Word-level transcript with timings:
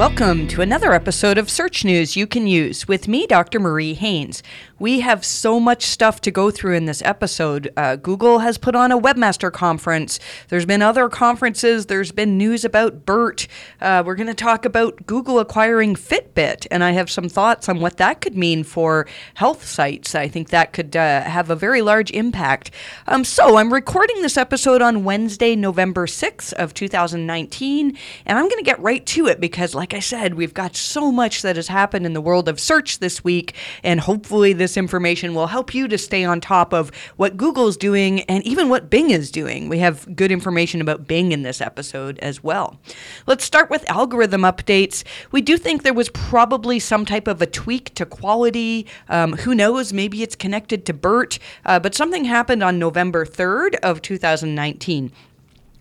Welcome 0.00 0.48
to 0.48 0.62
another 0.62 0.94
episode 0.94 1.36
of 1.36 1.50
Search 1.50 1.84
News 1.84 2.16
You 2.16 2.26
Can 2.26 2.46
Use 2.46 2.88
with 2.88 3.06
me, 3.06 3.26
Dr. 3.26 3.60
Marie 3.60 3.92
Haynes. 3.92 4.42
We 4.80 5.00
have 5.00 5.26
so 5.26 5.60
much 5.60 5.84
stuff 5.84 6.22
to 6.22 6.30
go 6.30 6.50
through 6.50 6.74
in 6.74 6.86
this 6.86 7.02
episode. 7.02 7.70
Uh, 7.76 7.96
Google 7.96 8.38
has 8.38 8.56
put 8.56 8.74
on 8.74 8.90
a 8.90 8.98
webmaster 8.98 9.52
conference. 9.52 10.18
There's 10.48 10.64
been 10.64 10.80
other 10.80 11.10
conferences. 11.10 11.84
There's 11.84 12.12
been 12.12 12.38
news 12.38 12.64
about 12.64 13.04
BERT. 13.04 13.46
Uh, 13.78 14.02
we're 14.06 14.14
going 14.14 14.26
to 14.26 14.32
talk 14.32 14.64
about 14.64 15.04
Google 15.04 15.38
acquiring 15.38 15.96
Fitbit, 15.96 16.66
and 16.70 16.82
I 16.82 16.92
have 16.92 17.10
some 17.10 17.28
thoughts 17.28 17.68
on 17.68 17.80
what 17.80 17.98
that 17.98 18.22
could 18.22 18.38
mean 18.38 18.64
for 18.64 19.06
health 19.34 19.66
sites. 19.66 20.14
I 20.14 20.28
think 20.28 20.48
that 20.48 20.72
could 20.72 20.96
uh, 20.96 21.24
have 21.24 21.50
a 21.50 21.56
very 21.56 21.82
large 21.82 22.10
impact. 22.12 22.70
Um, 23.06 23.22
so 23.22 23.58
I'm 23.58 23.74
recording 23.74 24.22
this 24.22 24.38
episode 24.38 24.80
on 24.80 25.04
Wednesday, 25.04 25.56
November 25.56 26.06
6th 26.06 26.54
of 26.54 26.72
2019, 26.72 27.98
and 28.24 28.38
I'm 28.38 28.48
going 28.48 28.56
to 28.56 28.64
get 28.64 28.80
right 28.80 29.04
to 29.04 29.26
it 29.26 29.40
because, 29.40 29.74
like 29.74 29.92
I 29.92 30.00
said, 30.00 30.36
we've 30.36 30.54
got 30.54 30.74
so 30.74 31.12
much 31.12 31.42
that 31.42 31.56
has 31.56 31.68
happened 31.68 32.06
in 32.06 32.14
the 32.14 32.22
world 32.22 32.48
of 32.48 32.58
search 32.58 33.00
this 33.00 33.22
week, 33.22 33.54
and 33.82 34.00
hopefully 34.00 34.54
this 34.54 34.69
information 34.76 35.34
will 35.34 35.48
help 35.48 35.74
you 35.74 35.88
to 35.88 35.98
stay 35.98 36.24
on 36.24 36.40
top 36.40 36.72
of 36.72 36.90
what 37.16 37.36
Google's 37.36 37.76
doing 37.76 38.20
and 38.22 38.44
even 38.44 38.68
what 38.68 38.90
Bing 38.90 39.10
is 39.10 39.30
doing. 39.30 39.68
We 39.68 39.78
have 39.78 40.16
good 40.16 40.32
information 40.32 40.80
about 40.80 41.06
Bing 41.06 41.32
in 41.32 41.42
this 41.42 41.60
episode 41.60 42.18
as 42.20 42.42
well. 42.42 42.78
Let's 43.26 43.44
start 43.44 43.70
with 43.70 43.88
algorithm 43.88 44.42
updates. 44.42 45.04
We 45.30 45.40
do 45.40 45.56
think 45.56 45.82
there 45.82 45.94
was 45.94 46.08
probably 46.10 46.78
some 46.78 47.04
type 47.04 47.26
of 47.26 47.42
a 47.42 47.46
tweak 47.46 47.94
to 47.94 48.06
quality. 48.06 48.86
Um, 49.08 49.34
who 49.34 49.54
knows? 49.54 49.92
Maybe 49.92 50.22
it's 50.22 50.36
connected 50.36 50.86
to 50.86 50.94
BERT, 50.94 51.38
uh, 51.64 51.80
but 51.80 51.94
something 51.94 52.24
happened 52.24 52.62
on 52.62 52.78
November 52.78 53.24
3rd 53.24 53.76
of 53.82 54.02
2019 54.02 55.12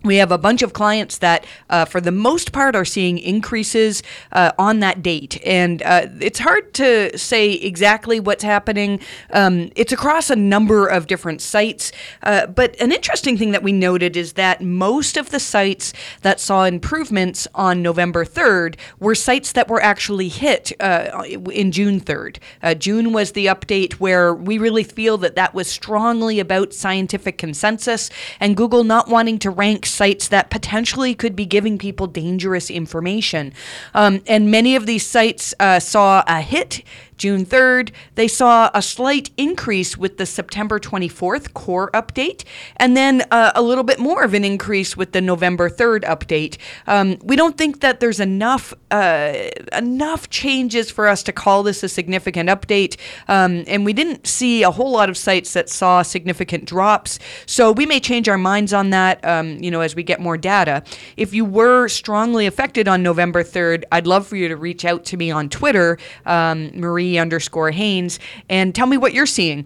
we 0.03 0.15
have 0.15 0.31
a 0.31 0.37
bunch 0.37 0.61
of 0.61 0.71
clients 0.71 1.17
that, 1.17 1.45
uh, 1.69 1.83
for 1.83 1.99
the 1.99 2.11
most 2.11 2.53
part, 2.53 2.75
are 2.75 2.85
seeing 2.85 3.17
increases 3.17 4.01
uh, 4.31 4.51
on 4.57 4.79
that 4.79 5.03
date. 5.03 5.41
And 5.45 5.81
uh, 5.83 6.07
it's 6.21 6.39
hard 6.39 6.73
to 6.75 7.17
say 7.17 7.51
exactly 7.51 8.19
what's 8.19 8.43
happening. 8.43 9.01
Um, 9.31 9.71
it's 9.75 9.91
across 9.91 10.29
a 10.29 10.37
number 10.37 10.87
of 10.87 11.07
different 11.07 11.41
sites. 11.41 11.91
Uh, 12.23 12.47
but 12.47 12.79
an 12.79 12.93
interesting 12.93 13.37
thing 13.37 13.51
that 13.51 13.61
we 13.61 13.73
noted 13.73 14.15
is 14.15 14.33
that 14.33 14.61
most 14.61 15.17
of 15.17 15.31
the 15.31 15.39
sites 15.39 15.91
that 16.21 16.39
saw 16.39 16.63
improvements 16.63 17.45
on 17.53 17.81
November 17.81 18.23
3rd 18.23 18.75
were 18.99 19.15
sites 19.15 19.51
that 19.51 19.67
were 19.67 19.81
actually 19.81 20.29
hit 20.29 20.71
uh, 20.79 21.23
in 21.51 21.73
June 21.73 21.99
3rd. 21.99 22.37
Uh, 22.63 22.73
June 22.73 23.11
was 23.11 23.33
the 23.33 23.47
update 23.47 23.93
where 23.93 24.33
we 24.33 24.57
really 24.57 24.83
feel 24.83 25.17
that 25.17 25.35
that 25.35 25.53
was 25.53 25.67
strongly 25.67 26.39
about 26.39 26.73
scientific 26.73 27.37
consensus 27.37 28.09
and 28.39 28.55
Google 28.55 28.85
not 28.85 29.09
wanting 29.09 29.39
to 29.39 29.49
rank 29.49 29.88
sites 29.89 30.27
that 30.27 30.49
potentially 30.49 31.15
could 31.15 31.35
be 31.35 31.45
giving 31.45 31.77
people 31.77 32.07
dangerous 32.07 32.69
information. 32.69 33.53
Um, 33.93 34.21
and 34.27 34.51
many 34.51 34.75
of 34.75 34.85
these 34.85 35.05
sites 35.05 35.53
uh, 35.59 35.79
saw 35.79 36.23
a 36.27 36.41
hit 36.41 36.83
June 37.19 37.45
3rd, 37.45 37.91
they 38.15 38.27
saw 38.27 38.71
a 38.73 38.81
slight 38.81 39.29
increase 39.37 39.97
with 39.97 40.17
the 40.17 40.25
September 40.25 40.79
24th 40.79 41.53
core 41.53 41.91
update, 41.91 42.45
and 42.77 42.97
then 42.97 43.23
uh, 43.29 43.51
a 43.53 43.61
little 43.61 43.83
bit 43.83 43.99
more 43.99 44.23
of 44.23 44.33
an 44.33 44.45
increase 44.45 44.97
with 44.97 45.11
the 45.11 45.21
November 45.21 45.69
3rd 45.69 46.03
update. 46.05 46.57
Um, 46.87 47.17
we 47.21 47.35
don't 47.35 47.57
think 47.57 47.81
that 47.81 47.99
there's 47.99 48.19
enough 48.19 48.73
uh, 48.89 49.33
enough 49.73 50.29
changes 50.29 50.89
for 50.89 51.07
us 51.07 51.21
to 51.23 51.31
call 51.31 51.61
this 51.61 51.83
a 51.83 51.89
significant 51.89 52.49
update, 52.49 52.97
um, 53.27 53.65
and 53.67 53.85
we 53.85 53.93
didn't 53.93 54.25
see 54.25 54.63
a 54.63 54.71
whole 54.71 54.91
lot 54.91 55.09
of 55.09 55.17
sites 55.17 55.53
that 55.53 55.69
saw 55.69 56.01
significant 56.01 56.65
drops. 56.65 57.19
So 57.45 57.71
we 57.71 57.85
may 57.85 57.99
change 57.99 58.29
our 58.29 58.37
minds 58.37 58.73
on 58.73 58.91
that, 58.91 59.23
um, 59.25 59.57
you 59.61 59.69
know, 59.69 59.81
as 59.81 59.93
we 59.93 60.03
get 60.03 60.21
more 60.21 60.37
data. 60.37 60.83
If 61.17 61.33
you 61.33 61.43
were 61.43 61.89
strongly 61.89 62.45
affected 62.45 62.87
on 62.87 63.03
November 63.03 63.43
3rd, 63.43 63.83
I'd 63.91 64.07
love 64.07 64.25
for 64.25 64.37
you 64.37 64.47
to 64.47 64.55
reach 64.55 64.85
out 64.85 65.03
to 65.05 65.17
me 65.17 65.31
on 65.31 65.49
Twitter, 65.49 65.97
um, 66.25 66.71
Underscore 67.17 67.71
Haynes, 67.71 68.19
and 68.49 68.75
tell 68.75 68.85
me 68.87 68.97
what 68.97 69.13
you're 69.13 69.25
seeing. 69.25 69.65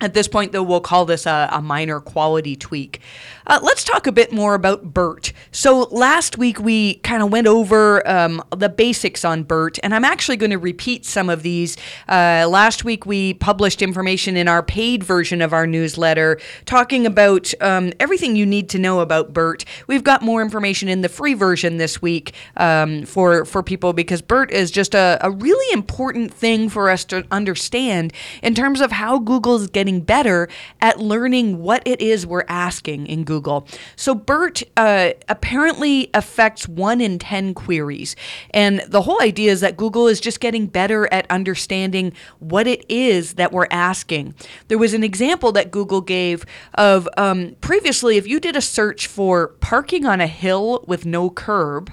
At 0.00 0.12
this 0.12 0.28
point, 0.28 0.52
though, 0.52 0.62
we'll 0.62 0.80
call 0.80 1.04
this 1.04 1.24
a, 1.24 1.48
a 1.52 1.62
minor 1.62 2.00
quality 2.00 2.56
tweak. 2.56 3.00
Uh, 3.46 3.60
let's 3.62 3.84
talk 3.84 4.06
a 4.06 4.12
bit 4.12 4.32
more 4.32 4.54
about 4.54 4.92
BERT. 4.92 5.32
So, 5.52 5.82
last 5.90 6.36
week 6.38 6.58
we 6.58 6.94
kind 6.96 7.22
of 7.22 7.30
went 7.30 7.46
over 7.46 8.06
um, 8.08 8.42
the 8.56 8.68
basics 8.68 9.24
on 9.24 9.44
BERT, 9.44 9.78
and 9.82 9.94
I'm 9.94 10.04
actually 10.04 10.36
going 10.36 10.50
to 10.50 10.58
repeat 10.58 11.04
some 11.04 11.28
of 11.28 11.42
these. 11.42 11.76
Uh, 12.08 12.46
last 12.48 12.84
week 12.84 13.06
we 13.06 13.34
published 13.34 13.82
information 13.82 14.36
in 14.36 14.48
our 14.48 14.62
paid 14.62 15.04
version 15.04 15.42
of 15.42 15.52
our 15.52 15.66
newsletter 15.66 16.40
talking 16.64 17.06
about 17.06 17.52
um, 17.60 17.92
everything 18.00 18.34
you 18.34 18.46
need 18.46 18.68
to 18.70 18.78
know 18.78 19.00
about 19.00 19.32
BERT. 19.32 19.64
We've 19.86 20.04
got 20.04 20.22
more 20.22 20.42
information 20.42 20.88
in 20.88 21.02
the 21.02 21.08
free 21.08 21.34
version 21.34 21.76
this 21.76 22.00
week 22.02 22.32
um, 22.56 23.04
for, 23.04 23.44
for 23.44 23.62
people 23.62 23.92
because 23.92 24.22
BERT 24.22 24.50
is 24.50 24.70
just 24.70 24.94
a, 24.94 25.18
a 25.20 25.30
really 25.30 25.72
important 25.72 26.32
thing 26.32 26.68
for 26.68 26.88
us 26.90 27.04
to 27.06 27.24
understand 27.30 28.12
in 28.42 28.54
terms 28.54 28.80
of 28.80 28.90
how 28.92 29.18
Google's 29.18 29.68
getting 29.68 29.83
better 30.00 30.48
at 30.80 30.98
learning 30.98 31.58
what 31.58 31.82
it 31.86 32.00
is 32.00 32.26
we're 32.26 32.44
asking 32.48 33.06
in 33.06 33.24
Google. 33.24 33.34
Google. 33.34 33.66
So 33.96 34.14
BERT 34.14 34.62
uh, 34.76 35.10
apparently 35.28 36.08
affects 36.14 36.68
one 36.68 37.00
in 37.00 37.18
10 37.18 37.52
queries. 37.52 38.14
And 38.52 38.80
the 38.86 39.02
whole 39.02 39.20
idea 39.20 39.50
is 39.50 39.60
that 39.60 39.76
Google 39.76 40.06
is 40.06 40.20
just 40.20 40.38
getting 40.38 40.66
better 40.66 41.12
at 41.12 41.28
understanding 41.30 42.12
what 42.38 42.68
it 42.68 42.84
is 42.88 43.34
that 43.34 43.50
we're 43.50 43.66
asking. 43.72 44.34
There 44.68 44.78
was 44.78 44.94
an 44.94 45.02
example 45.02 45.50
that 45.52 45.72
Google 45.72 46.00
gave 46.00 46.46
of 46.74 47.08
um, 47.16 47.56
previously, 47.60 48.16
if 48.18 48.26
you 48.28 48.38
did 48.38 48.54
a 48.54 48.62
search 48.62 49.08
for 49.08 49.48
parking 49.48 50.06
on 50.06 50.20
a 50.20 50.28
hill 50.28 50.84
with 50.86 51.04
no 51.04 51.30
curb, 51.30 51.92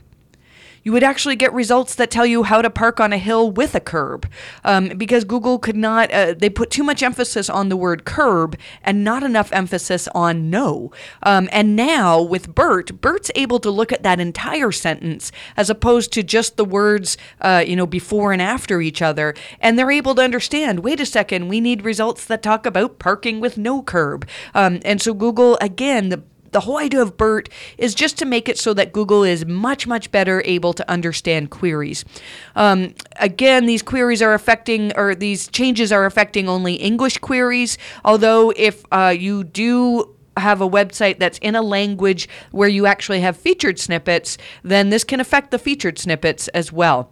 you 0.83 0.91
would 0.91 1.03
actually 1.03 1.35
get 1.35 1.53
results 1.53 1.95
that 1.95 2.11
tell 2.11 2.25
you 2.25 2.43
how 2.43 2.61
to 2.61 2.69
park 2.69 2.99
on 2.99 3.13
a 3.13 3.17
hill 3.17 3.51
with 3.51 3.75
a 3.75 3.79
curb. 3.79 4.29
Um, 4.63 4.89
because 4.89 5.23
Google 5.23 5.59
could 5.59 5.75
not, 5.75 6.11
uh, 6.11 6.33
they 6.33 6.49
put 6.49 6.69
too 6.69 6.83
much 6.83 7.03
emphasis 7.03 7.49
on 7.49 7.69
the 7.69 7.77
word 7.77 8.05
curb 8.05 8.57
and 8.83 9.03
not 9.03 9.23
enough 9.23 9.51
emphasis 9.51 10.07
on 10.15 10.49
no. 10.49 10.91
Um, 11.23 11.49
and 11.51 11.75
now 11.75 12.21
with 12.21 12.53
BERT, 12.53 13.01
BERT's 13.01 13.31
able 13.35 13.59
to 13.59 13.69
look 13.69 13.91
at 13.91 14.03
that 14.03 14.19
entire 14.19 14.71
sentence 14.71 15.31
as 15.55 15.69
opposed 15.69 16.11
to 16.13 16.23
just 16.23 16.57
the 16.57 16.65
words, 16.65 17.17
uh, 17.41 17.63
you 17.65 17.75
know, 17.75 17.87
before 17.87 18.33
and 18.33 18.41
after 18.41 18.81
each 18.81 19.01
other. 19.01 19.33
And 19.59 19.77
they're 19.77 19.91
able 19.91 20.15
to 20.15 20.21
understand 20.21 20.79
wait 20.79 20.99
a 20.99 21.05
second, 21.05 21.47
we 21.47 21.61
need 21.61 21.83
results 21.83 22.25
that 22.25 22.41
talk 22.41 22.65
about 22.65 22.99
parking 22.99 23.39
with 23.39 23.57
no 23.57 23.81
curb. 23.81 24.27
Um, 24.53 24.79
and 24.83 25.01
so 25.01 25.13
Google, 25.13 25.57
again, 25.61 26.09
the 26.09 26.23
the 26.51 26.61
whole 26.61 26.77
idea 26.77 27.01
of 27.01 27.17
BERT 27.17 27.49
is 27.77 27.95
just 27.95 28.17
to 28.19 28.25
make 28.25 28.49
it 28.49 28.57
so 28.57 28.73
that 28.73 28.93
Google 28.93 29.23
is 29.23 29.45
much, 29.45 29.87
much 29.87 30.11
better 30.11 30.41
able 30.45 30.73
to 30.73 30.89
understand 30.89 31.49
queries. 31.49 32.05
Um, 32.55 32.93
again, 33.19 33.65
these 33.65 33.81
queries 33.81 34.21
are 34.21 34.33
affecting, 34.33 34.95
or 34.95 35.15
these 35.15 35.47
changes 35.47 35.91
are 35.91 36.05
affecting 36.05 36.47
only 36.47 36.75
English 36.75 37.17
queries, 37.19 37.77
although 38.03 38.51
if 38.55 38.83
uh, 38.91 39.15
you 39.17 39.43
do 39.43 40.15
have 40.37 40.61
a 40.61 40.69
website 40.69 41.19
that's 41.19 41.37
in 41.39 41.55
a 41.55 41.61
language 41.61 42.27
where 42.51 42.69
you 42.69 42.85
actually 42.85 43.19
have 43.21 43.35
featured 43.35 43.79
snippets, 43.79 44.37
then 44.63 44.89
this 44.89 45.03
can 45.03 45.19
affect 45.19 45.51
the 45.51 45.59
featured 45.59 45.99
snippets 45.99 46.47
as 46.49 46.71
well. 46.71 47.11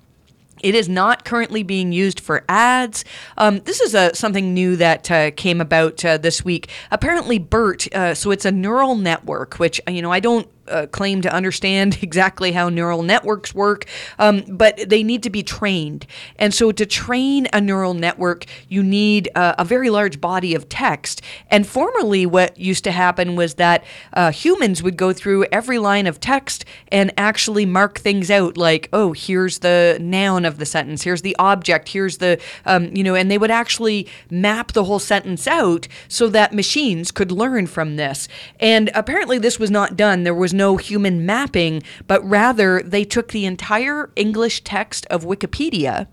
It 0.62 0.76
is 0.76 0.90
not 0.90 1.26
currently 1.26 1.64
being 1.64 1.92
used 1.92 2.20
for 2.20 2.44
ads. 2.50 3.06
Um, 3.38 3.60
this 3.60 3.80
is 3.80 3.94
a, 3.94 4.16
something 4.16 4.54
new 4.54 4.76
that 4.76 5.10
uh, 5.12 5.32
came 5.32 5.62
about 5.62 6.04
uh, 6.04 6.18
this 6.18 6.44
week. 6.44 6.70
Apparently, 6.92 7.40
BERT, 7.40 7.94
uh, 7.94 8.14
so 8.16 8.32
it's 8.32 8.46
a 8.46 8.52
neural 8.52 8.96
network, 8.96 9.56
which, 9.56 9.82
you 9.88 10.02
know, 10.02 10.12
I 10.12 10.20
don't 10.20 10.48
uh, 10.70 10.88
claim 10.88 11.22
to 11.22 11.34
understand 11.34 12.00
exactly 12.04 12.52
how 12.52 12.70
neural 12.70 13.04
networks 13.04 13.54
work, 13.54 13.86
um, 14.18 14.44
but 14.48 14.78
they 14.90 15.04
need 15.04 15.24
to 15.24 15.30
be 15.30 15.44
trained. 15.44 16.06
And 16.38 16.54
so, 16.54 16.72
to 16.72 16.86
train 16.86 17.48
a 17.54 17.62
neural 17.62 17.94
network, 17.94 18.46
you 18.68 18.84
need 18.84 19.30
uh, 19.36 19.56
a 19.58 19.66
very 19.66 19.90
large 19.90 20.22
body 20.22 20.56
of 20.56 20.70
text. 20.70 21.22
And 21.50 21.68
formerly, 21.68 22.26
what 22.26 22.58
used 22.58 22.84
to 22.86 22.92
happen 22.92 23.36
was 23.36 23.56
that 23.56 23.84
uh, 24.14 24.32
humans 24.32 24.84
would 24.84 24.98
go 24.98 25.14
through 25.14 25.46
every 25.52 25.78
line 25.78 26.08
of 26.08 26.20
text 26.20 26.66
and 26.92 27.12
actually 27.18 27.66
mark 27.66 28.00
things 28.00 28.30
out, 28.32 28.58
like, 28.58 28.90
oh, 28.94 29.14
here's 29.14 29.60
the 29.60 29.98
noun 30.02 30.46
of 30.46 30.58
the 30.58 30.66
sentence, 30.66 31.04
here's 31.04 31.22
the 31.22 31.36
object, 31.40 31.90
here's 31.90 32.18
the, 32.18 32.40
um, 32.66 32.96
you 32.96 33.04
know, 33.04 33.16
and 33.16 33.30
they 33.30 33.38
would 33.38 33.52
actually 33.52 34.08
map 34.30 34.72
the 34.72 34.84
whole 34.84 35.00
sentence 35.00 35.48
out 35.48 35.88
so 36.08 36.28
that 36.30 36.54
machines 36.54 37.12
could 37.12 37.32
learn 37.32 37.68
from 37.68 37.96
this. 37.96 38.28
And 38.60 38.90
apparently, 38.94 39.38
this 39.38 39.60
was 39.60 39.72
not 39.72 39.96
done. 39.96 40.24
There 40.24 40.34
was 40.34 40.54
no 40.60 40.76
human 40.76 41.26
mapping, 41.26 41.82
but 42.06 42.22
rather 42.24 42.82
they 42.84 43.06
took 43.06 43.32
the 43.32 43.46
entire 43.46 44.12
English 44.18 44.62
text 44.66 45.06
of 45.06 45.24
Wikipedia 45.24 46.08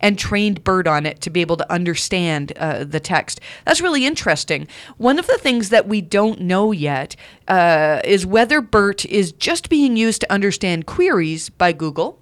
and 0.00 0.18
trained 0.18 0.64
BERT 0.64 0.86
on 0.88 1.04
it 1.04 1.20
to 1.20 1.28
be 1.28 1.42
able 1.42 1.58
to 1.58 1.70
understand 1.70 2.52
uh, 2.56 2.82
the 2.82 2.98
text. 2.98 3.40
That's 3.66 3.82
really 3.82 4.06
interesting. 4.06 4.66
One 4.96 5.18
of 5.18 5.26
the 5.26 5.38
things 5.38 5.68
that 5.68 5.86
we 5.86 6.00
don't 6.00 6.40
know 6.40 6.72
yet 6.72 7.14
uh, 7.46 8.00
is 8.02 8.24
whether 8.24 8.62
BERT 8.62 9.04
is 9.04 9.32
just 9.32 9.68
being 9.68 9.98
used 9.98 10.22
to 10.22 10.32
understand 10.32 10.86
queries 10.86 11.50
by 11.50 11.72
Google 11.72 12.19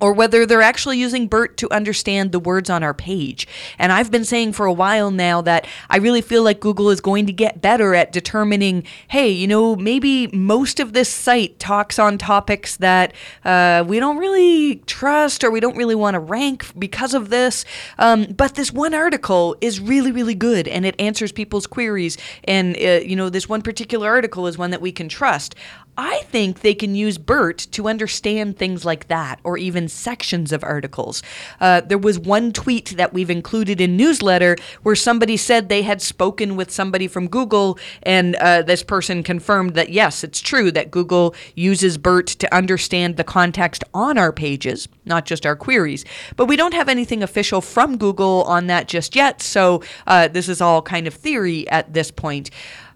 or 0.00 0.12
whether 0.12 0.46
they're 0.46 0.62
actually 0.62 0.98
using 0.98 1.28
BERT 1.28 1.56
to 1.58 1.70
understand 1.72 2.32
the 2.32 2.40
words 2.40 2.70
on 2.70 2.82
our 2.82 2.94
page. 2.94 3.46
And 3.78 3.92
I've 3.92 4.10
been 4.10 4.24
saying 4.24 4.52
for 4.52 4.66
a 4.66 4.72
while 4.72 5.10
now 5.10 5.40
that 5.42 5.66
I 5.88 5.98
really 5.98 6.22
feel 6.22 6.42
like 6.42 6.60
Google 6.60 6.90
is 6.90 7.00
going 7.00 7.26
to 7.26 7.32
get 7.32 7.60
better 7.60 7.94
at 7.94 8.12
determining 8.12 8.84
hey, 9.08 9.30
you 9.30 9.46
know, 9.46 9.76
maybe 9.76 10.28
most 10.28 10.80
of 10.80 10.92
this 10.92 11.08
site 11.08 11.58
talks 11.58 11.98
on 11.98 12.18
topics 12.18 12.76
that 12.76 13.12
uh, 13.44 13.84
we 13.86 13.98
don't 13.98 14.18
really 14.18 14.76
trust 14.86 15.44
or 15.44 15.50
we 15.50 15.60
don't 15.60 15.76
really 15.76 15.94
want 15.94 16.14
to 16.14 16.20
rank 16.20 16.66
because 16.78 17.14
of 17.14 17.30
this. 17.30 17.64
Um, 17.98 18.26
but 18.36 18.54
this 18.54 18.72
one 18.72 18.94
article 18.94 19.56
is 19.60 19.80
really, 19.80 20.12
really 20.12 20.34
good 20.34 20.68
and 20.68 20.84
it 20.84 20.94
answers 21.00 21.32
people's 21.32 21.66
queries. 21.66 22.16
And, 22.44 22.76
uh, 22.76 23.00
you 23.04 23.16
know, 23.16 23.28
this 23.28 23.48
one 23.48 23.62
particular 23.62 24.08
article 24.08 24.46
is 24.46 24.56
one 24.56 24.70
that 24.70 24.80
we 24.80 24.92
can 24.92 25.08
trust. 25.08 25.54
I 26.02 26.22
think 26.30 26.60
they 26.60 26.72
can 26.72 26.94
use 26.94 27.18
BERT 27.18 27.58
to 27.72 27.86
understand 27.86 28.56
things 28.56 28.86
like 28.86 29.08
that, 29.08 29.38
or 29.44 29.58
even 29.58 29.86
sections 29.86 30.50
of 30.50 30.64
articles. 30.64 31.22
Uh, 31.60 31.82
there 31.82 31.98
was 31.98 32.18
one 32.18 32.54
tweet 32.54 32.96
that 32.96 33.12
we've 33.12 33.28
included 33.28 33.82
in 33.82 33.98
newsletter 33.98 34.56
where 34.82 34.96
somebody 34.96 35.36
said 35.36 35.68
they 35.68 35.82
had 35.82 36.00
spoken 36.00 36.56
with 36.56 36.70
somebody 36.70 37.06
from 37.06 37.28
Google, 37.28 37.78
and 38.02 38.34
uh, 38.36 38.62
this 38.62 38.82
person 38.82 39.22
confirmed 39.22 39.74
that 39.74 39.90
yes, 39.90 40.24
it's 40.24 40.40
true 40.40 40.70
that 40.72 40.90
Google 40.90 41.34
uses 41.54 41.98
BERT 41.98 42.28
to 42.28 42.54
understand 42.54 43.18
the 43.18 43.24
context 43.24 43.84
on 43.92 44.16
our 44.16 44.32
pages, 44.32 44.88
not 45.04 45.26
just 45.26 45.44
our 45.44 45.54
queries. 45.54 46.06
But 46.34 46.46
we 46.46 46.56
don't 46.56 46.72
have 46.72 46.88
anything 46.88 47.22
official 47.22 47.60
from 47.60 47.98
Google 47.98 48.44
on 48.44 48.68
that 48.68 48.88
just 48.88 49.14
yet, 49.14 49.42
so 49.42 49.82
uh, 50.06 50.28
this 50.28 50.48
is 50.48 50.62
all 50.62 50.80
kind 50.80 51.06
of 51.06 51.12
theory 51.12 51.68
at 51.68 51.92
this 51.92 52.10
point. 52.10 52.50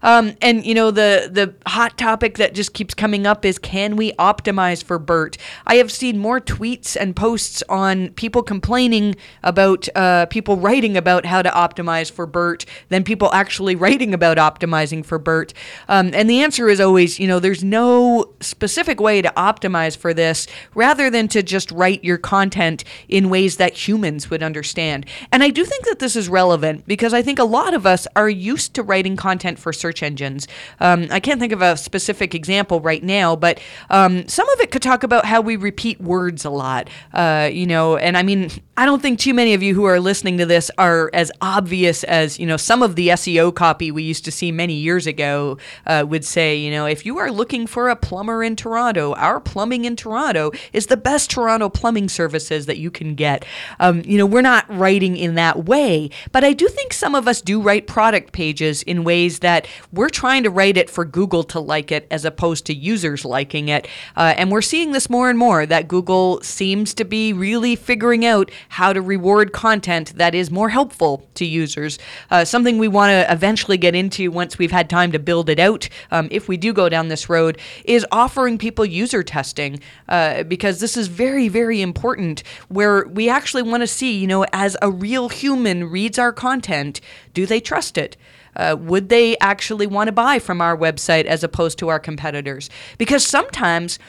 Um, 0.05 0.35
and 0.39 0.63
you 0.63 0.75
know 0.75 0.91
the 0.91 1.29
the 1.31 1.55
hot 1.69 1.97
topic 1.97 2.37
that 2.37 2.53
just 2.53 2.73
keeps 2.73 2.93
coming 2.93 3.25
up 3.25 3.43
is 3.43 3.57
can 3.57 3.95
we 3.95 4.13
optimize 4.13 4.83
for 4.83 4.99
BERT? 4.99 5.37
I 5.65 5.75
have 5.75 5.91
seen 5.91 6.19
more 6.19 6.39
tweets 6.39 6.95
and 6.95 7.15
posts 7.15 7.63
on 7.67 8.09
people 8.09 8.43
complaining 8.43 9.15
about 9.43 9.89
uh, 9.95 10.27
people 10.27 10.57
writing 10.57 10.95
about 10.95 11.25
how 11.25 11.41
to 11.41 11.49
optimize 11.49 12.11
for 12.11 12.27
BERT 12.27 12.65
than 12.89 13.03
people 13.03 13.33
actually 13.33 13.75
writing 13.75 14.13
about 14.13 14.37
optimizing 14.37 15.03
for 15.03 15.17
BERT. 15.17 15.55
Um, 15.89 16.11
and 16.13 16.29
the 16.29 16.43
answer 16.43 16.69
is 16.69 16.79
always, 16.79 17.19
you 17.19 17.27
know, 17.27 17.39
there's 17.39 17.63
no 17.63 18.33
specific 18.41 18.99
way 18.99 19.23
to 19.23 19.33
optimize 19.35 19.97
for 19.97 20.13
this, 20.13 20.45
rather 20.75 21.09
than 21.09 21.27
to 21.29 21.41
just 21.41 21.71
write 21.71 22.03
your 22.03 22.19
content 22.19 22.83
in 23.09 23.29
ways 23.29 23.57
that 23.57 23.87
humans 23.87 24.29
would 24.29 24.43
understand. 24.43 25.07
And 25.31 25.41
I 25.41 25.49
do 25.49 25.65
think 25.65 25.85
that 25.85 25.97
this 25.97 26.15
is 26.15 26.29
relevant 26.29 26.85
because 26.85 27.11
I 27.13 27.23
think 27.23 27.39
a 27.39 27.43
lot 27.43 27.73
of 27.73 27.87
us 27.87 28.07
are 28.15 28.29
used 28.29 28.75
to 28.75 28.83
writing 28.83 29.15
content 29.15 29.57
for 29.57 29.73
search 29.73 29.94
search 29.95 30.03
engines. 30.03 30.47
Um, 30.79 31.07
I 31.09 31.19
can't 31.19 31.39
think 31.39 31.53
of 31.53 31.61
a 31.61 31.77
specific 31.77 32.35
example 32.35 32.81
right 32.81 33.03
now, 33.03 33.35
but 33.35 33.59
um, 33.89 34.27
some 34.27 34.47
of 34.49 34.59
it 34.59 34.71
could 34.71 34.81
talk 34.81 35.03
about 35.03 35.25
how 35.25 35.41
we 35.41 35.55
repeat 35.55 36.01
words 36.01 36.43
a 36.45 36.49
lot. 36.49 36.89
Uh, 37.13 37.49
you 37.51 37.65
know, 37.65 37.97
and 37.97 38.17
I 38.17 38.23
mean, 38.23 38.49
I 38.77 38.85
don't 38.85 39.01
think 39.01 39.19
too 39.19 39.33
many 39.33 39.53
of 39.53 39.63
you 39.63 39.73
who 39.73 39.85
are 39.85 40.01
listening 40.01 40.37
to 40.39 40.45
this 40.45 40.69
are 40.77 41.09
as 41.13 41.31
obvious 41.39 42.03
as 42.03 42.37
you 42.37 42.45
know 42.45 42.57
some 42.57 42.83
of 42.83 42.97
the 42.97 43.07
SEO 43.09 43.55
copy 43.55 43.89
we 43.89 44.03
used 44.03 44.25
to 44.25 44.33
see 44.33 44.51
many 44.51 44.73
years 44.73 45.07
ago 45.07 45.57
uh, 45.85 46.03
would 46.05 46.25
say. 46.25 46.57
You 46.57 46.71
know, 46.71 46.85
if 46.85 47.05
you 47.05 47.17
are 47.17 47.31
looking 47.31 47.67
for 47.67 47.87
a 47.87 47.95
plumber 47.95 48.43
in 48.43 48.57
Toronto, 48.57 49.13
our 49.13 49.39
plumbing 49.39 49.85
in 49.85 49.95
Toronto 49.95 50.51
is 50.73 50.87
the 50.87 50.97
best 50.97 51.31
Toronto 51.31 51.69
plumbing 51.69 52.09
services 52.09 52.65
that 52.65 52.77
you 52.77 52.91
can 52.91 53.15
get. 53.15 53.45
Um, 53.79 54.01
you 54.05 54.17
know, 54.17 54.25
we're 54.25 54.41
not 54.41 54.65
writing 54.67 55.15
in 55.15 55.35
that 55.35 55.63
way, 55.63 56.09
but 56.33 56.43
I 56.43 56.51
do 56.51 56.67
think 56.67 56.91
some 56.91 57.15
of 57.15 57.29
us 57.29 57.39
do 57.39 57.61
write 57.61 57.87
product 57.87 58.33
pages 58.33 58.83
in 58.83 59.05
ways 59.05 59.39
that 59.39 59.67
we're 59.93 60.09
trying 60.09 60.43
to 60.43 60.49
write 60.49 60.75
it 60.75 60.89
for 60.89 61.05
Google 61.05 61.45
to 61.45 61.61
like 61.61 61.93
it 61.93 62.07
as 62.11 62.25
opposed 62.25 62.65
to 62.65 62.73
users 62.73 63.23
liking 63.23 63.69
it. 63.69 63.87
Uh, 64.17 64.33
and 64.35 64.51
we're 64.51 64.61
seeing 64.61 64.91
this 64.91 65.09
more 65.09 65.29
and 65.29 65.39
more 65.39 65.65
that 65.65 65.87
Google 65.87 66.41
seems 66.41 66.93
to 66.95 67.05
be 67.05 67.31
really 67.31 67.77
figuring 67.77 68.25
out 68.25 68.51
how 68.69 68.93
to 68.93 69.01
reward 69.01 69.53
content 69.53 70.13
that 70.17 70.35
is 70.35 70.51
more 70.51 70.69
helpful 70.69 71.27
to 71.35 71.45
users. 71.45 71.99
Uh, 72.31 72.45
something 72.45 72.77
we 72.77 72.87
want 72.87 73.11
to 73.11 73.31
eventually 73.31 73.77
get 73.77 73.95
into 73.95 74.31
once 74.31 74.57
we've 74.57 74.71
had 74.71 74.89
time 74.89 75.11
to 75.11 75.19
build 75.19 75.49
it 75.49 75.59
out, 75.59 75.87
um, 76.11 76.27
if 76.31 76.47
we 76.47 76.57
do 76.57 76.73
go 76.73 76.89
down 76.89 77.07
this 77.07 77.29
road, 77.29 77.59
is 77.83 78.05
offering 78.11 78.57
people 78.57 78.85
user 78.85 79.23
testing 79.23 79.79
uh, 80.09 80.43
because 80.43 80.79
this 80.79 80.97
is 80.97 81.07
very, 81.07 81.47
very 81.47 81.81
important 81.81 82.43
where 82.69 83.05
we 83.07 83.29
actually 83.29 83.63
want 83.63 83.81
to 83.81 83.87
see, 83.87 84.17
you 84.17 84.27
know, 84.27 84.45
as 84.53 84.77
a 84.81 84.89
real 84.89 85.29
human 85.29 85.89
reads 85.89 86.19
our 86.19 86.31
content, 86.31 87.01
do 87.33 87.45
they 87.45 87.59
trust 87.59 87.97
it? 87.97 88.17
Uh, 88.55 88.75
would 88.79 89.09
they 89.09 89.37
actually 89.39 89.87
want 89.87 90.07
to 90.07 90.11
buy 90.11 90.39
from 90.39 90.61
our 90.61 90.77
website 90.77 91.25
as 91.25 91.43
opposed 91.43 91.77
to 91.79 91.89
our 91.89 91.99
competitors? 91.99 92.69
Because 92.97 93.25
sometimes 93.25 93.99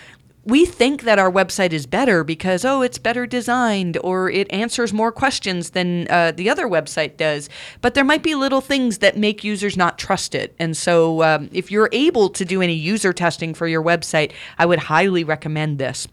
we 0.47 0.65
think 0.65 1.03
that 1.03 1.19
our 1.19 1.31
website 1.31 1.73
is 1.73 1.87
better 1.87 2.23
because 2.23 2.65
oh 2.65 2.81
it's 2.81 2.99
better 2.99 3.27
designed 3.27 3.99
or 4.05 4.31
it 4.31 4.51
answers 4.53 4.93
more 4.93 5.11
questions 5.11 5.71
than 5.71 6.07
uh, 6.09 6.31
the 6.31 6.49
other 6.49 6.69
website 6.69 7.17
does. 7.17 7.49
But 7.81 7.95
there 7.95 8.05
might 8.05 8.23
be 8.23 8.37
little 8.37 8.61
things 8.61 8.99
that 8.99 9.17
make 9.17 9.43
users 9.43 9.77
not 9.77 9.99
trust 9.99 10.37
it. 10.37 10.55
And 10.61 10.77
so 10.77 11.25
um, 11.25 11.51
if 11.53 11.73
you're 11.73 11.89
able 11.91 12.29
to 12.31 12.45
do 12.45 12.63
any 12.63 12.75
user 12.75 13.13
testing 13.13 13.55
for 13.55 13.67
your 13.67 13.83
website 13.83 14.33
i 14.59 14.65
would 14.65 14.79
highly 14.79 15.25
recommend 15.25 15.79
this. 15.79 16.07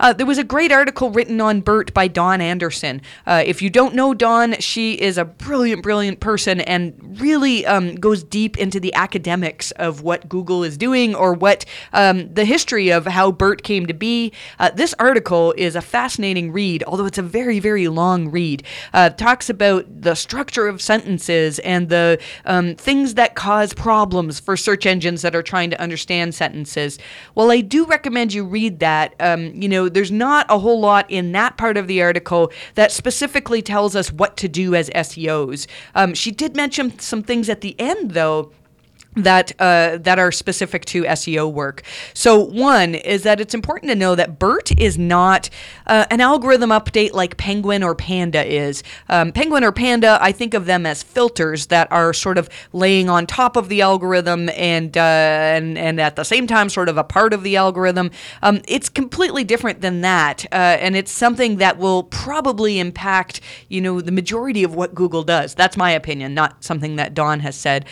Uh, 0.00 0.14
there 0.14 0.26
was 0.26 0.38
a 0.38 0.44
great 0.44 0.72
article 0.72 1.10
written 1.10 1.40
on 1.40 1.60
bert 1.60 1.92
by 1.92 2.08
dawn 2.08 2.40
anderson. 2.40 3.02
Uh, 3.26 3.42
if 3.44 3.60
you 3.60 3.68
don't 3.68 3.94
know 3.94 4.14
dawn 4.14 4.54
she 4.60 4.94
is 4.94 5.18
a 5.18 5.26
brilliant 5.26 5.82
brilliant 5.82 6.20
person 6.20 6.62
and 6.62 7.20
really 7.20 7.66
um, 7.66 7.94
goes 7.96 8.24
deep 8.24 8.56
into 8.56 8.80
the 8.80 8.94
academics 8.94 9.72
of 9.72 10.00
what 10.00 10.26
google 10.26 10.64
is 10.64 10.78
doing 10.78 11.14
or 11.14 11.34
what 11.34 11.66
um, 11.92 12.32
the 12.32 12.46
history 12.46 12.88
of 12.88 13.04
how 13.04 13.30
bert 13.30 13.62
came 13.62 13.73
came 13.74 13.86
to 13.86 13.94
be. 13.94 14.32
Uh, 14.60 14.70
this 14.70 14.94
article 15.00 15.52
is 15.56 15.74
a 15.74 15.80
fascinating 15.80 16.52
read, 16.52 16.84
although 16.86 17.06
it's 17.06 17.18
a 17.18 17.22
very, 17.22 17.58
very 17.58 17.88
long 17.88 18.30
read. 18.30 18.62
Uh, 18.92 19.10
talks 19.10 19.50
about 19.50 19.84
the 20.02 20.14
structure 20.14 20.68
of 20.68 20.80
sentences 20.80 21.58
and 21.60 21.88
the 21.88 22.20
um, 22.44 22.76
things 22.76 23.14
that 23.14 23.34
cause 23.34 23.74
problems 23.74 24.38
for 24.38 24.56
search 24.56 24.86
engines 24.86 25.22
that 25.22 25.34
are 25.34 25.42
trying 25.42 25.70
to 25.70 25.80
understand 25.80 26.36
sentences. 26.36 26.98
Well, 27.34 27.50
I 27.50 27.62
do 27.62 27.84
recommend 27.84 28.32
you 28.32 28.44
read 28.44 28.78
that. 28.78 29.14
Um, 29.18 29.52
you 29.60 29.68
know, 29.68 29.88
there's 29.88 30.12
not 30.12 30.46
a 30.48 30.58
whole 30.60 30.78
lot 30.78 31.10
in 31.10 31.32
that 31.32 31.56
part 31.56 31.76
of 31.76 31.88
the 31.88 32.00
article 32.00 32.52
that 32.76 32.92
specifically 32.92 33.60
tells 33.60 33.96
us 33.96 34.12
what 34.12 34.36
to 34.36 34.46
do 34.46 34.76
as 34.76 34.88
SEOs. 34.90 35.66
Um, 35.96 36.14
she 36.14 36.30
did 36.30 36.54
mention 36.54 36.96
some 37.00 37.24
things 37.24 37.48
at 37.48 37.60
the 37.60 37.74
end, 37.80 38.12
though 38.12 38.52
that 39.16 39.52
uh, 39.60 39.98
that 39.98 40.18
are 40.18 40.32
specific 40.32 40.84
to 40.86 41.04
SEO 41.04 41.52
work. 41.52 41.82
So 42.12 42.38
one 42.38 42.94
is 42.94 43.22
that 43.22 43.40
it's 43.40 43.54
important 43.54 43.90
to 43.90 43.94
know 43.94 44.14
that 44.14 44.38
BERT 44.38 44.78
is 44.78 44.98
not 44.98 45.50
uh, 45.86 46.06
an 46.10 46.20
algorithm 46.20 46.70
update 46.70 47.12
like 47.12 47.36
Penguin 47.36 47.82
or 47.82 47.94
Panda 47.94 48.44
is. 48.44 48.82
Um, 49.08 49.32
Penguin 49.32 49.62
or 49.64 49.72
Panda, 49.72 50.18
I 50.20 50.32
think 50.32 50.54
of 50.54 50.66
them 50.66 50.86
as 50.86 51.02
filters 51.02 51.66
that 51.66 51.90
are 51.92 52.12
sort 52.12 52.38
of 52.38 52.48
laying 52.72 53.08
on 53.08 53.26
top 53.26 53.56
of 53.56 53.68
the 53.68 53.82
algorithm 53.82 54.48
and 54.50 54.96
uh, 54.96 55.00
and 55.00 55.78
and 55.78 56.00
at 56.00 56.16
the 56.16 56.24
same 56.24 56.46
time 56.46 56.68
sort 56.68 56.88
of 56.88 56.96
a 56.96 57.04
part 57.04 57.32
of 57.32 57.42
the 57.42 57.56
algorithm. 57.56 58.10
Um, 58.42 58.62
it's 58.66 58.88
completely 58.88 59.44
different 59.44 59.80
than 59.80 60.00
that, 60.00 60.44
uh, 60.52 60.56
and 60.56 60.96
it's 60.96 61.12
something 61.12 61.56
that 61.56 61.78
will 61.78 62.04
probably 62.04 62.78
impact 62.78 63.40
you 63.68 63.80
know 63.80 64.00
the 64.00 64.12
majority 64.12 64.64
of 64.64 64.74
what 64.74 64.94
Google 64.94 65.22
does. 65.22 65.54
That's 65.54 65.76
my 65.76 65.92
opinion, 65.92 66.34
not 66.34 66.64
something 66.64 66.96
that 66.96 67.14
Dawn 67.14 67.40
has 67.40 67.56
said. 67.56 67.84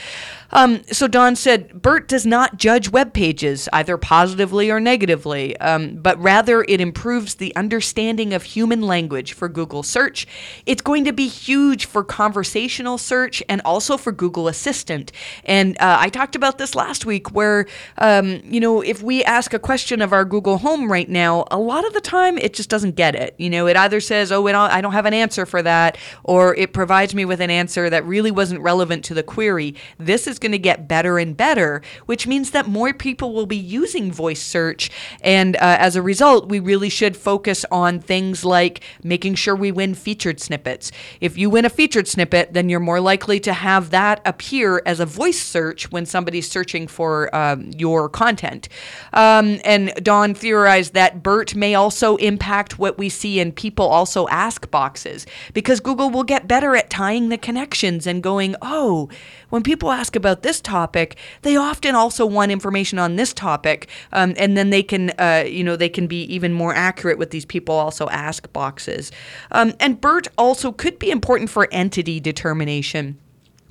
Um, 0.52 0.82
so 0.92 1.09
Dawn 1.09 1.35
said, 1.35 1.80
BERT 1.80 2.09
does 2.09 2.26
not 2.26 2.59
judge 2.59 2.90
web 2.90 3.12
pages 3.14 3.68
either 3.73 3.97
positively 3.97 4.71
or 4.71 4.80
negatively, 4.80 5.56
um, 5.59 5.97
but 5.97 6.18
rather 6.18 6.62
it 6.68 6.80
improves 6.80 7.37
the 7.37 7.54
understanding 7.56 8.35
of 8.35 8.42
human 8.42 8.82
language 8.82 9.32
for 9.32 9.49
Google 9.49 9.82
search. 9.82 10.26
It's 10.66 10.82
going 10.82 11.04
to 11.06 11.12
be 11.12 11.26
huge 11.26 11.87
for 11.87 12.04
conversational 12.04 12.99
search 12.99 13.42
and 13.49 13.62
also 13.64 13.97
for 13.97 14.12
Google 14.12 14.49
Assistant. 14.49 15.11
And 15.44 15.76
uh, 15.80 15.97
I 16.00 16.09
talked 16.11 16.37
about 16.37 16.59
this 16.59 16.75
last 16.75 17.06
week 17.06 17.32
where, 17.32 17.66
um, 17.99 18.40
you 18.44 18.61
know, 18.61 18.82
if 18.82 19.02
we 19.02 19.25
ask 19.25 19.54
a 19.54 19.59
question 19.59 20.02
of 20.02 20.12
our 20.12 20.25
Google 20.25 20.59
Home 20.59 20.92
right 20.92 21.09
now, 21.09 21.47
a 21.50 21.59
lot 21.59 21.87
of 21.87 21.94
the 21.94 22.00
time 22.00 22.37
it 22.37 22.52
just 22.52 22.68
doesn't 22.68 22.94
get 22.94 23.14
it. 23.14 23.35
You 23.38 23.49
know, 23.49 23.66
it 23.66 23.76
either 23.76 24.00
says, 24.00 24.30
oh, 24.30 24.47
I 24.47 24.80
don't 24.80 24.92
have 24.92 25.06
an 25.06 25.14
answer 25.14 25.47
for 25.47 25.62
that, 25.62 25.97
or 26.25 26.54
it 26.56 26.75
provides 26.75 27.14
me 27.14 27.25
with 27.25 27.40
an 27.40 27.50
answer 27.50 27.88
that 27.88 28.04
really 28.04 28.30
wasn't 28.30 28.61
relevant 28.61 29.04
to 29.06 29.14
the 29.14 29.23
query. 29.23 29.75
This 29.99 30.26
is 30.26 30.38
going 30.43 30.53
to 30.53 30.59
get 30.59 30.87
better 30.87 31.19
and 31.19 31.35
better, 31.35 31.81
which 32.05 32.27
means 32.27 32.51
that 32.51 32.69
more 32.69 32.93
people 32.93 33.33
will 33.33 33.47
be 33.47 33.57
using 33.57 34.13
voice 34.13 34.43
search. 34.43 34.91
And 35.23 35.57
uh, 35.57 35.79
as 35.81 35.97
a 35.97 36.03
result, 36.03 36.49
we 36.49 36.61
really 36.61 36.91
should 36.91 37.17
focus 37.17 37.65
on 37.71 38.01
things 38.01 38.45
like 38.45 38.83
making 39.03 39.37
sure 39.37 39.57
we 39.57 39.73
win 39.73 39.95
featured 39.95 40.41
snippets. 40.41 40.93
If 41.21 41.39
you 41.39 41.49
win 41.49 41.65
a 41.65 41.71
featured 41.71 42.09
snippet, 42.09 42.53
then 42.53 42.69
you're 42.69 42.81
more 42.81 43.01
likely 43.01 43.41
to 43.41 43.55
have 43.55 43.89
that 43.91 44.21
appear 44.27 44.83
as 44.85 45.01
a 45.01 45.07
voice 45.07 45.41
search 45.41 45.91
when 45.91 46.05
somebody's 46.05 46.51
searching 46.51 46.87
for 46.87 47.35
um, 47.35 47.71
your 47.79 48.11
content. 48.11 48.69
Um, 49.15 49.61
and 49.65 49.95
Dawn 50.03 50.35
theorized 50.35 50.95
that 50.95 51.23
BERT 51.23 51.55
may 51.55 51.75
also 51.75 52.17
impact 52.17 52.79
what 52.79 52.99
we 52.99 53.09
see 53.09 53.39
in 53.39 53.53
people 53.53 53.87
also 53.87 54.27
ask 54.29 54.71
boxes 54.71 55.27
because 55.55 55.79
Google 55.81 56.11
will 56.11 56.25
get 56.25 56.49
better 56.49 56.75
at 56.75 56.91
tying 56.91 57.29
the 57.29 57.39
connections 57.39 58.07
and 58.07 58.23
going, 58.23 58.57
oh, 58.61 59.09
when 59.51 59.63
people 59.63 59.91
ask 59.91 60.17
about 60.17 60.32
about 60.33 60.43
this 60.43 60.61
topic, 60.61 61.17
they 61.43 61.57
often 61.57 61.95
also 61.95 62.25
want 62.25 62.51
information 62.51 62.99
on 62.99 63.17
this 63.17 63.33
topic, 63.35 63.89
um, 64.12 64.35
and 64.39 64.57
then 64.57 64.71
they 64.71 64.83
can, 64.83 65.11
uh, 65.19 65.45
you 65.47 65.62
know, 65.62 65.77
they 65.77 65.89
can 65.89 66.07
be 66.07 66.23
even 66.25 66.53
more 66.53 66.75
accurate 66.75 67.19
with 67.19 67.31
these 67.31 67.45
people 67.45 67.75
also 67.75 68.09
ask 68.09 68.51
boxes. 68.53 69.12
Um, 69.51 69.75
and 69.79 70.01
BERT 70.01 70.29
also 70.39 70.73
could 70.73 70.99
be 70.99 71.11
important 71.11 71.51
for 71.51 71.69
entity 71.71 72.19
determination. 72.19 73.19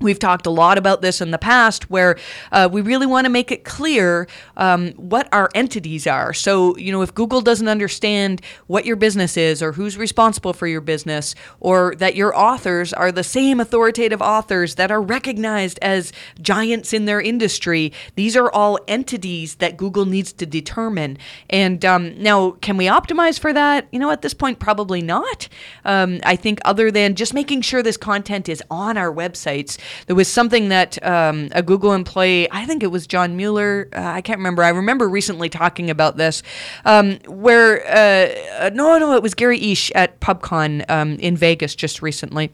We've 0.01 0.19
talked 0.19 0.45
a 0.45 0.49
lot 0.49 0.77
about 0.77 1.01
this 1.01 1.21
in 1.21 1.31
the 1.31 1.37
past 1.37 1.89
where 1.89 2.17
uh, 2.51 2.67
we 2.71 2.81
really 2.81 3.05
want 3.05 3.25
to 3.25 3.29
make 3.29 3.51
it 3.51 3.63
clear 3.63 4.27
um, 4.57 4.91
what 4.93 5.29
our 5.31 5.49
entities 5.53 6.07
are. 6.07 6.33
So, 6.33 6.75
you 6.77 6.91
know, 6.91 7.01
if 7.01 7.13
Google 7.13 7.41
doesn't 7.41 7.67
understand 7.67 8.41
what 8.67 8.85
your 8.85 8.95
business 8.95 9.37
is 9.37 9.61
or 9.61 9.73
who's 9.73 9.97
responsible 9.97 10.53
for 10.53 10.67
your 10.67 10.81
business 10.81 11.35
or 11.59 11.95
that 11.97 12.15
your 12.15 12.35
authors 12.37 12.93
are 12.93 13.11
the 13.11 13.23
same 13.23 13.59
authoritative 13.59 14.21
authors 14.21 14.75
that 14.75 14.91
are 14.91 15.01
recognized 15.01 15.77
as 15.81 16.11
giants 16.41 16.93
in 16.93 17.05
their 17.05 17.21
industry, 17.21 17.93
these 18.15 18.35
are 18.35 18.51
all 18.51 18.79
entities 18.87 19.55
that 19.55 19.77
Google 19.77 20.05
needs 20.05 20.33
to 20.33 20.45
determine. 20.45 21.17
And 21.49 21.85
um, 21.85 22.21
now, 22.21 22.51
can 22.61 22.77
we 22.77 22.85
optimize 22.85 23.39
for 23.39 23.53
that? 23.53 23.87
You 23.91 23.99
know, 23.99 24.11
at 24.11 24.21
this 24.21 24.33
point, 24.33 24.59
probably 24.59 25.01
not. 25.01 25.47
Um, 25.85 26.19
I 26.23 26.35
think 26.35 26.59
other 26.65 26.89
than 26.91 27.15
just 27.15 27.33
making 27.33 27.61
sure 27.61 27.83
this 27.83 27.97
content 27.97 28.49
is 28.49 28.63
on 28.69 28.97
our 28.97 29.13
websites 29.13 29.77
there 30.07 30.15
was 30.15 30.27
something 30.27 30.69
that 30.69 31.03
um, 31.05 31.49
a 31.51 31.63
Google 31.63 31.93
employee, 31.93 32.47
I 32.51 32.65
think 32.65 32.83
it 32.83 32.87
was 32.87 33.07
John 33.07 33.35
Mueller, 33.35 33.89
uh, 33.93 34.01
I 34.01 34.21
can't 34.21 34.39
remember. 34.39 34.63
I 34.63 34.69
remember 34.69 35.07
recently 35.07 35.49
talking 35.49 35.89
about 35.89 36.17
this, 36.17 36.43
um, 36.85 37.17
where 37.27 37.85
uh, 37.87 38.65
uh 38.65 38.69
no, 38.73 38.97
no, 38.97 39.15
it 39.15 39.23
was 39.23 39.33
Gary 39.33 39.59
Illyes 39.59 39.91
at 39.95 40.19
PubCon 40.19 40.89
um, 40.89 41.13
in 41.15 41.35
Vegas 41.35 41.75
just 41.75 42.01
recently 42.01 42.51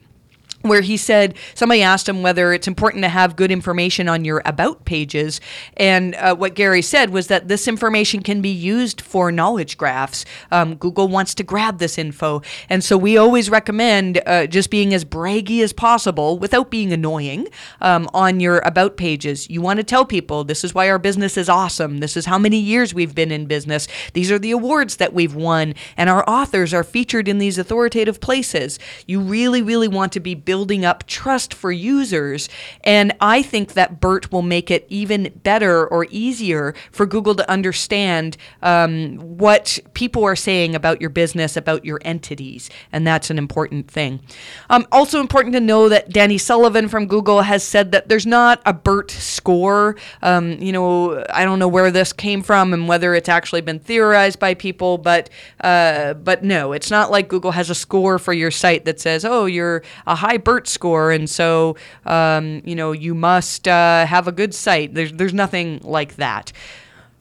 where 0.67 0.81
he 0.81 0.97
said 0.97 1.35
somebody 1.53 1.81
asked 1.81 2.07
him 2.07 2.21
whether 2.21 2.53
it's 2.53 2.67
important 2.67 3.03
to 3.03 3.09
have 3.09 3.35
good 3.35 3.51
information 3.51 4.09
on 4.09 4.25
your 4.25 4.41
about 4.45 4.85
pages. 4.85 5.39
And 5.75 6.15
uh, 6.15 6.35
what 6.35 6.55
gary 6.55 6.81
said 6.81 7.09
was 7.11 7.27
that 7.27 7.47
this 7.47 7.67
information 7.67 8.21
can 8.21 8.41
be 8.41 8.49
used 8.49 9.01
for 9.01 9.31
knowledge 9.31 9.77
graphs. 9.77 10.25
Um, 10.51 10.75
google 10.75 11.07
wants 11.07 11.33
to 11.35 11.43
grab 11.43 11.79
this 11.79 11.97
info. 11.97 12.41
And 12.69 12.83
so 12.83 12.97
we 12.97 13.17
always 13.17 13.49
recommend 13.49 14.21
uh, 14.25 14.47
just 14.47 14.69
being 14.69 14.93
as 14.93 15.05
braggy 15.05 15.61
as 15.61 15.73
possible 15.73 16.37
without 16.37 16.69
being 16.69 16.91
annoying 16.91 17.47
um, 17.81 18.09
on 18.13 18.39
your 18.39 18.59
about 18.59 18.97
pages. 18.97 19.49
You 19.49 19.61
want 19.61 19.77
to 19.77 19.83
tell 19.83 20.05
people 20.05 20.43
this 20.43 20.63
is 20.63 20.73
why 20.73 20.89
our 20.89 20.99
business 20.99 21.37
is 21.37 21.49
awesome. 21.49 21.99
This 21.99 22.17
is 22.17 22.25
how 22.25 22.37
many 22.37 22.57
years 22.57 22.93
we've 22.93 23.15
been 23.15 23.31
in 23.31 23.45
business. 23.45 23.87
These 24.13 24.31
are 24.31 24.39
the 24.39 24.51
awards 24.51 24.97
that 24.97 25.13
we've 25.13 25.35
won 25.35 25.75
and 25.95 26.09
our 26.09 26.27
authors 26.29 26.73
are 26.73 26.83
featured 26.83 27.27
in 27.27 27.37
these 27.37 27.57
authoritative 27.57 28.19
places. 28.19 28.79
You 29.05 29.21
really 29.21 29.61
really 29.61 29.87
want 29.87 30.11
to 30.13 30.19
be 30.19 30.35
building 30.35 30.56
up 30.85 31.05
trust 31.07 31.53
for 31.53 31.71
users. 31.71 32.49
And 32.83 33.13
I 33.19 33.41
think 33.41 33.73
that 33.73 33.99
BERT 33.99 34.31
will 34.31 34.41
make 34.41 34.71
it 34.71 34.85
even 34.89 35.31
better 35.43 35.87
or 35.87 36.07
easier 36.09 36.73
for 36.91 37.05
Google 37.05 37.35
to 37.35 37.49
understand 37.49 38.37
um, 38.61 39.17
what 39.17 39.79
people 39.93 40.23
are 40.23 40.35
saying 40.35 40.75
about 40.75 41.01
your 41.01 41.09
business, 41.09 41.57
about 41.57 41.85
your 41.85 41.99
entities. 42.03 42.69
And 42.91 43.05
that's 43.05 43.29
an 43.29 43.37
important 43.37 43.89
thing. 43.89 44.21
Um, 44.69 44.87
also, 44.91 45.19
important 45.19 45.53
to 45.53 45.59
know 45.59 45.89
that 45.89 46.09
Danny 46.09 46.37
Sullivan 46.37 46.87
from 46.87 47.07
Google 47.07 47.41
has 47.41 47.63
said 47.63 47.91
that 47.91 48.09
there's 48.09 48.25
not 48.25 48.61
a 48.65 48.73
BERT 48.73 49.11
score. 49.11 49.95
Um, 50.21 50.53
you 50.53 50.71
know, 50.71 51.23
I 51.29 51.45
don't 51.45 51.59
know 51.59 51.67
where 51.67 51.91
this 51.91 52.13
came 52.13 52.41
from 52.41 52.73
and 52.73 52.87
whether 52.87 53.13
it's 53.13 53.29
actually 53.29 53.61
been 53.61 53.79
theorized 53.79 54.39
by 54.39 54.53
people, 54.53 54.97
but 54.97 55.29
uh, 55.61 56.13
but 56.13 56.43
no, 56.43 56.71
it's 56.71 56.91
not 56.91 57.11
like 57.11 57.27
Google 57.27 57.51
has 57.51 57.69
a 57.69 57.75
score 57.75 58.19
for 58.19 58.33
your 58.33 58.51
site 58.51 58.85
that 58.85 58.99
says, 58.99 59.25
oh, 59.25 59.45
you're 59.45 59.83
a 60.05 60.15
high 60.15 60.36
high 60.37 60.43
BERT 60.43 60.67
score, 60.67 61.11
and 61.11 61.29
so 61.29 61.75
um, 62.05 62.61
you 62.63 62.75
know 62.75 62.91
you 62.91 63.13
must 63.13 63.67
uh, 63.67 64.05
have 64.05 64.27
a 64.27 64.31
good 64.31 64.53
site. 64.53 64.93
There's 64.93 65.11
there's 65.13 65.33
nothing 65.33 65.81
like 65.83 66.15
that. 66.17 66.51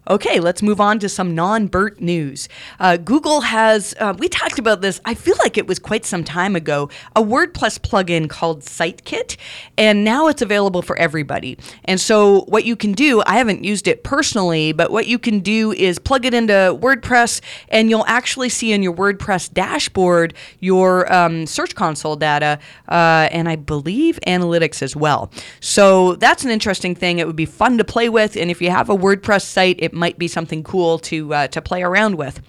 Okay, 0.08 0.38
let's 0.38 0.62
move 0.62 0.80
on 0.80 1.00
to 1.00 1.08
some 1.08 1.34
non 1.34 1.66
BERT 1.66 2.00
news. 2.00 2.48
Uh, 2.78 2.96
Google 2.96 3.40
has, 3.40 3.92
uh, 3.98 4.14
we 4.16 4.28
talked 4.28 4.56
about 4.56 4.80
this, 4.80 5.00
I 5.04 5.14
feel 5.14 5.34
like 5.40 5.58
it 5.58 5.66
was 5.66 5.80
quite 5.80 6.04
some 6.04 6.22
time 6.22 6.54
ago, 6.54 6.88
a 7.16 7.22
WordPress 7.22 7.80
plugin 7.80 8.30
called 8.30 8.60
SiteKit, 8.60 9.36
and 9.76 10.04
now 10.04 10.28
it's 10.28 10.42
available 10.42 10.80
for 10.80 10.96
everybody. 10.96 11.58
And 11.86 12.00
so, 12.00 12.42
what 12.42 12.64
you 12.64 12.76
can 12.76 12.92
do, 12.92 13.20
I 13.26 13.38
haven't 13.38 13.64
used 13.64 13.88
it 13.88 14.04
personally, 14.04 14.70
but 14.70 14.92
what 14.92 15.08
you 15.08 15.18
can 15.18 15.40
do 15.40 15.72
is 15.72 15.98
plug 15.98 16.25
it 16.25 16.34
into 16.34 16.52
WordPress, 16.52 17.40
and 17.70 17.90
you'll 17.90 18.06
actually 18.06 18.48
see 18.48 18.72
in 18.72 18.84
your 18.84 18.94
WordPress 18.94 19.52
dashboard 19.52 20.34
your 20.60 21.12
um, 21.12 21.46
Search 21.46 21.75
Console 21.75 22.14
data, 22.14 22.60
uh, 22.88 23.28
and 23.32 23.48
I 23.48 23.56
believe 23.56 24.20
analytics 24.25 24.82
as 24.82 24.94
well. 24.94 25.32
So, 25.58 26.14
that's 26.14 26.44
an 26.44 26.50
interesting 26.50 26.94
thing. 26.94 27.18
It 27.18 27.26
would 27.26 27.34
be 27.34 27.44
fun 27.44 27.76
to 27.78 27.84
play 27.84 28.08
with, 28.08 28.36
and 28.36 28.52
if 28.52 28.62
you 28.62 28.70
have 28.70 28.88
a 28.88 28.96
WordPress 28.96 29.42
site, 29.42 29.80
it 29.80 29.96
might 29.97 30.19
be 30.19 30.29
something 30.29 30.62
cool 30.62 30.99
to 31.00 31.35
uh, 31.35 31.49
to 31.49 31.61
play 31.61 31.83
around 31.83 32.17
with. 32.17 32.41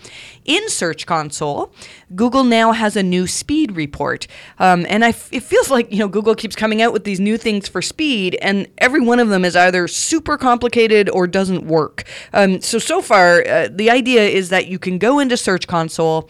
In 0.46 0.70
Search 0.70 1.06
Console, 1.06 1.72
Google 2.16 2.44
now 2.44 2.72
has 2.72 2.96
a 2.96 3.04
new 3.04 3.28
speed 3.28 3.76
report, 3.76 4.28
um, 4.60 4.86
and 4.90 5.04
I 5.04 5.10
f- 5.10 5.30
it 5.32 5.44
feels 5.44 5.72
like 5.72 5.92
you 5.92 6.00
know 6.00 6.08
Google 6.08 6.36
keeps 6.36 6.56
coming 6.56 6.82
out 6.82 6.94
with 6.94 7.04
these 7.04 7.20
new 7.20 7.38
things 7.38 7.68
for 7.68 7.82
speed, 7.82 8.38
and 8.42 8.68
every 8.78 9.02
one 9.02 9.20
of 9.20 9.30
them 9.30 9.44
is 9.44 9.56
either 9.56 9.88
super 9.88 10.38
complicated 10.38 11.10
or 11.10 11.28
doesn't 11.28 11.66
work. 11.66 12.04
Um, 12.34 12.62
so 12.62 12.80
so 12.80 13.02
far, 13.02 13.46
uh, 13.48 13.70
the 13.72 13.90
idea 13.90 14.24
is 14.24 14.50
that 14.50 14.68
you 14.68 14.80
can 14.80 14.98
go 14.98 15.20
into 15.20 15.38
Search 15.38 15.68
Console 15.68 16.30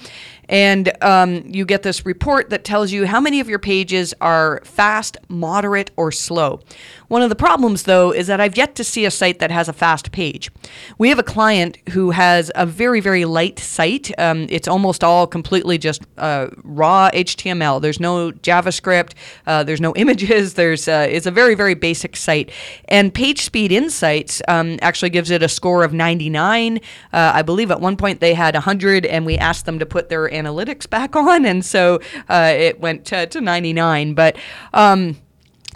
and 0.49 0.91
um, 1.03 1.43
you 1.45 1.65
get 1.65 1.83
this 1.83 2.05
report 2.05 2.49
that 2.49 2.63
tells 2.63 2.91
you 2.91 3.05
how 3.05 3.19
many 3.19 3.39
of 3.39 3.49
your 3.49 3.59
pages 3.59 4.13
are 4.21 4.61
fast, 4.63 5.17
moderate, 5.27 5.91
or 5.97 6.11
slow. 6.11 6.61
One 7.07 7.21
of 7.21 7.29
the 7.29 7.35
problems, 7.35 7.83
though, 7.83 8.11
is 8.11 8.27
that 8.27 8.41
I've 8.41 8.57
yet 8.57 8.75
to 8.75 8.83
see 8.83 9.05
a 9.05 9.11
site 9.11 9.39
that 9.39 9.49
has 9.49 9.69
a 9.69 9.73
fast 9.73 10.11
page. 10.11 10.51
We 10.97 11.07
have 11.07 11.19
a 11.19 11.23
client 11.23 11.77
who 11.89 12.11
has 12.11 12.51
a 12.53 12.65
very, 12.65 12.99
very 12.99 13.23
light 13.23 13.59
site. 13.59 14.11
Um, 14.19 14.47
it's 14.49 14.67
almost 14.67 15.05
all 15.05 15.25
completely 15.25 15.77
just 15.77 16.01
uh, 16.17 16.47
raw 16.63 17.09
HTML. 17.11 17.81
There's 17.81 18.01
no 18.01 18.31
JavaScript. 18.31 19.13
Uh, 19.45 19.63
there's 19.63 19.79
no 19.79 19.93
images. 19.95 20.55
There's 20.55 20.89
uh, 20.89 21.07
it's 21.09 21.25
a 21.25 21.31
very, 21.31 21.55
very 21.55 21.75
basic 21.75 22.17
site. 22.17 22.51
And 22.89 23.13
Page 23.13 23.41
Speed 23.41 23.71
Insights 23.71 24.41
um, 24.49 24.77
actually 24.81 25.09
gives 25.09 25.31
it 25.31 25.41
a 25.41 25.49
score 25.49 25.85
of 25.85 25.93
99. 25.93 26.77
Uh, 26.77 26.79
I 27.13 27.41
believe 27.41 27.71
at 27.71 27.79
one 27.79 27.95
point 27.95 28.19
they 28.19 28.33
had 28.33 28.53
100, 28.53 29.05
and 29.05 29.25
we 29.25 29.37
asked 29.37 29.65
them 29.65 29.79
to 29.79 29.85
put 29.85 30.09
their 30.09 30.29
analytics 30.29 30.89
back 30.89 31.15
on, 31.15 31.45
and 31.45 31.63
so 31.63 32.01
uh, 32.27 32.51
it 32.53 32.81
went 32.81 33.05
to, 33.05 33.27
to 33.27 33.39
99. 33.39 34.13
But 34.13 34.35
um, 34.73 35.15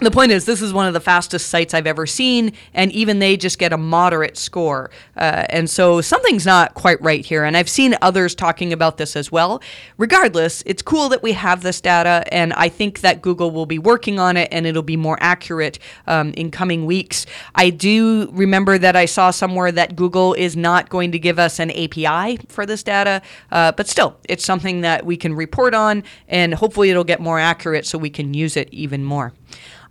the 0.04 0.10
point 0.10 0.32
is, 0.32 0.44
this 0.44 0.62
is 0.62 0.72
one 0.72 0.86
of 0.86 0.94
the 0.94 1.00
fastest 1.00 1.48
sites 1.48 1.74
I've 1.74 1.86
ever 1.86 2.06
seen, 2.06 2.52
and 2.74 2.90
even 2.92 3.18
they 3.18 3.36
just 3.36 3.58
get 3.58 3.72
a 3.72 3.76
moderate 3.76 4.36
score. 4.36 4.90
Uh, 5.16 5.46
and 5.50 5.68
so 5.68 6.00
something's 6.00 6.46
not 6.46 6.74
quite 6.74 7.00
right 7.02 7.24
here. 7.24 7.44
And 7.44 7.56
I've 7.56 7.68
seen 7.68 7.96
others 8.00 8.34
talking 8.34 8.72
about 8.72 8.96
this 8.96 9.16
as 9.16 9.30
well. 9.30 9.62
Regardless, 9.98 10.62
it's 10.66 10.82
cool 10.82 11.08
that 11.10 11.22
we 11.22 11.32
have 11.32 11.62
this 11.62 11.80
data, 11.80 12.24
and 12.32 12.52
I 12.54 12.68
think 12.68 13.00
that 13.00 13.22
Google 13.22 13.50
will 13.50 13.66
be 13.66 13.78
working 13.78 14.18
on 14.18 14.36
it 14.36 14.48
and 14.52 14.66
it'll 14.66 14.82
be 14.82 14.96
more 14.96 15.18
accurate 15.20 15.78
um, 16.06 16.32
in 16.34 16.50
coming 16.50 16.86
weeks. 16.86 17.26
I 17.54 17.70
do 17.70 18.30
remember 18.32 18.78
that 18.78 18.96
I 18.96 19.04
saw 19.04 19.30
somewhere 19.30 19.72
that 19.72 19.96
Google 19.96 20.34
is 20.34 20.56
not 20.56 20.88
going 20.88 21.12
to 21.12 21.18
give 21.18 21.38
us 21.38 21.58
an 21.58 21.70
API 21.70 22.38
for 22.48 22.66
this 22.66 22.82
data, 22.82 23.22
uh, 23.50 23.72
but 23.72 23.88
still, 23.88 24.16
it's 24.28 24.44
something 24.44 24.82
that 24.82 25.04
we 25.04 25.16
can 25.16 25.34
report 25.34 25.74
on, 25.74 26.02
and 26.28 26.54
hopefully 26.54 26.90
it'll 26.90 27.04
get 27.04 27.20
more 27.20 27.38
accurate 27.38 27.86
so 27.86 27.98
we 27.98 28.10
can 28.10 28.34
use 28.34 28.56
it 28.56 28.68
even 28.72 29.04
more. 29.04 29.32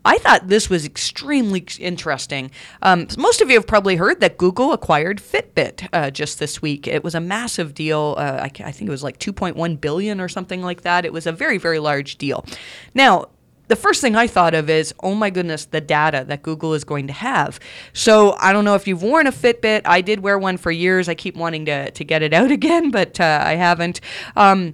I 0.04 0.18
thought 0.18 0.48
this 0.48 0.70
was 0.70 0.86
extremely 0.86 1.66
interesting. 1.80 2.52
Um, 2.82 3.08
most 3.18 3.42
of 3.42 3.50
you 3.50 3.56
have 3.56 3.68
probably 3.68 3.96
heard 3.96 4.20
that 4.22 4.38
Google 4.38 4.74
acquired 4.74 5.20
Fitbit 5.20 5.88
uh, 5.94 6.10
just 6.10 6.40
this 6.40 6.62
week. 6.62 6.88
It 6.88 7.04
was 7.04 7.14
a 7.14 7.20
massive 7.20 7.74
deal. 7.74 8.16
Uh, 8.18 8.40
I, 8.42 8.46
I 8.46 8.72
think 8.72 8.82
it 8.82 8.90
was 8.90 9.04
like 9.04 9.20
2.1 9.20 9.80
billion 9.80 10.20
or 10.20 10.28
something 10.28 10.62
like 10.62 10.82
that. 10.82 11.06
It 11.06 11.14
was 11.14 11.28
a 11.28 11.32
very, 11.32 11.58
very 11.58 11.80
large 11.80 12.18
deal. 12.18 12.46
Now, 12.96 13.28
the 13.68 13.76
first 13.78 14.02
thing 14.02 14.18
I 14.18 14.28
thought 14.28 14.54
of 14.54 14.70
is, 14.70 14.94
oh 15.02 15.16
my 15.16 15.30
goodness, 15.30 15.64
the 15.64 15.80
data 15.80 16.26
that 16.28 16.42
Google 16.42 16.74
is 16.74 16.84
going 16.84 17.08
to 17.08 17.14
have. 17.14 17.58
So 17.94 18.36
I 18.38 18.52
don't 18.52 18.66
know 18.66 18.76
if 18.76 18.86
you've 18.86 19.02
worn 19.02 19.28
a 19.28 19.32
Fitbit. 19.32 19.84
I 19.86 20.02
did 20.02 20.20
wear 20.20 20.38
one 20.38 20.58
for 20.58 20.72
years. 20.72 21.08
I 21.08 21.16
keep 21.16 21.38
wanting 21.38 21.66
to, 21.68 21.90
to 21.90 22.04
get 22.04 22.22
it 22.22 22.34
out 22.34 22.52
again, 22.52 22.92
but 22.92 23.20
uh, 23.20 23.42
I 23.46 23.56
haven't. 23.56 24.02
Um, 24.36 24.74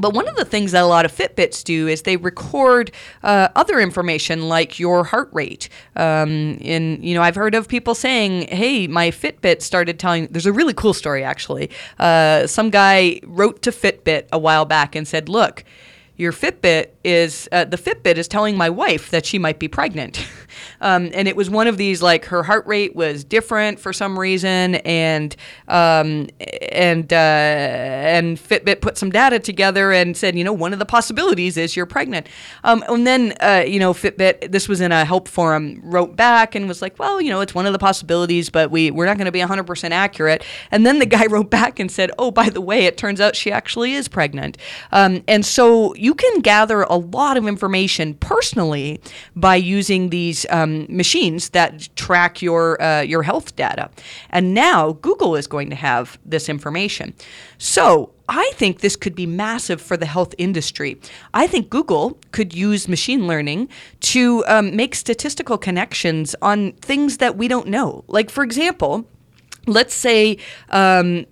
but 0.00 0.14
one 0.14 0.28
of 0.28 0.36
the 0.36 0.44
things 0.44 0.72
that 0.72 0.82
a 0.82 0.86
lot 0.86 1.04
of 1.04 1.12
Fitbits 1.12 1.64
do 1.64 1.88
is 1.88 2.02
they 2.02 2.16
record 2.16 2.90
uh, 3.22 3.48
other 3.54 3.80
information 3.80 4.48
like 4.48 4.78
your 4.78 5.04
heart 5.04 5.28
rate. 5.32 5.68
Um, 5.96 6.58
in 6.60 7.02
you 7.02 7.14
know, 7.14 7.22
I've 7.22 7.34
heard 7.34 7.54
of 7.54 7.68
people 7.68 7.94
saying, 7.94 8.48
"Hey, 8.48 8.86
my 8.86 9.10
Fitbit 9.10 9.62
started 9.62 9.98
telling." 9.98 10.26
There's 10.28 10.46
a 10.46 10.52
really 10.52 10.74
cool 10.74 10.94
story 10.94 11.24
actually. 11.24 11.70
Uh, 11.98 12.46
some 12.46 12.70
guy 12.70 13.20
wrote 13.24 13.62
to 13.62 13.70
Fitbit 13.70 14.26
a 14.32 14.38
while 14.38 14.64
back 14.64 14.94
and 14.94 15.06
said, 15.06 15.28
"Look." 15.28 15.64
Your 16.16 16.32
Fitbit 16.32 16.88
is 17.04 17.48
uh, 17.52 17.64
the 17.64 17.76
Fitbit 17.76 18.16
is 18.16 18.26
telling 18.26 18.56
my 18.56 18.70
wife 18.70 19.10
that 19.10 19.26
she 19.26 19.38
might 19.38 19.58
be 19.58 19.68
pregnant. 19.68 20.26
um, 20.80 21.10
and 21.12 21.28
it 21.28 21.36
was 21.36 21.50
one 21.50 21.66
of 21.66 21.76
these 21.76 22.02
like 22.02 22.24
her 22.26 22.42
heart 22.42 22.66
rate 22.66 22.96
was 22.96 23.22
different 23.22 23.78
for 23.78 23.92
some 23.92 24.18
reason, 24.18 24.76
and 24.76 25.36
um, 25.68 26.28
and 26.72 27.12
uh, 27.12 27.16
and 27.16 28.38
Fitbit 28.38 28.80
put 28.80 28.96
some 28.96 29.10
data 29.10 29.38
together 29.38 29.92
and 29.92 30.16
said, 30.16 30.36
you 30.36 30.44
know, 30.44 30.52
one 30.52 30.72
of 30.72 30.78
the 30.78 30.86
possibilities 30.86 31.56
is 31.56 31.76
you're 31.76 31.86
pregnant. 31.86 32.28
Um, 32.64 32.82
and 32.88 33.06
then 33.06 33.34
uh, 33.40 33.64
you 33.66 33.78
know, 33.78 33.92
Fitbit, 33.92 34.50
this 34.50 34.68
was 34.68 34.80
in 34.80 34.92
a 34.92 35.04
help 35.04 35.28
forum, 35.28 35.80
wrote 35.84 36.16
back 36.16 36.54
and 36.54 36.66
was 36.66 36.80
like, 36.80 36.98
well, 36.98 37.20
you 37.20 37.30
know, 37.30 37.40
it's 37.42 37.54
one 37.54 37.66
of 37.66 37.72
the 37.72 37.78
possibilities, 37.78 38.48
but 38.48 38.70
we 38.70 38.90
we're 38.90 39.06
not 39.06 39.18
going 39.18 39.26
to 39.26 39.32
be 39.32 39.40
100% 39.40 39.90
accurate. 39.90 40.42
And 40.70 40.86
then 40.86 40.98
the 40.98 41.06
guy 41.06 41.26
wrote 41.30 41.50
back 41.50 41.78
and 41.78 41.90
said, 41.90 42.10
oh, 42.18 42.30
by 42.30 42.48
the 42.48 42.60
way, 42.60 42.86
it 42.86 42.96
turns 42.96 43.20
out 43.20 43.36
she 43.36 43.52
actually 43.52 43.92
is 43.92 44.08
pregnant. 44.08 44.56
Um, 44.92 45.22
and 45.28 45.44
so 45.44 45.94
can 46.14 46.40
gather 46.40 46.82
a 46.82 46.96
lot 46.96 47.36
of 47.36 47.46
information 47.46 48.14
personally 48.14 49.00
by 49.34 49.56
using 49.56 50.10
these 50.10 50.46
um, 50.50 50.86
machines 50.88 51.50
that 51.50 51.88
track 51.96 52.42
your 52.42 52.80
uh, 52.82 53.00
your 53.00 53.22
health 53.22 53.56
data. 53.56 53.90
And 54.30 54.54
now 54.54 54.92
Google 54.92 55.36
is 55.36 55.46
going 55.46 55.70
to 55.70 55.76
have 55.76 56.18
this 56.24 56.48
information. 56.48 57.14
So 57.58 58.12
I 58.28 58.50
think 58.54 58.80
this 58.80 58.96
could 58.96 59.14
be 59.14 59.26
massive 59.26 59.80
for 59.80 59.96
the 59.96 60.06
health 60.06 60.34
industry. 60.36 61.00
I 61.32 61.46
think 61.46 61.70
Google 61.70 62.18
could 62.32 62.54
use 62.54 62.88
machine 62.88 63.26
learning 63.26 63.68
to 64.00 64.44
um, 64.46 64.74
make 64.74 64.94
statistical 64.94 65.58
connections 65.58 66.34
on 66.42 66.72
things 66.72 67.18
that 67.18 67.36
we 67.36 67.46
don't 67.48 67.68
know. 67.68 68.04
Like, 68.08 68.30
for 68.30 68.42
example, 68.42 69.06
let's 69.66 69.94
say 69.94 70.38
um, 70.70 71.26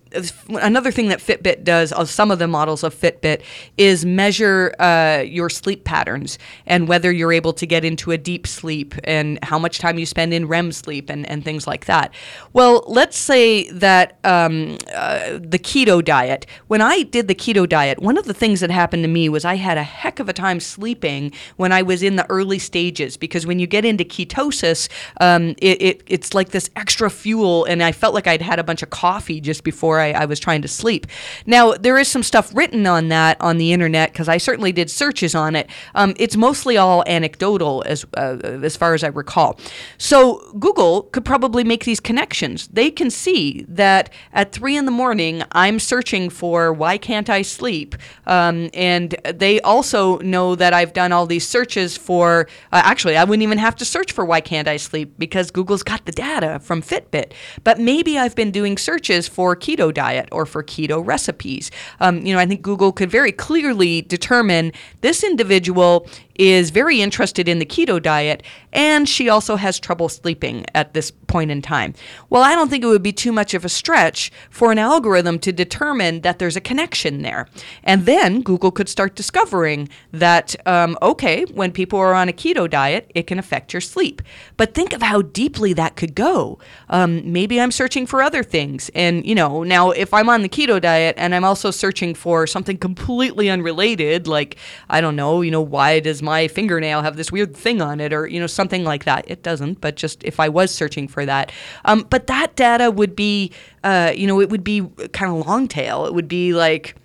another 0.49 0.91
thing 0.91 1.09
that 1.09 1.21
Fitbit 1.21 1.65
does, 1.65 1.93
uh, 1.93 2.05
some 2.05 2.31
of 2.31 2.39
the 2.39 2.49
models 2.49 2.83
of 2.83 2.95
Fitbit, 2.95 3.43
is 3.77 4.05
measure 4.05 4.75
uh, 4.79 5.23
your 5.27 5.51
sleep 5.51 5.85
patterns 5.85 6.39
and 6.67 6.89
whether 6.89 7.11
you're 7.13 7.33
able 7.33 7.53
to 7.53 7.67
get 7.67 7.85
into 7.85 8.11
a 8.11 8.19
deep 8.19 8.47
sleep 8.47 8.95
and 9.05 9.39
how 9.43 9.59
much 9.59 9.79
time 9.79 9.99
you 9.99 10.07
spend 10.07 10.33
in 10.33 10.47
REM 10.47 10.73
sleep 10.73 11.11
and, 11.11 11.29
and 11.29 11.45
things 11.45 11.67
like 11.67 11.87
that. 11.87 12.13
Well, 12.53 12.85
let's 12.87 13.17
say 13.17 13.71
that 13.71 14.19
um, 14.25 14.79
uh, 14.95 15.39
the 15.41 15.59
keto 15.59 16.05
diet, 16.05 16.47
when 16.69 16.81
I 16.81 17.03
did 17.03 17.29
the 17.29 17.35
keto 17.35 17.69
diet, 17.69 17.99
one 18.01 18.17
of 18.17 18.25
the 18.25 18.35
things 18.35 18.61
that 18.61 18.71
happened 18.71 19.03
to 19.05 19.09
me 19.09 19.29
was 19.29 19.45
I 19.45 19.57
had 19.57 19.79
a 19.79 19.83
heck 19.83 20.21
of 20.21 20.29
a 20.29 20.33
time 20.33 20.61
sleeping 20.61 21.33
when 21.57 21.73
I 21.73 21.83
was 21.83 22.03
in 22.03 22.17
the 22.17 22.29
early 22.31 22.59
stages 22.59 23.17
because 23.17 23.47
when 23.47 23.59
you 23.59 23.67
get 23.67 23.85
into 23.85 24.05
ketosis, 24.05 24.89
um, 25.21 25.55
it, 25.59 25.83
it, 25.83 26.03
it's 26.07 26.35
like 26.35 26.51
this 26.51 26.71
extra 26.77 27.11
fuel, 27.11 27.65
and 27.65 27.83
I 27.83 27.93
felt 27.93 28.15
like 28.15 28.27
I'd 28.27 28.43
had 28.43 28.59
a 28.59 28.65
bunch 28.65 28.83
of 28.83 28.91
coffee 28.91 29.41
just 29.41 29.65
before 29.65 30.01
I 30.13 30.25
was 30.25 30.39
trying 30.39 30.63
to 30.63 30.69
sleep. 30.69 31.07
Now, 31.47 31.73
there 31.73 31.99
is 31.99 32.09
some 32.09 32.23
stuff 32.23 32.55
written 32.55 32.87
on 32.87 33.09
that 33.09 33.41
on 33.41 33.59
the 33.59 33.73
internet 33.73 34.13
because 34.13 34.29
I 34.29 34.39
certainly 34.39 34.73
did 34.73 34.91
searches 34.91 35.35
on 35.35 35.57
it. 35.57 35.69
Um, 35.95 36.15
it's 36.19 36.37
mostly 36.37 36.77
all 36.77 37.03
anecdotal 37.07 37.83
as, 37.87 38.05
uh, 38.17 38.39
as 38.43 38.77
far 38.77 38.95
as 38.95 39.03
I 39.03 39.09
recall. 39.09 39.59
So, 39.99 40.53
Google 40.59 41.03
could 41.03 41.25
probably 41.25 41.65
make 41.65 41.85
these 41.85 42.01
connections. 42.01 42.69
They 42.69 42.91
can 42.91 43.11
see 43.11 43.65
that 43.69 44.11
at 44.33 44.53
three 44.53 44.77
in 44.77 44.85
the 44.85 44.91
morning, 44.91 45.43
I'm 45.53 45.79
searching 45.79 46.31
for 46.31 46.73
why 46.73 46.99
can't 46.99 47.31
I 47.31 47.43
sleep? 47.43 47.95
Um, 48.27 48.71
and 48.75 49.15
they 49.25 49.61
also 49.61 50.19
know 50.19 50.55
that 50.57 50.73
I've 50.73 50.93
done 50.93 51.13
all 51.13 51.27
these 51.27 51.47
searches 51.47 51.97
for, 51.97 52.49
uh, 52.73 52.83
actually, 52.85 53.17
I 53.17 53.25
wouldn't 53.25 53.43
even 53.43 53.59
have 53.59 53.77
to 53.77 53.85
search 53.85 54.13
for 54.13 54.25
why 54.25 54.41
can't 54.41 54.69
I 54.69 54.77
sleep 54.77 55.15
because 55.19 55.51
Google's 55.51 55.83
got 55.83 56.05
the 56.05 56.13
data 56.13 56.59
from 56.59 56.83
Fitbit. 56.83 57.33
But 57.63 57.79
maybe 57.79 58.19
I've 58.19 58.35
been 58.35 58.51
doing 58.51 58.77
searches 58.77 59.29
for 59.29 59.55
keto 59.55 59.94
diet 59.95 60.29
or 60.33 60.45
for 60.45 60.63
keto 60.63 61.05
recipes. 61.05 61.71
Um, 62.01 62.25
you 62.27 62.35
know, 62.35 62.41
I 62.41 62.47
think 62.47 62.63
Google 62.63 62.93
could 62.93 63.11
very 63.11 63.33
clearly 63.33 64.03
determine 64.03 64.73
this 65.01 65.25
individual 65.25 66.07
is 66.37 66.71
very 66.71 67.01
interested 67.01 67.49
in 67.49 67.59
the 67.59 67.67
keto 67.67 68.03
diet 68.03 68.43
and 68.73 69.09
she 69.09 69.29
also 69.29 69.57
has 69.57 69.79
trouble 69.79 70.09
sleeping 70.09 70.67
at 70.75 70.95
this 70.95 71.11
point 71.11 71.51
in 71.51 71.63
time. 71.63 71.95
Well, 72.29 72.43
I 72.43 72.55
don't 72.55 72.69
think 72.69 72.83
it 72.83 72.89
would 72.89 73.03
be 73.03 73.13
too 73.13 73.33
much 73.33 73.55
of 73.55 73.65
a 73.65 73.69
stretch 73.69 74.33
for 74.51 74.73
an 74.73 74.79
algorithm 74.79 75.39
to 75.41 75.53
determine 75.53 76.23
that 76.23 76.39
there's 76.39 76.57
a 76.57 76.61
connection 76.61 77.23
there. 77.23 77.49
And 77.85 78.05
then 78.07 78.43
Google 78.43 78.73
could 78.73 78.89
start 78.89 79.15
discovering 79.15 79.89
that, 80.13 80.57
um, 80.67 80.99
okay, 81.03 81.45
when 81.55 81.71
people 81.71 81.99
are 81.99 82.15
on 82.15 82.29
a 82.29 82.33
keto 82.33 82.69
diet, 82.69 83.11
it 83.15 83.27
can 83.27 83.39
affect 83.39 83.73
your 83.73 83.81
sleep. 83.81 84.23
But 84.57 84.75
think 84.75 84.93
of 84.93 85.03
how 85.03 85.23
deeply 85.23 85.73
that 85.75 85.97
could 85.97 86.15
go. 86.15 86.59
Um, 86.89 87.33
maybe 87.33 87.61
I'm 87.61 87.71
searching 87.71 88.07
for 88.07 88.23
other 88.23 88.43
things. 88.43 88.91
And, 88.95 89.25
you 89.25 89.35
know, 89.35 89.63
now 89.63 89.91
if 89.93 90.13
I'm 90.13 90.29
on 90.29 90.43
the 90.43 90.49
keto 90.49 90.81
diet 90.81 91.15
and 91.17 91.35
I'm 91.35 91.45
also 91.45 91.71
searching 91.71 92.15
for 92.15 92.47
something 92.47 92.77
completely 92.77 93.49
unrelated, 93.49 94.27
like, 94.27 94.57
I 94.89 95.01
don't 95.01 95.17
know, 95.17 95.43
you 95.43 95.51
know, 95.51 95.63
why 95.63 96.01
does 96.01 96.23
my 96.25 96.49
fingernail 96.49 97.03
have 97.03 97.17
this 97.17 97.31
weird 97.31 97.57
thing 97.57 97.81
on 97.81 98.01
it 98.01 98.13
or, 98.13 98.27
you 98.27 98.41
know, 98.41 98.47
something 98.47 98.85
like 98.85 99.05
that? 99.05 99.25
It 99.29 99.43
doesn't, 99.43 99.81
but 99.81 99.97
just 99.97 100.25
if 100.25 100.41
I 100.41 100.49
was 100.49 100.75
searching 100.75 101.07
for 101.07 101.25
that. 101.27 101.53
Um, 101.85 102.07
but 102.11 102.27
that 102.27 102.57
data 102.57 102.91
would 102.91 103.15
be, 103.15 103.53
uh, 103.85 104.13
you 104.15 104.27
know, 104.27 104.41
it 104.41 104.51
would 104.51 104.65
be 104.65 104.83
kind 105.13 105.31
of 105.31 105.47
long 105.47 105.69
tail. 105.69 106.07
It 106.07 106.15
would 106.15 106.29
be 106.29 106.53
like, 106.53 106.97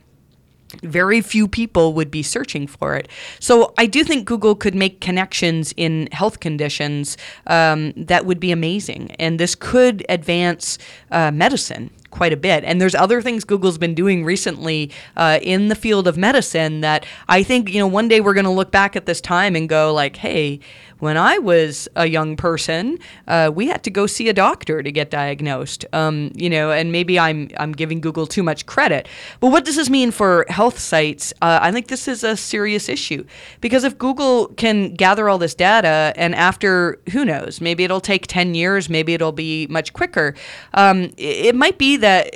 very 0.83 1.21
few 1.21 1.47
people 1.47 1.93
would 1.93 2.11
be 2.11 2.21
searching 2.21 2.67
for 2.67 2.95
it. 2.95 3.07
So 3.39 3.73
I 3.77 3.87
do 3.87 4.03
think 4.03 4.25
Google 4.25 4.55
could 4.55 4.75
make 4.75 5.01
connections 5.01 5.73
in 5.77 6.07
health 6.11 6.39
conditions 6.39 7.17
um, 7.47 7.93
that 7.97 8.25
would 8.25 8.39
be 8.39 8.51
amazing. 8.51 9.11
And 9.19 9.39
this 9.39 9.55
could 9.55 10.05
advance 10.09 10.77
uh, 11.11 11.31
medicine 11.31 11.89
quite 12.11 12.33
a 12.33 12.37
bit. 12.37 12.63
And 12.63 12.79
there's 12.79 12.95
other 12.95 13.21
things 13.21 13.43
Google's 13.43 13.77
been 13.77 13.95
doing 13.95 14.25
recently 14.25 14.91
uh, 15.17 15.39
in 15.41 15.67
the 15.67 15.75
field 15.75 16.07
of 16.07 16.17
medicine 16.17 16.81
that 16.81 17.05
I 17.27 17.43
think, 17.43 17.69
you 17.69 17.79
know, 17.79 17.87
one 17.87 18.07
day 18.07 18.21
we're 18.21 18.33
going 18.33 18.45
to 18.45 18.51
look 18.51 18.71
back 18.71 18.95
at 18.95 19.05
this 19.05 19.21
time 19.21 19.55
and 19.55 19.69
go 19.69 19.93
like, 19.93 20.17
hey, 20.17 20.59
when 20.99 21.17
I 21.17 21.37
was 21.37 21.87
a 21.95 22.07
young 22.07 22.35
person, 22.35 22.99
uh, 23.27 23.51
we 23.53 23.67
had 23.67 23.83
to 23.83 23.89
go 23.89 24.05
see 24.05 24.29
a 24.29 24.33
doctor 24.33 24.83
to 24.83 24.91
get 24.91 25.09
diagnosed. 25.09 25.85
Um, 25.93 26.31
you 26.35 26.49
know, 26.49 26.71
and 26.71 26.91
maybe 26.91 27.17
I'm 27.17 27.49
I'm 27.57 27.71
giving 27.71 28.01
Google 28.01 28.27
too 28.27 28.43
much 28.43 28.65
credit. 28.65 29.07
But 29.39 29.47
what 29.47 29.65
does 29.65 29.75
this 29.75 29.89
mean 29.89 30.11
for 30.11 30.45
health 30.49 30.77
sites? 30.77 31.33
Uh, 31.41 31.59
I 31.61 31.71
think 31.71 31.87
this 31.87 32.07
is 32.07 32.23
a 32.23 32.35
serious 32.35 32.89
issue 32.89 33.25
because 33.61 33.83
if 33.83 33.97
Google 33.97 34.47
can 34.57 34.93
gather 34.93 35.29
all 35.29 35.37
this 35.37 35.55
data 35.55 36.13
and 36.15 36.35
after 36.35 36.99
who 37.11 37.23
knows, 37.25 37.61
maybe 37.61 37.83
it'll 37.83 38.01
take 38.01 38.27
ten 38.27 38.53
years, 38.53 38.89
maybe 38.89 39.13
it'll 39.13 39.31
be 39.31 39.67
much 39.67 39.93
quicker. 39.93 40.35
Um, 40.73 41.11
it 41.17 41.55
might 41.55 41.77
be 41.77 41.95
that 41.99 42.33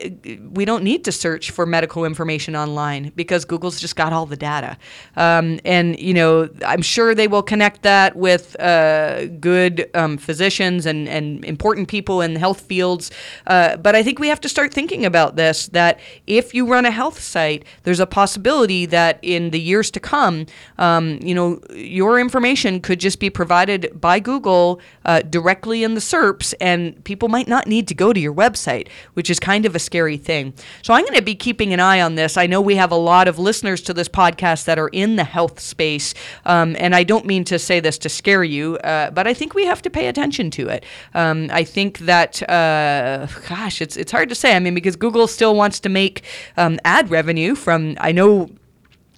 we 0.52 0.65
don't 0.65 0.84
need 0.84 1.04
to 1.06 1.12
search 1.12 1.52
for 1.52 1.65
medical 1.65 2.06
information 2.06 2.56
online 2.56 3.12
because 3.15 3.45
Google's 3.45 3.80
just 3.80 3.95
got 3.95 4.13
all 4.13 4.26
the 4.26 4.36
data. 4.36 4.78
Um, 5.15 5.60
and 5.65 5.99
you 5.99 6.13
know, 6.13 6.49
I'm 6.65 6.82
sure 6.82 7.15
they 7.15 7.28
will 7.28 7.43
connect 7.43 7.84
that 7.84 8.15
with 8.15 8.60
uh, 8.60 9.28
good 9.28 9.89
um, 9.93 10.17
physicians 10.17 10.86
and, 10.86 11.08
and 11.08 11.43
important 11.45 11.88
people 11.88 12.21
in 12.21 12.36
health 12.36 12.62
fields. 12.62 13.12
Uh, 13.47 13.78
but 13.78 13.95
I 13.95 14.04
think 14.04 14.19
we 14.19 14.28
have 14.28 14.41
to 14.41 14.49
start 14.49 14.73
thinking 14.73 15.06
about 15.06 15.36
this 15.36 15.67
that 15.67 15.99
if 16.28 16.54
you 16.54 16.65
run 16.65 16.86
a 16.86 16.91
health 16.91 17.19
site, 17.19 17.65
there's 17.84 17.99
a 17.99 18.08
possibility 18.08 18.86
that 18.88 19.19
in 19.21 19.52
the 19.52 19.60
years 19.60 19.91
to 19.91 19.99
come, 19.99 20.45
um, 20.78 21.19
you 21.21 21.36
know, 21.36 21.60
your 21.73 22.19
information 22.19 22.80
could 22.80 22.99
just 22.99 23.19
be 23.19 23.30
provided 23.30 23.99
by 23.99 24.19
Google 24.19 24.80
uh, 25.06 25.21
directly 25.21 25.84
in 25.84 25.93
the 25.93 25.99
SERPs, 25.99 26.54
and 26.60 27.02
people 27.04 27.30
might 27.30 27.47
not 27.47 27.67
need 27.67 27.88
to 27.88 27.93
go 27.93 28.13
to 28.13 28.19
your 28.19 28.34
website, 28.34 28.88
which 29.13 29.30
is 29.30 29.39
kind 29.39 29.53
of 29.66 29.76
a 29.76 29.80
scary 29.80 30.18
thing. 30.18 30.54
So 30.82 30.94
I'm 30.94 31.04
going 31.04 31.16
to 31.16 31.22
be 31.22 31.36
keeping 31.36 31.74
an 31.74 31.80
eye 31.80 32.02
on 32.02 32.16
this. 32.16 32.38
I 32.38 32.48
know 32.48 32.62
we 32.62 32.76
have 32.76 32.92
a 32.92 32.96
lot 32.96 33.28
of 33.28 33.39
listeners 33.39 33.82
to 33.84 33.94
this 33.94 34.10
podcast 34.10 34.66
that 34.66 34.78
are 34.80 34.89
in 34.89 35.16
the 35.16 35.24
health 35.24 35.60
space, 35.60 36.13
um, 36.46 36.76
and 36.80 36.96
I 36.96 37.04
don't 37.04 37.26
mean 37.26 37.44
to 37.46 37.60
say 37.60 37.80
this 37.80 37.98
to 38.00 38.10
scare 38.10 38.44
you, 38.44 38.78
uh, 38.78 39.12
but 39.12 39.28
I 39.28 39.34
think 39.34 39.54
we 39.54 39.66
have 39.66 39.82
to 39.84 39.89
pay 39.89 40.08
attention 40.08 40.50
to 40.52 40.70
it. 40.70 40.84
Um, 41.13 41.50
I 41.52 41.63
think 41.63 42.00
that, 42.00 42.42
uh, 42.50 43.28
gosh, 43.48 43.82
it's 43.82 43.96
it's 43.96 44.12
hard 44.12 44.30
to 44.30 44.36
say. 44.36 44.56
I 44.56 44.60
mean, 44.60 44.74
because 44.74 44.96
Google 44.96 45.28
still 45.28 45.56
wants 45.56 45.80
to 45.82 45.89
make 45.89 46.24
um, 46.58 46.80
ad 46.84 47.10
revenue 47.10 47.56
from. 47.56 47.96
I 48.00 48.12
know 48.12 48.50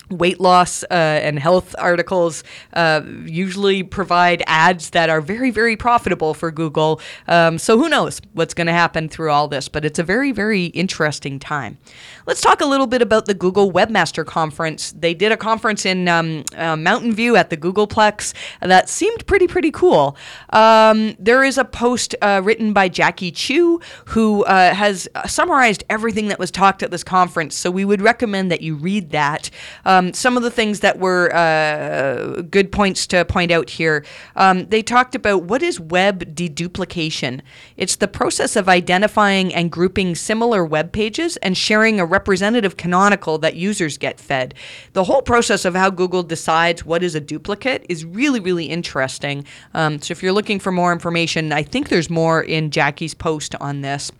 weight 0.09 0.39
loss 0.39 0.83
uh, 0.83 0.87
and 0.93 1.39
health 1.39 1.75
articles 1.79 2.43
uh, 2.73 3.01
usually 3.25 3.83
provide 3.83 4.43
ads 4.47 4.91
that 4.91 5.09
are 5.09 5.21
very, 5.21 5.51
very 5.51 5.75
profitable 5.75 6.33
for 6.33 6.51
Google. 6.51 7.01
Um, 7.27 7.57
so 7.57 7.77
who 7.77 7.89
knows 7.89 8.21
what's 8.33 8.53
going 8.53 8.67
to 8.67 8.73
happen 8.73 9.09
through 9.09 9.31
all 9.31 9.47
this, 9.47 9.67
but 9.67 9.85
it's 9.85 9.99
a 9.99 10.03
very, 10.03 10.31
very 10.31 10.65
interesting 10.67 11.39
time. 11.39 11.77
Let's 12.25 12.41
talk 12.41 12.61
a 12.61 12.65
little 12.65 12.87
bit 12.87 13.01
about 13.01 13.25
the 13.25 13.33
Google 13.33 13.71
Webmaster 13.71 14.25
Conference. 14.25 14.91
They 14.91 15.13
did 15.13 15.31
a 15.31 15.37
conference 15.37 15.85
in 15.85 16.07
um, 16.07 16.43
uh, 16.55 16.75
Mountain 16.75 17.13
View 17.13 17.35
at 17.35 17.49
the 17.49 17.57
Googleplex 17.57 18.33
that 18.61 18.89
seemed 18.89 19.25
pretty, 19.27 19.47
pretty 19.47 19.71
cool. 19.71 20.17
Um, 20.51 21.15
there 21.19 21.43
is 21.43 21.57
a 21.57 21.65
post 21.65 22.15
uh, 22.21 22.41
written 22.43 22.73
by 22.73 22.89
Jackie 22.89 23.31
Chu 23.31 23.79
who 24.05 24.43
uh, 24.45 24.73
has 24.73 25.07
summarized 25.25 25.83
everything 25.89 26.27
that 26.27 26.39
was 26.39 26.51
talked 26.51 26.83
at 26.83 26.91
this 26.91 27.03
conference, 27.03 27.55
so 27.55 27.69
we 27.71 27.85
would 27.85 28.01
recommend 28.01 28.51
that 28.51 28.61
you 28.61 28.75
read 28.75 29.11
that. 29.11 29.49
Um, 29.95 30.13
some 30.13 30.35
of 30.35 30.43
the 30.43 30.51
things 30.51 30.81
that 30.81 30.99
were 30.99 31.33
uh, 31.33 32.41
good 32.41 32.71
points 32.71 33.07
to 33.07 33.23
point 33.23 33.51
out 33.51 33.69
here. 33.69 34.05
Um, 34.35 34.65
they 34.65 34.81
talked 34.81 35.15
about 35.15 35.43
what 35.43 35.63
is 35.63 35.79
web 35.79 36.35
deduplication. 36.35 37.41
It's 37.77 37.95
the 37.95 38.07
process 38.07 38.55
of 38.55 38.67
identifying 38.67 39.53
and 39.53 39.71
grouping 39.71 40.15
similar 40.15 40.65
web 40.65 40.91
pages 40.91 41.37
and 41.37 41.57
sharing 41.57 41.99
a 41.99 42.05
representative 42.05 42.75
canonical 42.75 43.37
that 43.37 43.55
users 43.55 43.97
get 43.97 44.19
fed. 44.19 44.53
The 44.93 45.05
whole 45.05 45.21
process 45.21 45.63
of 45.63 45.75
how 45.75 45.89
Google 45.89 46.23
decides 46.23 46.85
what 46.85 47.01
is 47.01 47.15
a 47.15 47.21
duplicate 47.21 47.85
is 47.87 48.03
really, 48.03 48.41
really 48.41 48.65
interesting. 48.65 49.45
Um, 49.73 50.01
so 50.01 50.11
if 50.11 50.21
you're 50.21 50.33
looking 50.33 50.59
for 50.59 50.71
more 50.71 50.91
information, 50.91 51.53
I 51.53 51.63
think 51.63 51.87
there's 51.87 52.09
more 52.09 52.41
in 52.41 52.69
Jackie's 52.69 53.13
post 53.13 53.55
on 53.61 53.81
this. 53.81 54.11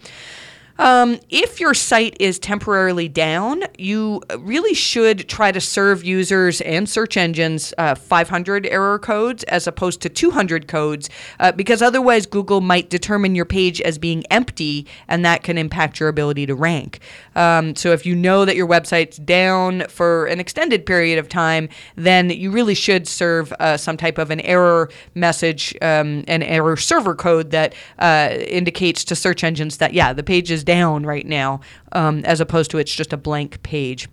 Um, 0.78 1.20
if 1.30 1.60
your 1.60 1.74
site 1.74 2.18
is 2.20 2.38
temporarily 2.38 3.08
down, 3.08 3.64
you 3.78 4.22
really 4.40 4.74
should 4.74 5.30
try 5.30 5.52
to 5.52 5.62
serve 5.62 6.04
users 6.04 6.60
and 6.62 6.90
search 6.90 7.16
engines 7.16 7.74
uh, 7.78 7.96
500 7.96 8.66
error 8.66 9.00
codes 9.00 9.44
as 9.46 9.68
opposed 9.68 10.02
to 10.02 10.10
200 10.10 10.68
codes, 10.68 11.10
uh, 11.40 11.54
because 11.54 11.82
otherwise 11.82 12.26
Google 12.26 12.60
might 12.60 12.90
determine 12.90 13.36
your 13.36 13.46
page 13.46 13.80
as 13.82 13.98
being 13.98 14.26
empty, 14.30 14.86
and 15.08 15.24
that 15.24 15.44
can 15.44 15.58
impact 15.58 16.00
your 16.00 16.10
ability 16.10 16.46
to 16.46 16.56
rank. 16.56 17.00
Um, 17.36 17.76
so 17.76 17.92
if 17.94 18.06
you 18.06 18.16
know 18.16 18.44
that 18.44 18.58
your 18.58 18.68
website's 18.68 19.18
down 19.18 19.86
for 19.88 20.26
an 20.26 20.42
extended 20.42 20.86
period 20.86 21.20
of 21.20 21.30
time, 21.30 21.70
then 21.96 22.30
you 22.30 22.52
really 22.52 22.76
should 22.76 23.08
serve 23.08 23.54
uh, 23.60 23.78
some 23.78 23.96
type 23.96 24.18
of 24.18 24.30
an 24.30 24.42
error 24.42 24.90
message, 25.14 25.74
um, 25.82 26.26
an 26.28 26.44
error 26.44 26.76
server 26.76 27.16
code 27.16 27.52
that 27.52 27.74
uh, 28.00 28.30
indicates 28.48 29.06
to 29.06 29.16
search 29.16 29.44
engines 29.44 29.78
that 29.78 29.94
yeah, 29.94 30.12
the 30.12 30.24
page 30.24 30.52
is 30.52 30.65
down 30.66 31.06
right 31.06 31.26
now, 31.26 31.62
um, 31.92 32.26
as 32.26 32.42
opposed 32.42 32.72
to 32.72 32.78
it's 32.78 32.94
just 32.94 33.14
a 33.14 33.18
blank 33.18 33.62
page. 33.64 34.10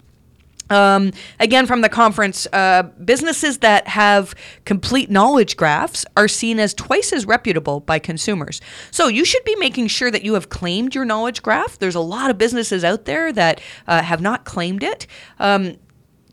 Um, 0.70 1.12
again, 1.38 1.66
from 1.66 1.82
the 1.82 1.88
conference, 1.88 2.46
uh, 2.52 2.84
businesses 3.04 3.58
that 3.58 3.86
have 3.88 4.34
complete 4.64 5.10
knowledge 5.10 5.56
graphs 5.56 6.06
are 6.16 6.28
seen 6.28 6.58
as 6.58 6.72
twice 6.72 7.12
as 7.12 7.26
reputable 7.26 7.80
by 7.80 7.98
consumers. 7.98 8.60
So 8.90 9.08
you 9.08 9.24
should 9.24 9.44
be 9.44 9.54
making 9.56 9.88
sure 9.88 10.10
that 10.10 10.24
you 10.24 10.34
have 10.34 10.48
claimed 10.48 10.94
your 10.94 11.04
knowledge 11.04 11.42
graph. 11.42 11.78
There's 11.78 11.94
a 11.94 12.00
lot 12.00 12.30
of 12.30 12.38
businesses 12.38 12.84
out 12.84 13.04
there 13.04 13.32
that 13.32 13.60
uh, 13.86 14.02
have 14.02 14.22
not 14.22 14.44
claimed 14.44 14.82
it. 14.82 15.06
Um, 15.38 15.76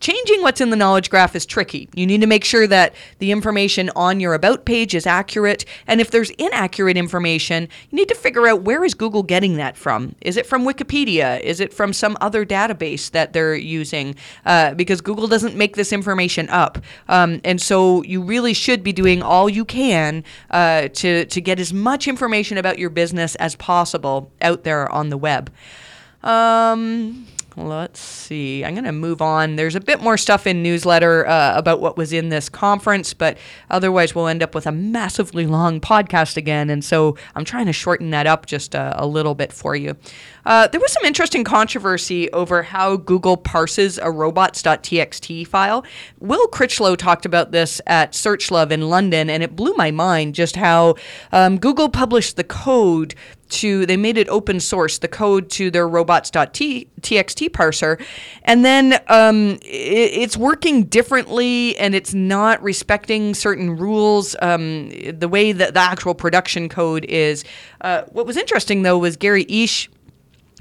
changing 0.00 0.42
what's 0.42 0.60
in 0.60 0.70
the 0.70 0.76
knowledge 0.76 1.10
graph 1.10 1.36
is 1.36 1.46
tricky. 1.46 1.88
You 1.94 2.06
need 2.06 2.20
to 2.22 2.26
make 2.26 2.44
sure 2.44 2.66
that 2.66 2.94
the 3.18 3.30
information 3.30 3.90
on 3.94 4.18
your 4.18 4.34
about 4.34 4.64
page 4.64 4.94
is 4.94 5.06
accurate. 5.06 5.64
And 5.86 6.00
if 6.00 6.10
there's 6.10 6.30
inaccurate 6.30 6.96
information, 6.96 7.68
you 7.90 7.96
need 7.96 8.08
to 8.08 8.14
figure 8.14 8.48
out 8.48 8.62
where 8.62 8.84
is 8.84 8.94
Google 8.94 9.22
getting 9.22 9.56
that 9.56 9.76
from? 9.76 10.14
Is 10.20 10.36
it 10.36 10.46
from 10.46 10.64
Wikipedia? 10.64 11.40
Is 11.40 11.60
it 11.60 11.72
from 11.72 11.92
some 11.92 12.16
other 12.20 12.44
database 12.44 13.10
that 13.12 13.32
they're 13.32 13.54
using? 13.54 14.16
Uh, 14.44 14.74
because 14.74 15.00
Google 15.00 15.28
doesn't 15.28 15.54
make 15.54 15.76
this 15.76 15.92
information 15.92 16.48
up. 16.48 16.78
Um, 17.08 17.40
and 17.44 17.60
so 17.60 18.02
you 18.02 18.22
really 18.22 18.54
should 18.54 18.82
be 18.82 18.92
doing 18.92 19.22
all 19.22 19.48
you 19.48 19.64
can 19.64 20.24
uh, 20.50 20.88
to, 20.88 21.26
to 21.26 21.40
get 21.40 21.60
as 21.60 21.72
much 21.72 22.08
information 22.08 22.58
about 22.58 22.78
your 22.78 22.90
business 22.90 23.34
as 23.36 23.54
possible 23.56 24.32
out 24.40 24.64
there 24.64 24.90
on 24.90 25.10
the 25.10 25.18
web. 25.18 25.52
Um, 26.22 27.26
let's 27.68 28.00
see. 28.00 28.64
I'm 28.64 28.74
going 28.74 28.84
to 28.84 28.92
move 28.92 29.20
on. 29.20 29.56
There's 29.56 29.74
a 29.74 29.80
bit 29.80 30.00
more 30.00 30.16
stuff 30.16 30.46
in 30.46 30.62
newsletter 30.62 31.26
uh, 31.26 31.56
about 31.56 31.80
what 31.80 31.96
was 31.96 32.12
in 32.12 32.28
this 32.28 32.48
conference, 32.48 33.14
but 33.14 33.38
otherwise 33.70 34.14
we'll 34.14 34.28
end 34.28 34.42
up 34.42 34.54
with 34.54 34.66
a 34.66 34.72
massively 34.72 35.46
long 35.46 35.80
podcast 35.80 36.36
again. 36.36 36.70
And 36.70 36.84
so 36.84 37.16
I'm 37.34 37.44
trying 37.44 37.66
to 37.66 37.72
shorten 37.72 38.10
that 38.10 38.26
up 38.26 38.46
just 38.46 38.74
a, 38.74 38.94
a 38.96 39.06
little 39.06 39.34
bit 39.34 39.52
for 39.52 39.74
you. 39.76 39.96
Uh, 40.46 40.66
there 40.68 40.80
was 40.80 40.92
some 40.92 41.04
interesting 41.04 41.44
controversy 41.44 42.30
over 42.32 42.62
how 42.62 42.96
Google 42.96 43.36
parses 43.36 43.98
a 43.98 44.10
robots.txt 44.10 45.46
file. 45.46 45.84
Will 46.18 46.46
Critchlow 46.48 46.96
talked 46.96 47.26
about 47.26 47.52
this 47.52 47.80
at 47.86 48.12
SearchLove 48.12 48.70
in 48.70 48.88
London, 48.88 49.30
and 49.30 49.42
it 49.42 49.56
blew 49.56 49.74
my 49.74 49.90
mind 49.90 50.34
just 50.34 50.56
how 50.56 50.94
um, 51.32 51.58
Google 51.58 51.88
published 51.88 52.36
the 52.36 52.44
code 52.44 53.14
to 53.50 53.84
they 53.84 53.96
made 53.96 54.16
it 54.16 54.28
open 54.28 54.60
source 54.60 54.98
the 54.98 55.08
code 55.08 55.50
to 55.50 55.70
their 55.70 55.86
robots.txt 55.86 57.50
parser 57.50 58.00
and 58.44 58.64
then 58.64 58.98
um, 59.08 59.58
it, 59.62 60.12
it's 60.14 60.36
working 60.36 60.84
differently 60.84 61.76
and 61.78 61.94
it's 61.94 62.14
not 62.14 62.62
respecting 62.62 63.34
certain 63.34 63.76
rules 63.76 64.36
um, 64.40 64.88
the 65.10 65.28
way 65.28 65.52
that 65.52 65.74
the 65.74 65.80
actual 65.80 66.14
production 66.14 66.68
code 66.68 67.04
is 67.06 67.44
uh, 67.80 68.02
what 68.12 68.26
was 68.26 68.36
interesting 68.36 68.82
though 68.82 68.98
was 68.98 69.16
gary 69.16 69.44
Illyes 69.44 69.88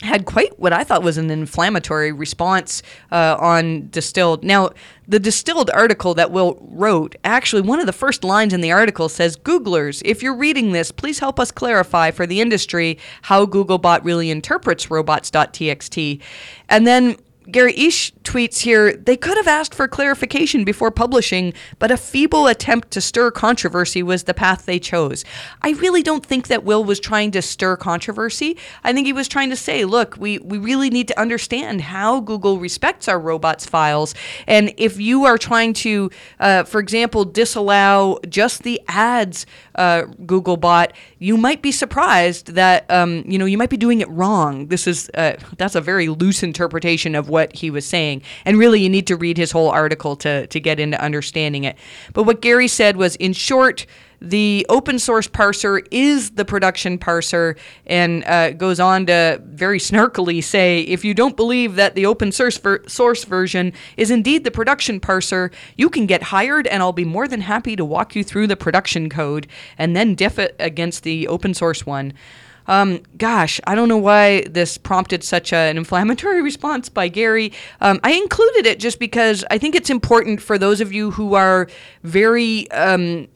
had 0.01 0.25
quite 0.25 0.57
what 0.59 0.71
I 0.71 0.83
thought 0.83 1.03
was 1.03 1.17
an 1.17 1.29
inflammatory 1.29 2.11
response 2.11 2.81
uh, 3.11 3.35
on 3.39 3.89
distilled. 3.89 4.43
Now, 4.43 4.69
the 5.07 5.19
distilled 5.19 5.69
article 5.71 6.13
that 6.13 6.31
Will 6.31 6.57
wrote, 6.61 7.15
actually, 7.23 7.63
one 7.63 7.79
of 7.79 7.85
the 7.85 7.93
first 7.93 8.23
lines 8.23 8.53
in 8.53 8.61
the 8.61 8.71
article 8.71 9.09
says 9.09 9.35
Googlers, 9.35 10.01
if 10.05 10.23
you're 10.23 10.35
reading 10.35 10.71
this, 10.71 10.91
please 10.91 11.19
help 11.19 11.39
us 11.39 11.51
clarify 11.51 12.11
for 12.11 12.25
the 12.25 12.41
industry 12.41 12.97
how 13.23 13.45
Googlebot 13.45 14.03
really 14.03 14.29
interprets 14.29 14.89
robots.txt. 14.89 16.21
And 16.69 16.87
then 16.87 17.17
Gary 17.51 17.73
Illyes 17.73 18.11
tweets 18.23 18.59
here 18.59 18.93
they 18.93 19.17
could 19.17 19.37
have 19.37 19.47
asked 19.47 19.73
for 19.73 19.87
clarification 19.87 20.63
before 20.63 20.91
publishing, 20.91 21.53
but 21.79 21.89
a 21.89 21.97
feeble 21.97 22.45
attempt 22.45 22.91
to 22.91 23.01
stir 23.01 23.31
controversy 23.31 24.03
was 24.03 24.23
the 24.23 24.33
path 24.35 24.65
they 24.65 24.77
chose. 24.77 25.25
I 25.63 25.71
really 25.71 26.03
don't 26.03 26.23
think 26.23 26.47
that 26.47 26.63
Will 26.63 26.83
was 26.83 26.99
trying 26.99 27.31
to 27.31 27.41
stir 27.41 27.75
controversy. 27.75 28.55
I 28.83 28.93
think 28.93 29.07
he 29.07 29.13
was 29.13 29.27
trying 29.27 29.49
to 29.49 29.55
say, 29.55 29.83
look, 29.85 30.15
we, 30.19 30.37
we 30.39 30.59
really 30.59 30.91
need 30.91 31.07
to 31.07 31.19
understand 31.19 31.81
how 31.81 32.19
Google 32.19 32.59
respects 32.59 33.07
our 33.07 33.19
robots 33.19 33.65
files. 33.65 34.13
And 34.45 34.73
if 34.77 34.99
you 34.99 35.25
are 35.25 35.37
trying 35.37 35.73
to, 35.73 36.11
uh, 36.39 36.63
for 36.65 36.79
example, 36.79 37.25
disallow 37.25 38.19
just 38.29 38.61
the 38.61 38.79
ads 38.87 39.47
uh, 39.75 40.03
Googlebot, 40.25 40.91
you 41.17 41.35
might 41.35 41.61
be 41.61 41.71
surprised 41.71 42.53
that 42.53 42.89
um, 42.91 43.23
you 43.25 43.37
know 43.39 43.45
you 43.45 43.57
might 43.57 43.69
be 43.69 43.77
doing 43.77 44.01
it 44.01 44.09
wrong. 44.09 44.67
This 44.67 44.85
is 44.87 45.09
uh, 45.13 45.37
that's 45.57 45.75
a 45.75 45.81
very 45.81 46.09
loose 46.09 46.43
interpretation 46.43 47.15
of 47.15 47.29
what 47.29 47.38
he 47.53 47.69
was 47.69 47.85
saying, 47.85 48.21
and 48.45 48.57
really 48.57 48.81
you 48.81 48.89
need 48.89 49.07
to 49.07 49.15
read 49.15 49.37
his 49.37 49.51
whole 49.51 49.69
article 49.69 50.15
to 50.17 50.47
to 50.47 50.59
get 50.59 50.79
into 50.79 51.01
understanding 51.01 51.63
it. 51.63 51.77
But 52.13 52.23
what 52.23 52.41
Gary 52.41 52.67
said 52.67 52.97
was, 52.97 53.15
in 53.15 53.33
short 53.33 53.85
the 54.21 54.65
open 54.69 54.99
source 54.99 55.27
parser 55.27 55.85
is 55.91 56.31
the 56.31 56.43
production 56.43 56.97
parser 56.97 57.57
and 57.85 58.23
uh, 58.25 58.51
goes 58.51 58.79
on 58.79 59.05
to 59.05 59.41
very 59.45 59.79
snarkily 59.79 60.43
say 60.43 60.81
if 60.81 61.05
you 61.05 61.13
don't 61.13 61.37
believe 61.37 61.75
that 61.75 61.95
the 61.95 62.05
open 62.05 62.31
source, 62.31 62.57
ver- 62.57 62.83
source 62.87 63.23
version 63.23 63.71
is 63.97 64.11
indeed 64.11 64.43
the 64.43 64.51
production 64.51 64.99
parser, 64.99 65.51
you 65.77 65.89
can 65.89 66.05
get 66.05 66.23
hired 66.23 66.67
and 66.67 66.83
I'll 66.83 66.91
be 66.91 67.05
more 67.05 67.27
than 67.27 67.41
happy 67.41 67.75
to 67.75 67.85
walk 67.85 68.15
you 68.15 68.23
through 68.23 68.47
the 68.47 68.57
production 68.57 69.09
code 69.09 69.47
and 69.77 69.95
then 69.95 70.15
diff 70.15 70.37
it 70.37 70.55
against 70.59 71.03
the 71.03 71.27
open 71.27 71.53
source 71.53 71.85
one. 71.85 72.13
Um, 72.69 73.01
gosh, 73.17 73.59
I 73.65 73.73
don't 73.73 73.89
know 73.89 73.97
why 73.97 74.43
this 74.43 74.77
prompted 74.77 75.23
such 75.23 75.51
a, 75.51 75.57
an 75.57 75.75
inflammatory 75.77 76.41
response 76.43 76.87
by 76.87 77.07
Gary. 77.07 77.51
Um, 77.81 77.99
I 78.03 78.11
included 78.11 78.67
it 78.67 78.79
just 78.79 78.99
because 78.99 79.43
I 79.49 79.57
think 79.57 79.73
it's 79.73 79.89
important 79.89 80.39
for 80.39 80.57
those 80.57 80.79
of 80.79 80.93
you 80.93 81.09
who 81.09 81.33
are 81.33 81.67
very 82.03 82.69
um, 82.69 83.27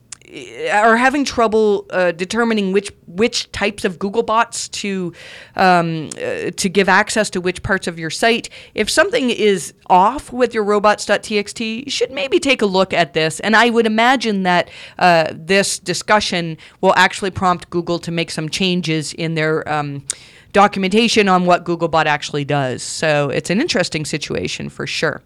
are 0.71 0.97
having 0.97 1.25
trouble 1.25 1.85
uh, 1.89 2.11
determining 2.11 2.71
which 2.71 2.91
which 3.07 3.51
types 3.51 3.85
of 3.85 3.99
Google 3.99 4.23
bots 4.23 4.67
to 4.69 5.13
um, 5.55 6.09
uh, 6.17 6.51
to 6.51 6.69
give 6.69 6.89
access 6.89 7.29
to 7.31 7.41
which 7.41 7.61
parts 7.63 7.87
of 7.87 7.99
your 7.99 8.09
site. 8.09 8.49
If 8.73 8.89
something 8.89 9.29
is 9.29 9.73
off 9.87 10.31
with 10.31 10.53
your 10.53 10.63
robots.txt, 10.63 11.85
you 11.85 11.91
should 11.91 12.11
maybe 12.11 12.39
take 12.39 12.61
a 12.61 12.65
look 12.65 12.93
at 12.93 13.13
this. 13.13 13.39
And 13.39 13.55
I 13.55 13.69
would 13.69 13.85
imagine 13.85 14.43
that 14.43 14.69
uh, 14.99 15.31
this 15.31 15.79
discussion 15.79 16.57
will 16.81 16.93
actually 16.95 17.31
prompt 17.31 17.69
Google 17.69 17.99
to 17.99 18.11
make 18.11 18.31
some 18.31 18.49
changes 18.49 19.13
in 19.13 19.35
their 19.35 19.67
um, 19.69 20.03
documentation 20.53 21.27
on 21.27 21.45
what 21.45 21.65
Googlebot 21.65 22.05
actually 22.05 22.45
does. 22.45 22.81
So 22.81 23.29
it's 23.29 23.49
an 23.49 23.59
interesting 23.59 24.05
situation 24.05 24.69
for 24.69 24.87
sure. 24.87 25.21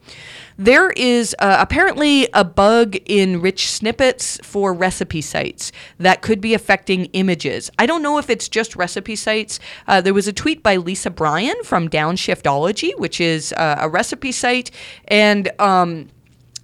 There 0.58 0.90
is 0.92 1.36
uh, 1.38 1.58
apparently 1.60 2.28
a 2.34 2.44
bug 2.44 2.96
in 3.06 3.42
rich 3.42 3.70
snippets 3.70 4.40
for 4.42 4.74
recipe 4.74 5.22
sites 5.22 5.72
that 6.00 6.24
could 6.24 6.42
be 6.42 6.56
affecting 6.56 7.06
images. 7.14 7.70
I 7.78 7.86
don't 7.86 8.02
know 8.02 8.18
if 8.18 8.30
it's 8.30 8.50
just 8.50 8.76
recipe 8.76 9.16
sites. 9.16 9.60
Uh, 9.88 10.02
there 10.02 10.16
was 10.16 10.28
a 10.28 10.34
tweet 10.34 10.64
by 10.64 10.78
Lisa 10.78 11.12
Bryan 11.12 11.56
from 11.64 11.90
Downshiftology, 11.90 12.98
which 12.98 13.22
is 13.22 13.54
uh, 13.54 13.76
a 13.80 13.88
recipe 13.88 14.32
site, 14.32 14.72
and 15.08 15.52
um, 15.60 16.08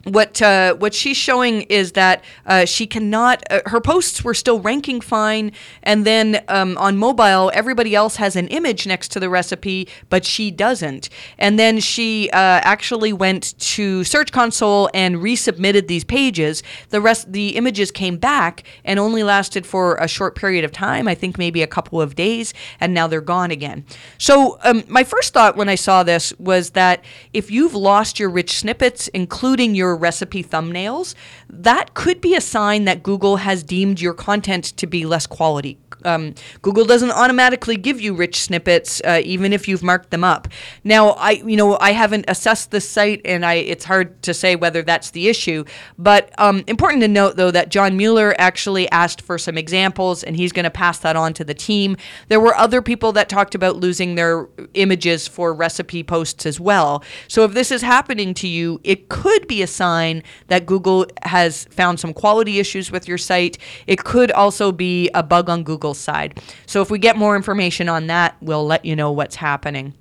what 0.04 0.42
uh, 0.42 0.76
what 0.76 0.94
she's 0.94 1.16
showing 1.16 1.62
is 1.64 1.94
that 1.94 2.24
uh, 2.46 2.66
she 2.66 2.86
cannot. 2.86 3.44
Uh, 3.50 3.62
her 3.68 3.80
posts 3.80 4.24
were 4.24 4.34
still 4.34 4.60
ranking 4.60 5.00
fine, 5.00 5.52
and 5.82 6.06
then 6.06 6.44
um, 6.50 6.78
on 6.78 6.98
mobile, 6.98 7.52
everybody 7.54 7.96
else 7.96 8.18
has 8.18 8.36
an 8.36 8.48
image 8.50 8.86
next 8.86 9.12
to 9.14 9.20
the 9.20 9.30
recipe, 9.30 9.88
but 10.10 10.26
she 10.26 10.52
doesn't. 10.52 11.10
And 11.38 11.58
then 11.58 11.80
she 11.80 12.30
uh, 12.32 12.38
actually 12.38 13.14
went 13.14 13.58
to 13.60 14.04
Search 14.04 14.32
Console 14.32 14.90
and 14.94 15.18
resubmitted 15.18 15.88
these 15.88 16.04
pages. 16.04 16.64
The 16.90 17.00
rest, 17.00 17.32
the 17.32 17.56
images 17.56 17.92
came 17.92 18.18
back 18.18 18.64
and 18.84 19.00
only 19.00 19.24
lasted 19.24 19.66
for 19.66 19.96
a 19.96 20.08
short 20.08 20.36
period 20.36 20.66
of 20.66 20.72
time. 20.74 21.08
I 21.08 21.16
think 21.16 21.38
maybe 21.38 21.62
a 21.62 21.68
couple 21.68 22.02
of 22.02 22.16
days, 22.16 22.54
and 22.80 22.94
now 22.94 23.08
they're 23.08 23.22
gone 23.22 23.52
again. 23.52 23.86
So 24.18 24.60
um, 24.64 24.84
my 24.88 25.06
first 25.06 25.34
thought 25.34 25.56
when 25.56 25.70
I 25.70 25.76
saw 25.76 26.04
this 26.04 26.38
was 26.40 26.72
that 26.72 27.04
if 27.32 27.50
you've 27.50 27.74
lost 27.74 28.20
your 28.20 28.30
rich 28.30 28.60
snippets, 28.60 29.08
including 29.10 29.76
your 29.76 29.93
recipe 29.96 30.44
thumbnails, 30.44 31.16
that 31.50 31.94
could 31.94 32.22
be 32.22 32.36
a 32.36 32.42
sign 32.42 32.86
that 32.86 33.04
Google 33.04 33.38
has 33.38 33.64
deemed 33.64 34.02
your 34.02 34.14
content 34.14 34.66
to 34.78 34.88
be 34.88 35.06
less 35.06 35.28
quality 35.28 35.78
um, 36.06 36.36
Google 36.62 36.86
doesn't 36.86 37.12
automatically 37.12 37.78
give 37.78 38.02
you 38.02 38.14
rich 38.14 38.42
snippets, 38.42 39.02
uh, 39.06 39.22
even 39.24 39.54
if 39.54 39.68
you've 39.68 39.84
marked 39.84 40.12
them 40.12 40.24
up. 40.24 40.48
Now, 40.84 41.12
I 41.12 41.32
you 41.32 41.56
know 41.56 41.78
I 41.80 41.92
haven't 41.92 42.26
assessed 42.28 42.72
this 42.72 42.88
site, 42.88 43.22
and 43.26 43.46
I 43.46 43.56
it's 43.56 43.86
hard 43.86 44.22
to 44.24 44.34
say 44.34 44.56
whether 44.56 44.82
that's 44.82 45.12
the 45.12 45.28
issue. 45.28 45.64
But 45.98 46.32
um, 46.38 46.64
important 46.68 47.02
to 47.02 47.08
note 47.08 47.36
though 47.36 47.52
that 47.52 47.70
John 47.70 47.98
Mueller 47.98 48.36
actually 48.38 48.90
asked 48.92 49.22
for 49.22 49.38
some 49.38 49.58
examples, 49.58 50.24
and 50.24 50.36
he's 50.36 50.52
going 50.52 50.66
to 50.66 50.72
pass 50.72 51.00
that 51.00 51.16
on 51.16 51.34
to 51.34 51.44
the 51.44 51.54
team. 51.54 51.98
There 52.28 52.40
were 52.40 52.56
other 52.56 52.82
people 52.82 53.12
that 53.14 53.30
talked 53.30 53.56
about 53.56 53.78
losing 53.78 54.16
their 54.16 54.48
images 54.74 55.28
for 55.28 55.54
recipe 55.54 56.04
posts 56.04 56.46
as 56.46 56.60
well. 56.60 57.04
So 57.28 57.44
if 57.44 57.54
this 57.54 57.72
is 57.72 57.82
happening 57.82 58.34
to 58.36 58.48
you, 58.48 58.80
it 58.84 59.10
could 59.10 59.48
be 59.48 59.62
a 59.62 59.68
sign 59.68 60.24
that 60.48 60.66
Google 60.66 61.06
has 61.24 61.66
found 61.66 62.00
some 62.00 62.14
quality 62.14 62.60
issues 62.60 62.92
with 62.92 63.08
your 63.08 63.18
site. 63.18 63.58
It 63.88 64.04
could 64.04 64.32
also 64.32 64.72
be 64.72 65.10
a 65.14 65.24
bug 65.24 65.50
on 65.50 65.64
Google 65.64 65.93
side. 65.94 66.42
So 66.66 66.82
if 66.82 66.90
we 66.90 67.00
get 67.00 67.18
more 67.18 67.36
information 67.36 67.90
on 67.90 68.08
that, 68.08 68.36
we'll 68.42 68.66
let 68.66 68.86
you 68.86 68.96
know 68.96 69.12
what's 69.12 69.36
happening. 69.36 69.94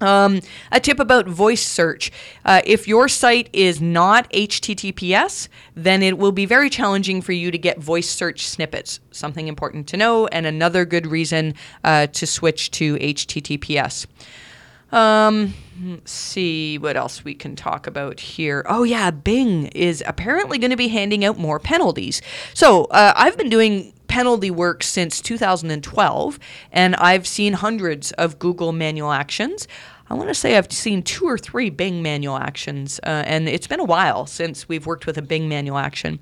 Um, 0.00 0.40
a 0.70 0.80
tip 0.80 1.00
about 1.00 1.26
voice 1.26 1.66
search. 1.66 2.12
Uh, 2.44 2.62
if 2.64 2.86
your 2.86 3.08
site 3.08 3.48
is 3.52 3.80
not 3.80 4.30
HTTPS, 4.32 5.48
then 5.74 6.02
it 6.02 6.18
will 6.18 6.32
be 6.32 6.46
very 6.46 6.70
challenging 6.70 7.20
for 7.20 7.32
you 7.32 7.50
to 7.50 7.58
get 7.58 7.78
voice 7.78 8.08
search 8.08 8.46
snippets. 8.46 9.00
Something 9.10 9.48
important 9.48 9.88
to 9.88 9.96
know, 9.96 10.26
and 10.28 10.46
another 10.46 10.84
good 10.84 11.06
reason 11.06 11.54
uh, 11.82 12.06
to 12.08 12.26
switch 12.26 12.70
to 12.72 12.96
HTTPS. 12.96 14.06
Um, 14.90 15.52
let's 15.82 16.12
see 16.12 16.78
what 16.78 16.96
else 16.96 17.22
we 17.22 17.34
can 17.34 17.56
talk 17.56 17.86
about 17.86 18.20
here. 18.20 18.64
Oh, 18.68 18.84
yeah, 18.84 19.10
Bing 19.10 19.66
is 19.68 20.02
apparently 20.06 20.58
going 20.58 20.70
to 20.70 20.78
be 20.78 20.88
handing 20.88 21.24
out 21.24 21.38
more 21.38 21.58
penalties. 21.58 22.22
So 22.54 22.84
uh, 22.86 23.12
I've 23.14 23.36
been 23.36 23.50
doing 23.50 23.92
penalty 24.08 24.50
work 24.50 24.82
since 24.82 25.20
2012, 25.20 26.38
and 26.72 26.96
I've 26.96 27.26
seen 27.26 27.52
hundreds 27.52 28.12
of 28.12 28.38
Google 28.38 28.72
manual 28.72 29.12
actions. 29.12 29.68
I 30.10 30.14
want 30.14 30.28
to 30.28 30.34
say 30.34 30.56
I've 30.56 30.72
seen 30.72 31.02
two 31.02 31.26
or 31.26 31.36
three 31.36 31.68
Bing 31.68 32.02
manual 32.02 32.38
actions, 32.38 32.98
uh, 33.04 33.24
and 33.26 33.48
it's 33.48 33.66
been 33.66 33.80
a 33.80 33.84
while 33.84 34.26
since 34.26 34.68
we've 34.68 34.86
worked 34.86 35.06
with 35.06 35.18
a 35.18 35.22
Bing 35.22 35.48
manual 35.48 35.76
action. 35.76 36.18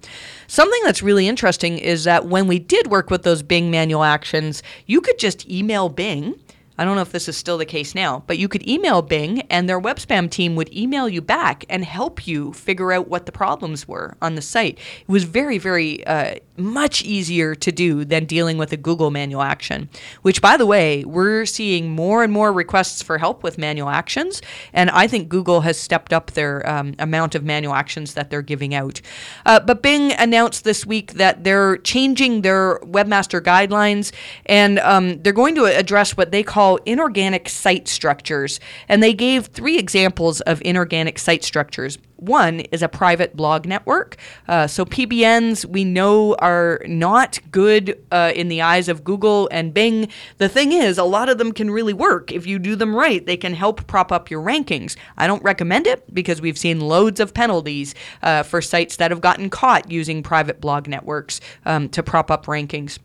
Something 0.49 0.81
that's 0.85 1.03
really 1.03 1.29
interesting 1.29 1.79
is 1.79 2.05
that 2.05 2.27
when 2.27 2.49
we 2.49 2.59
did 2.59 2.89
work 2.89 3.11
with 3.11 3.23
those 3.23 3.43
Bing 3.43 3.71
manual 3.71 4.03
actions, 4.03 4.63
you 4.87 5.01
could 5.01 5.19
just 5.19 5.49
email 5.49 5.89
Bing 5.89 6.35
I 6.79 6.85
don't 6.85 6.97
know 6.97 7.03
if 7.03 7.13
this 7.13 7.29
is 7.29 7.37
still 7.37 7.57
the 7.57 7.65
case 7.65 7.95
now, 7.95 8.23
but 8.27 8.37
you 8.37 8.49
could 8.49 8.67
email 8.69 9.01
Bing 9.01 9.43
and 9.43 9.69
their 9.69 9.79
web 9.79 9.97
spam 9.97 10.31
team 10.31 10.57
would 10.57 10.73
email 10.75 11.09
you 11.09 11.23
back 11.23 11.65
and 11.71 11.85
help 11.85 12.27
you 12.27 12.53
figure 12.53 12.93
out 12.93 13.09
what 13.09 13.25
the 13.25 13.33
problems 13.33 13.89
were 13.89 14.17
on 14.21 14.35
the 14.35 14.43
site. 14.43 14.79
It 15.01 15.09
was 15.09 15.25
very, 15.25 15.57
very 15.57 16.07
uh, 16.07 16.37
much 16.59 17.03
easier 17.03 17.55
to 17.55 17.73
do 17.73 18.05
than 18.05 18.25
dealing 18.27 18.59
with 18.59 18.73
a 18.73 18.77
Google 18.77 19.11
manual 19.11 19.43
action, 19.43 19.89
which, 20.23 20.43
by 20.43 20.57
the 20.57 20.67
way, 20.67 21.05
we're 21.05 21.47
seeing 21.47 21.91
more 21.91 22.23
and 22.23 22.33
more 22.33 22.53
requests 22.53 23.03
for 23.03 23.19
help 23.19 23.43
with 23.43 23.59
manual 23.59 23.89
actions. 23.89 24.43
And 24.73 24.91
I 24.91 25.07
think 25.07 25.29
Google 25.29 25.63
has 25.63 25.79
stepped 25.79 26.13
up 26.13 26.33
their 26.33 26.69
um, 26.69 26.95
amount 26.99 27.35
of 27.35 27.45
manual 27.45 27.75
actions 27.75 28.15
that 28.15 28.31
they're 28.31 28.43
giving 28.43 28.75
out. 28.75 29.01
Uh, 29.45 29.61
but 29.61 29.83
Bing 29.83 30.13
announced 30.13 30.65
this 30.65 30.85
week 30.85 31.15
that 31.15 31.45
they're 31.45 31.79
changing 31.79 32.43
their 32.43 32.81
webmaster 32.81 33.41
guidelines 33.41 34.13
and 34.47 34.79
um, 34.81 35.23
they're 35.23 35.33
going 35.33 35.55
to 35.55 35.65
address 35.65 36.17
what 36.17 36.33
they 36.33 36.43
call 36.43 36.57
call 36.57 36.79
inorganic 36.87 37.49
site 37.51 37.87
structures. 37.87 38.59
And 38.89 39.03
they 39.03 39.13
gave 39.13 39.47
three 39.47 39.79
examples 39.79 40.41
of 40.43 40.63
inorganic 40.65 41.19
site 41.19 41.45
structures. 41.45 41.99
One 42.17 42.61
is 42.61 42.83
a 42.83 42.89
private 42.89 43.37
blog 43.37 43.67
network. 43.67 44.17
Uh, 44.49 44.67
so 44.67 44.85
PBNs 44.85 45.65
we 45.67 45.85
know 45.85 46.35
are 46.37 46.81
not 46.87 47.39
good 47.51 48.03
uh, 48.11 48.33
in 48.35 48.49
the 48.49 48.63
eyes 48.63 48.89
of 48.89 49.05
Google 49.05 49.49
and 49.53 49.75
Bing. 49.75 50.09
The 50.39 50.49
thing 50.49 50.73
is, 50.73 50.99
a 50.99 51.05
lot 51.05 51.29
of 51.29 51.39
them 51.39 51.53
can 51.53 51.71
really 51.71 51.93
work 51.93 52.33
if 52.33 52.47
you 52.47 52.59
do 52.59 52.75
them 52.75 52.95
right. 52.95 53.25
They 53.25 53.37
can 53.37 53.55
help 53.55 53.87
prop 53.87 54.11
up 54.11 54.31
your 54.31 54.43
rankings. 54.43 54.97
I 55.19 55.27
don't 55.27 55.43
recommend 55.43 55.87
it 55.87 56.15
because 56.15 56.41
we've 56.41 56.59
seen 56.59 56.81
loads 56.81 57.21
of 57.21 57.35
penalties 57.35 57.95
uh, 58.23 58.43
for 58.43 58.63
sites 58.63 58.97
that 58.97 59.11
have 59.11 59.21
gotten 59.21 59.51
caught 59.51 59.91
using 59.91 60.23
private 60.23 60.61
blog 60.61 60.89
networks 60.89 61.41
um, 61.65 61.89
to 61.91 62.03
prop 62.03 62.31
up 62.31 62.47
rankings 62.47 62.99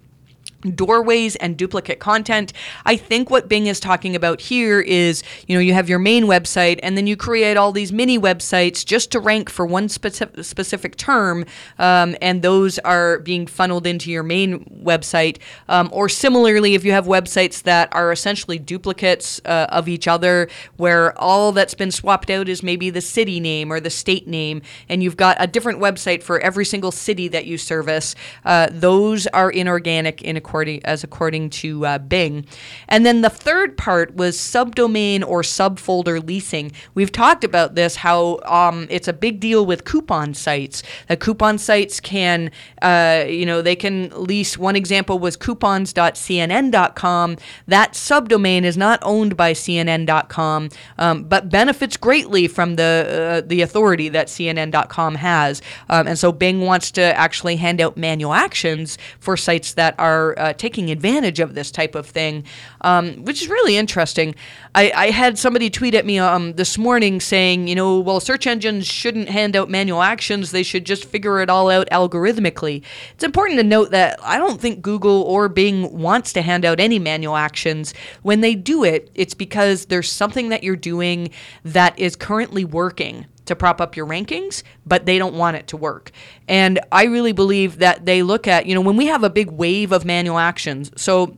doorways 0.62 1.36
and 1.38 1.58
duplicate 1.58 2.00
content. 2.00 2.54
I 2.86 2.95
think 2.95 3.30
what 3.30 3.47
Bing 3.47 3.67
is 3.67 3.80
talking 3.80 4.15
about 4.15 4.41
here 4.41 4.80
is, 4.80 5.24
you 5.47 5.56
know, 5.56 5.62
you 5.62 5.74
have 5.74 5.89
your 5.89 6.00
main 6.00 6.26
website 6.26 6.80
and 6.84 6.97
then 6.97 7.08
you 7.08 7.15
create 7.15 7.58
all 7.58 7.71
these 7.71 7.91
mini 7.91 8.19
websites 8.19 8.86
just 8.86 9.12
to 9.12 9.19
rank 9.19 9.50
for 9.50 9.65
one 9.65 9.89
specific 9.89 10.43
specific 10.43 10.95
term, 10.95 11.45
um, 11.80 12.15
and 12.21 12.41
those 12.41 12.80
are 12.80 13.19
being 13.19 13.47
funneled 13.47 13.88
into 13.88 14.12
your 14.12 14.24
main 14.24 14.63
website. 14.84 15.38
Um, 15.67 15.89
or 15.91 16.10
similarly, 16.10 16.76
if 16.76 16.84
you 16.84 16.91
have 16.91 17.06
websites 17.06 17.63
that 17.63 17.89
are 17.91 18.12
essentially 18.12 18.60
duplicates 18.60 19.41
uh, 19.45 19.67
of 19.69 19.88
each 19.88 20.08
other, 20.08 20.50
where 20.78 21.17
all 21.19 21.52
that's 21.52 21.74
been 21.74 21.91
swapped 21.91 22.30
out 22.30 22.47
is 22.47 22.63
maybe 22.63 22.89
the 22.89 23.02
city 23.02 23.39
name 23.39 23.71
or 23.71 23.80
the 23.80 23.89
state 23.89 24.28
name, 24.28 24.62
and 24.89 25.04
you've 25.04 25.17
got 25.17 25.38
a 25.39 25.47
different 25.47 25.80
website 25.80 26.24
for 26.24 26.39
every 26.39 26.65
single 26.65 26.91
city 26.91 27.28
that 27.28 27.45
you 27.45 27.58
service, 27.58 28.15
uh, 28.45 28.67
those 28.71 29.28
are 29.28 29.50
inorganic 29.52 30.21
in 30.21 30.38
according 30.52 30.84
as 30.84 31.02
according 31.02 31.50
to 31.50 31.86
uh, 31.86 31.98
Bing. 31.98 32.46
And 32.90 33.06
then 33.06 33.22
the 33.22 33.30
third 33.30 33.78
part 33.78 34.16
was 34.16 34.38
subdomain 34.38 35.26
or 35.26 35.44
subfolder 35.44 36.28
leasing. 36.28 36.74
We've 36.94 37.12
talked 37.12 37.46
about 37.46 37.76
this 37.76 37.96
how 37.96 38.42
um, 38.46 38.86
it's 38.90 39.08
a 39.08 39.14
big 39.14 39.40
deal 39.40 39.66
with 39.66 39.86
coupon 39.86 40.34
sites. 40.34 40.84
That 41.08 41.22
coupon 41.22 41.58
sites 41.58 42.02
can, 42.02 42.52
uh, 42.82 43.24
you 43.30 43.46
know, 43.46 43.62
they 43.62 43.78
can 43.78 44.10
lease. 44.10 44.58
One 44.58 44.76
example 44.76 45.20
was 45.20 45.38
coupons.cnn.com. 45.38 47.38
That 47.68 47.94
subdomain 47.94 48.64
is 48.64 48.76
not 48.76 49.00
owned 49.04 49.38
by 49.38 49.54
CNN.com, 49.54 50.70
um, 50.98 51.24
but 51.24 51.50
benefits 51.50 51.96
greatly 51.96 52.50
from 52.50 52.76
the 52.76 53.40
uh, 53.42 53.48
the 53.48 53.62
authority 53.62 54.10
that 54.10 54.28
CNN.com 54.28 55.16
has. 55.16 55.62
Um, 55.90 56.08
and 56.08 56.20
so 56.20 56.34
Bing 56.34 56.60
wants 56.62 56.92
to 56.92 57.02
actually 57.02 57.56
hand 57.56 57.80
out 57.80 57.96
manual 57.96 58.34
actions 58.34 58.98
for 59.20 59.38
sites 59.38 59.76
that 59.76 59.96
are 59.98 60.38
uh, 60.42 60.54
taking 60.54 60.90
advantage 60.90 61.40
of 61.40 61.54
this 61.54 61.70
type 61.70 61.94
of 61.94 62.08
thing, 62.08 62.44
um, 62.82 63.24
which 63.24 63.44
is 63.44 63.48
really 63.48 63.78
interesting. 63.78 64.34
I, 64.74 64.92
I, 64.96 65.12
had 65.12 65.38
somebody 65.38 65.70
tweet 65.70 65.94
at 65.94 66.04
me 66.04 66.18
um, 66.18 66.54
this 66.54 66.80
morning 66.80 67.22
saying, 67.22 67.68
you 67.68 67.76
know, 67.76 68.00
well, 68.00 68.20
search 68.20 68.48
engines 68.48 68.88
shouldn't 68.88 69.30
hand 69.30 69.56
out 69.56 69.70
manual 69.70 70.02
actions, 70.02 70.50
they 70.50 70.64
should 70.64 70.86
just 70.86 71.06
figure 71.06 71.40
it 71.42 71.50
all 71.50 71.70
out 71.70 71.88
algorithmically. 71.92 72.82
It's 73.14 73.24
important 73.24 73.60
to 73.60 73.64
note 73.64 73.92
that 73.92 74.20
I 74.24 74.40
don't 74.40 74.60
think 74.60 74.82
Google 74.82 75.22
or 75.22 75.48
Bing 75.48 75.96
wants 75.96 76.34
to 76.34 76.42
hand 76.42 76.66
out 76.66 76.80
any 76.80 76.98
manual 76.98 77.36
actions. 77.36 77.94
When 78.24 78.42
they 78.42 78.56
do 78.56 78.84
it, 78.84 79.12
it's 79.14 79.36
because 79.36 79.86
there's 79.86 80.12
something 80.12 80.50
that 80.50 80.64
you're 80.64 80.76
doing 80.76 81.30
that 81.64 81.98
is 82.00 82.16
currently 82.16 82.66
working 82.66 83.28
to 83.52 83.56
prop 83.56 83.80
up 83.80 83.96
your 83.96 84.06
rankings, 84.06 84.64
but 84.86 85.06
they 85.06 85.18
don't 85.18 85.36
want 85.36 85.56
it 85.58 85.68
to 85.68 85.78
work. 85.78 86.12
And 86.48 86.80
I 86.92 87.04
really 87.06 87.32
believe 87.32 87.78
that 87.78 88.06
they 88.06 88.24
look 88.24 88.48
at, 88.48 88.66
you 88.66 88.76
know, 88.76 88.82
when 88.82 88.98
we 88.98 89.06
have 89.08 89.24
a 89.24 89.30
big 89.30 89.52
wave 89.52 89.92
of 89.92 90.04
manual 90.04 90.40
actions, 90.40 90.92
so 90.96 91.38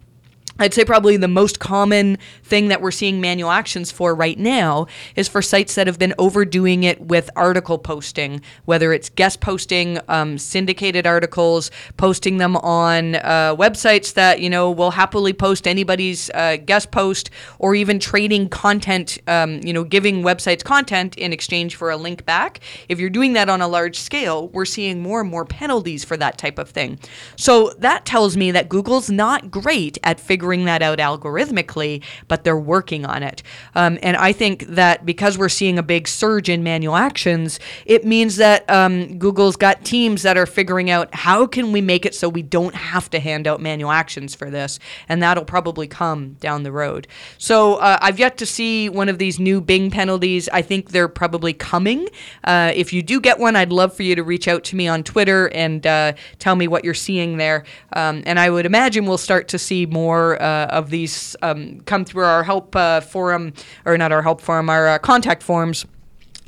I'd 0.60 0.74
say 0.74 0.86
probably 0.86 1.18
the 1.18 1.28
most 1.28 1.60
common 1.60 2.20
thing 2.44 2.68
that 2.68 2.80
we're 2.80 2.92
seeing 2.92 3.20
manual 3.20 3.50
actions 3.50 3.92
for 3.92 4.13
right 4.13 4.38
now 4.38 4.86
is 5.16 5.28
for 5.28 5.42
sites 5.42 5.74
that 5.76 5.88
have 5.88 5.98
been 5.98 6.13
overdoing 6.20 6.84
it 6.84 7.02
with 7.02 7.28
article 7.36 7.80
posting, 7.80 8.39
whether 8.66 8.94
it's 8.94 9.10
guest 9.10 9.42
posting, 9.42 10.00
um, 10.08 10.38
syndicated 10.38 11.08
articles, 11.08 11.72
posting 11.98 12.38
them 12.38 12.56
on 12.58 13.16
uh, 13.16 13.56
websites 13.56 14.13
that 14.13 14.42
you 14.42 14.50
know 14.50 14.70
will 14.70 14.92
happily 14.92 15.34
post 15.34 15.68
anybody's 15.68 16.30
uh, 16.36 16.58
guest 16.58 16.92
post, 16.92 17.32
or 17.58 17.74
even 17.74 18.00
trading 18.00 18.48
content, 18.48 19.18
um, 19.28 19.60
you 19.63 19.74
know, 19.74 19.84
giving 19.84 20.22
websites 20.22 20.63
content 20.63 21.18
in 21.18 21.34
exchange 21.34 21.76
for 21.76 21.89
a 21.89 21.98
link 21.98 22.26
back. 22.26 22.60
If 22.89 23.00
you're 23.00 23.10
doing 23.10 23.34
that 23.34 23.50
on 23.50 23.62
a 23.62 23.68
large 23.68 23.98
scale, 23.98 24.50
we're 24.50 24.66
seeing 24.66 25.02
more 25.02 25.22
and 25.22 25.30
more 25.30 25.46
penalties 25.46 26.04
for 26.04 26.16
that 26.18 26.38
type 26.38 26.60
of 26.60 26.70
thing. 26.70 27.00
So 27.38 27.72
that 27.80 28.06
tells 28.06 28.38
me 28.38 28.52
that 28.52 28.70
Google's 28.70 29.10
not 29.10 29.50
great 29.50 29.98
at 30.04 30.20
figuring 30.20 30.42
figuring 30.43 30.65
that 30.65 30.82
out 30.82 30.97
algorithmically, 30.97 32.03
but 32.27 32.43
they're 32.43 32.58
working 32.58 33.06
on 33.06 33.23
it. 33.23 33.41
Um, 33.75 33.97
and 34.03 34.17
I 34.17 34.34
think 34.34 34.65
that 34.67 35.06
because 35.06 35.38
we're 35.38 35.47
seeing 35.47 35.79
a 35.79 35.84
big 35.84 36.06
surge 36.06 36.49
in 36.49 36.63
manual 36.63 36.97
actions, 36.97 37.62
it 37.86 38.03
means 38.03 38.36
that 38.36 38.69
um, 38.69 39.17
Google's 39.17 39.56
got 39.56 39.86
teams 39.86 40.21
that 40.23 40.36
are 40.36 40.45
figuring 40.45 40.89
out 40.89 41.15
how 41.15 41.47
can 41.47 41.71
we 41.71 41.79
make 41.79 42.06
it 42.06 42.13
so 42.13 42.27
we 42.27 42.41
don't 42.41 42.75
have 42.75 43.10
to 43.12 43.21
hand 43.21 43.47
out 43.47 43.62
manual 43.62 43.89
actions 43.89 44.36
for 44.36 44.49
this, 44.49 44.79
and 45.08 45.23
that'll 45.23 45.45
probably 45.45 45.88
come 45.88 46.34
down 46.41 46.63
the 46.63 46.73
road. 46.73 47.08
So 47.38 47.75
uh, 47.75 47.99
I've 48.01 48.19
yet 48.19 48.36
to 48.39 48.45
see 48.45 48.89
one 48.89 49.08
of 49.08 49.19
these 49.19 49.39
new 49.39 49.62
Bing 49.62 49.91
penalties. 49.91 50.49
I 50.49 50.62
think 50.62 50.89
they're 50.89 51.08
probably 51.08 51.53
coming. 51.53 52.10
Uh, 52.43 52.73
if 52.75 52.91
you 52.91 53.01
do 53.01 53.21
get 53.21 53.39
one, 53.39 53.56
I'd 53.56 53.71
love 53.71 53.95
for 53.95 54.03
you 54.03 54.13
to 54.15 54.23
reach 54.23 54.49
out 54.49 54.65
to 54.65 54.75
me 54.75 54.89
on 54.89 55.03
Twitter 55.03 55.47
and 55.53 55.88
uh, 55.88 56.12
tell 56.38 56.58
me 56.58 56.67
what 56.67 56.84
you're 56.84 56.93
seeing 56.93 57.38
there. 57.38 57.63
Um, 57.93 58.23
and 58.25 58.38
I 58.38 58.49
would 58.49 58.65
imagine 58.65 59.06
we'll 59.06 59.17
start 59.17 59.47
to 59.47 59.58
see 59.58 59.86
more 59.86 60.33
uh, 60.41 60.67
of 60.69 60.89
these 60.89 61.36
um, 61.41 61.82
come 61.82 62.06
through 62.06 62.26
our 62.26 62.43
help 62.43 62.76
uh, 62.76 63.02
forum, 63.02 63.54
or 63.86 63.98
not 63.98 64.12
our 64.12 64.22
help 64.22 64.41
forum, 64.41 64.69
our 64.69 64.88
uh, 64.88 64.98
contact 65.00 65.43
forms 65.43 65.86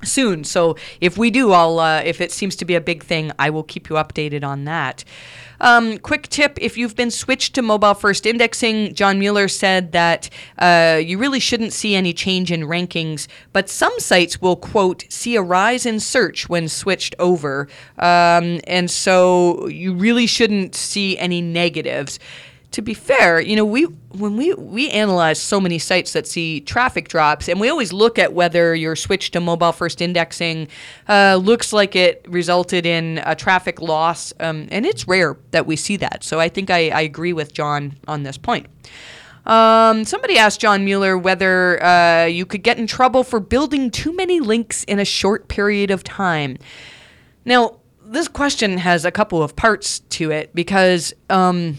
soon. 0.04 0.43
So 0.43 0.76
if 1.02 1.17
we 1.17 1.32
do, 1.32 1.52
I'll 1.52 1.80
uh, 1.80 2.02
if 2.02 2.21
it 2.21 2.32
seems 2.32 2.56
to 2.58 2.65
be 2.65 2.76
a 2.76 2.82
big 2.82 3.04
thing, 3.04 3.32
I 3.39 3.50
will 3.50 3.63
keep 3.63 3.89
you 3.89 3.95
updated 3.95 4.43
on 4.43 4.65
that. 4.65 5.04
Um, 5.62 5.98
quick 6.00 6.28
tip 6.28 6.58
if 6.60 6.78
you've 6.78 6.95
been 6.95 7.12
switched 7.12 7.56
to 7.56 7.62
mobile 7.62 7.93
first 7.93 8.26
indexing, 8.26 8.93
John 8.93 9.19
Mueller 9.19 9.48
said 9.48 9.93
that 9.93 10.30
uh, 10.60 11.00
you 11.04 11.17
really 11.17 11.39
shouldn't 11.39 11.71
see 11.71 11.95
any 11.95 12.13
change 12.13 12.52
in 12.52 12.62
rankings, 12.62 13.28
but 13.54 13.69
some 13.69 13.98
sites 13.98 14.41
will, 14.41 14.58
quote, 14.58 15.06
see 15.10 15.38
a 15.38 15.41
rise 15.41 15.86
in 15.86 16.02
search 16.02 16.50
when 16.50 16.67
switched 16.67 17.15
over. 17.19 17.69
Um, 17.98 18.60
and 18.67 18.91
so 18.91 19.67
you 19.67 19.93
really 19.93 20.28
shouldn't 20.28 20.76
see 20.76 21.17
any 21.17 21.41
negatives 21.41 22.19
to 22.71 22.82
be 22.82 22.93
fair, 22.93 23.39
you 23.39 23.56
know, 23.56 23.65
we 23.65 23.84
when 23.84 24.38
we 24.38 24.54
we 24.54 24.89
analyze 24.89 25.39
so 25.39 25.60
many 25.60 25.80
sites 25.80 26.13
that 26.13 26.28
see 26.28 26.62
traffic 26.62 27.08
drops, 27.08 27.47
and 27.47 27.60
we 27.60 27.69
always 27.69 27.93
look 27.93 28.19
at 28.19 28.34
whether 28.34 28.75
your 28.75 28.95
switch 28.95 29.32
to 29.32 29.39
mobile 29.39 29.71
first 29.71 30.01
indexing 30.01 30.67
uh, 31.08 31.39
looks 31.41 31.71
like 31.71 31.95
it 31.95 32.25
resulted 32.28 32.86
in 32.86 33.21
a 33.25 33.36
traffic 33.36 33.82
loss, 33.82 34.34
um, 34.39 34.67
and 34.71 34.86
it's 34.86 35.08
rare 35.08 35.38
that 35.51 35.65
we 35.65 35.75
see 35.75 35.97
that. 35.97 36.23
So 36.23 36.39
I 36.39 36.49
think 36.49 36.69
I, 36.69 36.89
I 36.89 37.01
agree 37.01 37.34
with 37.34 37.54
John 37.54 37.95
on 38.08 38.23
this 38.23 38.38
point. 38.38 38.67
Um, 39.45 40.06
somebody 40.06 40.38
asked 40.38 40.60
John 40.60 40.84
Mueller 40.84 41.17
whether 41.17 41.84
uh, 41.84 42.25
you 42.25 42.45
could 42.45 42.63
get 42.63 42.80
in 42.80 42.88
trouble 42.88 43.23
for 43.23 43.39
building 43.39 43.91
too 43.91 44.13
many 44.15 44.39
links 44.39 44.84
in 44.86 44.99
a 44.99 45.06
short 45.06 45.47
period 45.47 45.91
of 45.91 46.04
time. 46.04 46.58
Now, 47.45 47.78
this 48.04 48.28
question 48.28 48.80
has 48.80 49.06
a 49.06 49.12
couple 49.12 49.41
of 49.41 49.56
parts 49.56 49.99
to 49.99 50.32
it 50.32 50.54
because. 50.54 51.13
Um, 51.30 51.78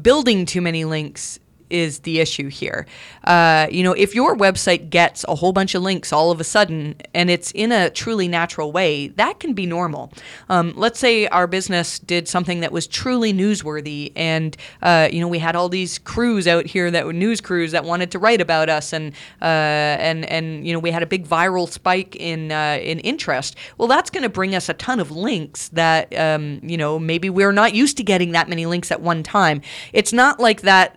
building 0.00 0.46
too 0.46 0.60
many 0.60 0.84
links 0.84 1.39
is 1.70 2.00
the 2.00 2.20
issue 2.20 2.48
here. 2.48 2.86
Uh, 3.24 3.66
you 3.70 3.82
know, 3.82 3.92
if 3.92 4.14
your 4.14 4.36
website 4.36 4.90
gets 4.90 5.24
a 5.28 5.34
whole 5.34 5.52
bunch 5.52 5.74
of 5.74 5.82
links 5.82 6.12
all 6.12 6.30
of 6.30 6.40
a 6.40 6.44
sudden 6.44 6.96
and 7.14 7.30
it's 7.30 7.50
in 7.52 7.72
a 7.72 7.90
truly 7.90 8.28
natural 8.28 8.72
way, 8.72 9.08
that 9.08 9.40
can 9.40 9.52
be 9.52 9.66
normal. 9.66 10.12
Um, 10.48 10.72
let's 10.76 10.98
say 10.98 11.26
our 11.28 11.46
business 11.46 11.98
did 11.98 12.28
something 12.28 12.60
that 12.60 12.72
was 12.72 12.86
truly 12.86 13.32
newsworthy, 13.32 14.12
and 14.16 14.56
uh, 14.82 15.08
you 15.12 15.20
know, 15.20 15.28
we 15.28 15.38
had 15.38 15.56
all 15.56 15.68
these 15.68 15.98
crews 15.98 16.46
out 16.46 16.66
here 16.66 16.90
that 16.90 17.06
were 17.06 17.12
news 17.12 17.40
crews 17.40 17.72
that 17.72 17.84
wanted 17.84 18.10
to 18.12 18.18
write 18.18 18.40
about 18.40 18.68
us, 18.68 18.92
and 18.92 19.12
uh, 19.42 19.44
and 19.44 20.24
and 20.26 20.66
you 20.66 20.72
know, 20.72 20.78
we 20.78 20.90
had 20.90 21.02
a 21.02 21.06
big 21.06 21.26
viral 21.26 21.68
spike 21.68 22.16
in 22.16 22.52
uh, 22.52 22.78
in 22.82 22.98
interest. 23.00 23.56
Well, 23.78 23.88
that's 23.88 24.10
going 24.10 24.22
to 24.22 24.28
bring 24.28 24.54
us 24.54 24.68
a 24.68 24.74
ton 24.74 25.00
of 25.00 25.10
links 25.10 25.68
that 25.70 26.16
um, 26.18 26.60
you 26.62 26.76
know 26.76 26.98
maybe 26.98 27.30
we're 27.30 27.52
not 27.52 27.74
used 27.74 27.96
to 27.98 28.02
getting 28.02 28.32
that 28.32 28.48
many 28.48 28.66
links 28.66 28.90
at 28.90 29.00
one 29.00 29.22
time. 29.22 29.62
It's 29.92 30.12
not 30.12 30.40
like 30.40 30.62
that 30.62 30.96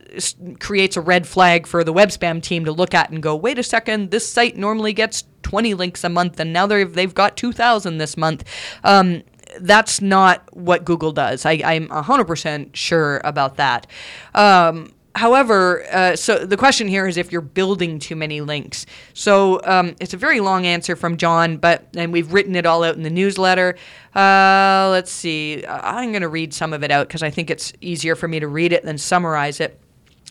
creates 0.64 0.98
a 0.98 1.02
red 1.02 1.28
flag 1.28 1.68
for 1.68 1.84
the 1.84 1.94
web 1.94 2.10
spam 2.10 2.42
team 2.42 2.66
to 2.66 2.72
look 2.72 2.94
at 2.96 3.12
and 3.12 3.22
go, 3.22 3.36
wait 3.36 3.60
a 3.60 3.64
second, 3.64 4.10
this 4.10 4.28
site 4.28 4.58
normally 4.58 4.94
gets 4.94 5.26
20 5.44 5.74
links 5.76 6.04
a 6.04 6.10
month, 6.10 6.40
and 6.40 6.52
now 6.52 6.66
they've 6.66 6.92
they've 6.92 7.14
got 7.14 7.38
2,000 7.38 7.98
this 7.98 8.18
month. 8.18 8.44
Um, 8.84 9.22
that's 9.60 10.02
not 10.02 10.42
what 10.56 10.86
Google 10.86 11.12
does. 11.12 11.46
I, 11.46 11.54
am 11.54 11.90
100% 11.90 12.76
sure 12.76 13.22
about 13.24 13.58
that. 13.58 13.86
Um, 14.34 14.94
however, 15.16 15.86
uh, 15.92 16.16
so 16.16 16.44
the 16.44 16.58
question 16.58 16.88
here 16.88 17.06
is 17.06 17.18
if 17.18 17.32
you're 17.32 17.42
building 17.42 18.00
too 18.00 18.16
many 18.16 18.42
links. 18.42 18.88
So 19.14 19.62
um, 19.66 19.96
it's 20.00 20.16
a 20.16 20.18
very 20.18 20.40
long 20.40 20.66
answer 20.66 20.96
from 20.96 21.18
John, 21.18 21.58
but 21.58 21.88
and 21.96 22.12
we've 22.12 22.34
written 22.34 22.56
it 22.56 22.66
all 22.66 22.84
out 22.84 22.96
in 22.96 23.04
the 23.04 23.12
newsletter. 23.12 23.76
Uh, 24.16 24.88
let's 24.92 25.12
see. 25.12 25.64
I'm 25.68 26.12
going 26.12 26.24
to 26.24 26.30
read 26.30 26.54
some 26.54 26.74
of 26.74 26.84
it 26.84 26.90
out 26.90 27.08
because 27.10 27.22
I 27.22 27.30
think 27.30 27.52
it's 27.52 27.74
easier 27.82 28.16
for 28.16 28.28
me 28.28 28.40
to 28.40 28.48
read 28.48 28.74
it 28.74 28.84
than 28.84 28.98
summarize 28.98 29.60
it. 29.60 29.80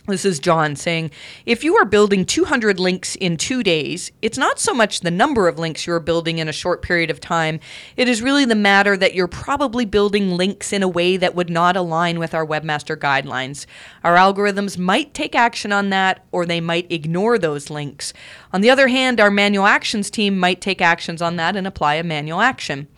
This 0.08 0.24
is 0.24 0.40
John 0.40 0.74
saying, 0.74 1.12
if 1.46 1.62
you 1.62 1.76
are 1.76 1.84
building 1.84 2.24
200 2.24 2.80
links 2.80 3.14
in 3.14 3.36
two 3.36 3.62
days, 3.62 4.10
it's 4.20 4.36
not 4.36 4.58
so 4.58 4.74
much 4.74 4.98
the 4.98 5.12
number 5.12 5.46
of 5.46 5.60
links 5.60 5.86
you're 5.86 6.00
building 6.00 6.38
in 6.38 6.48
a 6.48 6.52
short 6.52 6.82
period 6.82 7.08
of 7.08 7.20
time. 7.20 7.60
It 7.96 8.08
is 8.08 8.20
really 8.20 8.44
the 8.44 8.56
matter 8.56 8.96
that 8.96 9.14
you're 9.14 9.28
probably 9.28 9.84
building 9.84 10.32
links 10.32 10.72
in 10.72 10.82
a 10.82 10.88
way 10.88 11.16
that 11.18 11.36
would 11.36 11.50
not 11.50 11.76
align 11.76 12.18
with 12.18 12.34
our 12.34 12.44
webmaster 12.44 12.96
guidelines. 12.96 13.64
Our 14.02 14.16
algorithms 14.16 14.76
might 14.76 15.14
take 15.14 15.36
action 15.36 15.70
on 15.70 15.90
that, 15.90 16.24
or 16.32 16.46
they 16.46 16.60
might 16.60 16.90
ignore 16.90 17.38
those 17.38 17.70
links. 17.70 18.12
On 18.52 18.60
the 18.60 18.70
other 18.70 18.88
hand, 18.88 19.20
our 19.20 19.30
manual 19.30 19.66
actions 19.66 20.10
team 20.10 20.36
might 20.36 20.60
take 20.60 20.80
actions 20.80 21.22
on 21.22 21.36
that 21.36 21.54
and 21.54 21.64
apply 21.64 21.94
a 21.94 22.02
manual 22.02 22.40
action. 22.40 22.88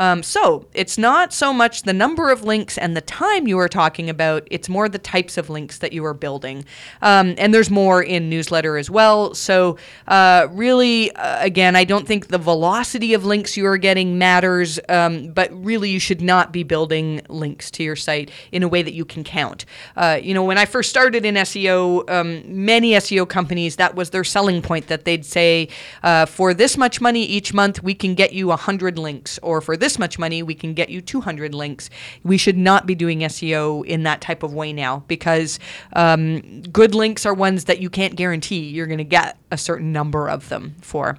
Um, 0.00 0.22
so 0.22 0.66
it's 0.72 0.96
not 0.96 1.34
so 1.34 1.52
much 1.52 1.82
the 1.82 1.92
number 1.92 2.30
of 2.30 2.42
links 2.42 2.78
and 2.78 2.96
the 2.96 3.02
time 3.02 3.46
you 3.46 3.58
are 3.58 3.68
talking 3.68 4.08
about, 4.08 4.48
it's 4.50 4.66
more 4.66 4.88
the 4.88 4.98
types 4.98 5.36
of 5.36 5.50
links 5.50 5.76
that 5.78 5.92
you 5.92 6.02
are 6.06 6.14
building. 6.14 6.64
Um, 7.02 7.34
and 7.36 7.52
there's 7.52 7.70
more 7.70 8.02
in 8.02 8.30
newsletter 8.30 8.78
as 8.78 8.88
well. 8.90 9.34
So, 9.34 9.76
uh, 10.08 10.48
really, 10.52 11.12
uh, 11.12 11.44
again, 11.44 11.76
I 11.76 11.84
don't 11.84 12.08
think 12.08 12.28
the 12.28 12.38
velocity 12.38 13.12
of 13.12 13.26
links 13.26 13.58
you 13.58 13.66
are 13.66 13.76
getting 13.76 14.16
matters, 14.16 14.80
um, 14.88 15.32
but 15.32 15.52
really, 15.52 15.90
you 15.90 15.98
should 15.98 16.22
not 16.22 16.50
be 16.50 16.62
building 16.62 17.20
links 17.28 17.70
to 17.72 17.82
your 17.82 17.96
site 17.96 18.30
in 18.52 18.62
a 18.62 18.68
way 18.68 18.82
that 18.82 18.94
you 18.94 19.04
can 19.04 19.22
count. 19.22 19.66
Uh, 19.96 20.18
you 20.22 20.32
know, 20.32 20.44
when 20.44 20.56
I 20.56 20.64
first 20.64 20.88
started 20.88 21.26
in 21.26 21.34
SEO, 21.34 22.08
um, 22.08 22.42
many 22.46 22.92
SEO 22.92 23.28
companies, 23.28 23.76
that 23.76 23.94
was 23.94 24.10
their 24.10 24.24
selling 24.24 24.62
point 24.62 24.86
that 24.86 25.04
they'd 25.04 25.26
say, 25.26 25.68
uh, 26.02 26.24
for 26.24 26.54
this 26.54 26.78
much 26.78 27.02
money 27.02 27.22
each 27.22 27.52
month, 27.52 27.82
we 27.82 27.94
can 27.94 28.14
get 28.14 28.32
you 28.32 28.48
100 28.48 28.98
links, 28.98 29.38
or 29.42 29.60
for 29.60 29.76
this 29.76 29.89
this 29.90 29.98
much 29.98 30.20
money, 30.20 30.40
we 30.42 30.54
can 30.54 30.72
get 30.72 30.88
you 30.88 31.00
200 31.00 31.52
links. 31.52 31.90
We 32.22 32.38
should 32.38 32.56
not 32.56 32.86
be 32.86 32.94
doing 32.94 33.20
SEO 33.20 33.84
in 33.84 34.04
that 34.04 34.20
type 34.20 34.44
of 34.44 34.54
way 34.54 34.72
now 34.72 35.02
because 35.08 35.58
um, 35.94 36.62
good 36.62 36.94
links 36.94 37.26
are 37.26 37.34
ones 37.34 37.64
that 37.64 37.80
you 37.80 37.90
can't 37.90 38.14
guarantee 38.14 38.60
you're 38.60 38.86
going 38.86 38.98
to 38.98 39.04
get 39.04 39.36
a 39.50 39.58
certain 39.58 39.92
number 39.92 40.28
of 40.28 40.48
them 40.48 40.76
for. 40.80 41.18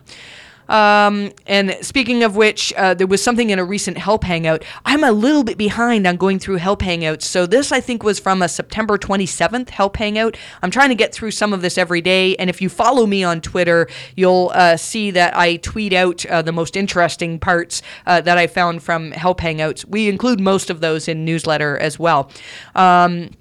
Um, 0.71 1.33
and 1.47 1.77
speaking 1.81 2.23
of 2.23 2.37
which, 2.37 2.71
uh, 2.77 2.93
there 2.93 3.05
was 3.05 3.21
something 3.21 3.49
in 3.49 3.59
a 3.59 3.65
recent 3.65 3.97
Help 3.97 4.23
Hangout. 4.23 4.63
I'm 4.85 5.03
a 5.03 5.11
little 5.11 5.43
bit 5.43 5.57
behind 5.57 6.07
on 6.07 6.15
going 6.15 6.39
through 6.39 6.55
Help 6.55 6.81
Hangouts. 6.81 7.23
So 7.23 7.45
this, 7.45 7.73
I 7.73 7.81
think, 7.81 8.03
was 8.03 8.19
from 8.19 8.41
a 8.41 8.47
September 8.47 8.97
27th 8.97 9.69
Help 9.69 9.97
Hangout. 9.97 10.37
I'm 10.61 10.71
trying 10.71 10.87
to 10.87 10.95
get 10.95 11.13
through 11.13 11.31
some 11.31 11.51
of 11.51 11.61
this 11.61 11.77
every 11.77 11.99
day. 11.99 12.37
And 12.37 12.49
if 12.49 12.61
you 12.61 12.69
follow 12.69 13.05
me 13.05 13.21
on 13.21 13.41
Twitter, 13.41 13.89
you'll 14.15 14.51
uh, 14.53 14.77
see 14.77 15.11
that 15.11 15.35
I 15.35 15.57
tweet 15.57 15.91
out 15.91 16.25
uh, 16.27 16.41
the 16.41 16.53
most 16.53 16.77
interesting 16.77 17.37
parts 17.37 17.81
uh, 18.05 18.21
that 18.21 18.37
I 18.37 18.47
found 18.47 18.81
from 18.81 19.11
Help 19.11 19.41
Hangouts. 19.41 19.83
We 19.85 20.07
include 20.07 20.39
most 20.39 20.69
of 20.69 20.79
those 20.79 21.09
in 21.09 21.25
newsletter 21.25 21.77
as 21.77 21.99
well. 21.99 22.31
Um, 22.75 23.31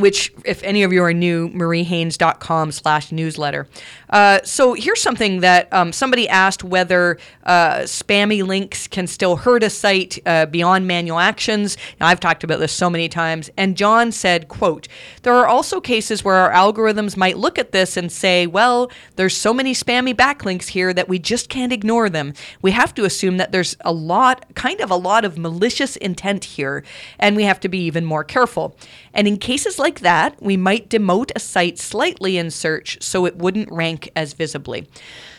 which 0.00 0.32
if 0.44 0.62
any 0.62 0.82
of 0.82 0.92
you 0.92 1.02
are 1.02 1.12
new 1.12 1.48
mariehaynes.com 1.50 2.72
slash 2.72 3.12
newsletter. 3.12 3.66
Uh, 4.10 4.40
so 4.44 4.74
here's 4.74 5.00
something 5.00 5.40
that 5.40 5.72
um, 5.72 5.92
somebody 5.92 6.28
asked 6.28 6.64
whether 6.64 7.18
uh, 7.44 7.80
spammy 7.80 8.46
links 8.46 8.86
can 8.86 9.06
still 9.06 9.36
hurt 9.36 9.62
a 9.62 9.70
site 9.70 10.18
uh, 10.26 10.46
beyond 10.46 10.86
manual 10.86 11.18
actions. 11.18 11.76
Now 12.00 12.06
i've 12.08 12.20
talked 12.20 12.44
about 12.44 12.60
this 12.60 12.72
so 12.72 12.88
many 12.88 13.08
times 13.08 13.50
and 13.56 13.76
john 13.76 14.12
said 14.12 14.48
quote 14.48 14.88
there 15.22 15.34
are 15.34 15.46
also 15.46 15.80
cases 15.80 16.24
where 16.24 16.34
our 16.34 16.52
algorithms 16.52 17.16
might 17.16 17.36
look 17.36 17.58
at 17.58 17.72
this 17.72 17.96
and 17.96 18.10
say 18.10 18.46
well 18.46 18.90
there's 19.16 19.36
so 19.36 19.52
many 19.52 19.74
spammy 19.74 20.14
backlinks 20.14 20.68
here 20.68 20.92
that 20.92 21.08
we 21.08 21.18
just 21.18 21.48
can't 21.48 21.72
ignore 21.72 22.08
them. 22.08 22.34
We 22.62 22.72
have 22.72 22.94
to 22.94 23.04
assume 23.04 23.36
that 23.38 23.52
there's 23.52 23.76
a 23.80 23.92
lot 23.92 24.44
kind 24.54 24.80
of 24.80 24.90
a 24.90 24.96
lot 24.96 25.24
of 25.24 25.38
malicious 25.38 25.96
intent 25.96 26.44
here 26.44 26.84
and 27.18 27.36
we 27.36 27.44
have 27.44 27.60
to 27.60 27.68
be 27.68 27.78
even 27.80 28.04
more 28.04 28.24
careful. 28.24 28.76
And 29.14 29.26
in 29.26 29.36
cases 29.36 29.78
like 29.78 29.87
that, 29.96 30.40
we 30.42 30.56
might 30.56 30.88
demote 30.88 31.30
a 31.34 31.40
site 31.40 31.78
slightly 31.78 32.36
in 32.36 32.50
search 32.50 33.02
so 33.02 33.26
it 33.26 33.36
wouldn't 33.36 33.70
rank 33.70 34.10
as 34.14 34.32
visibly. 34.32 34.88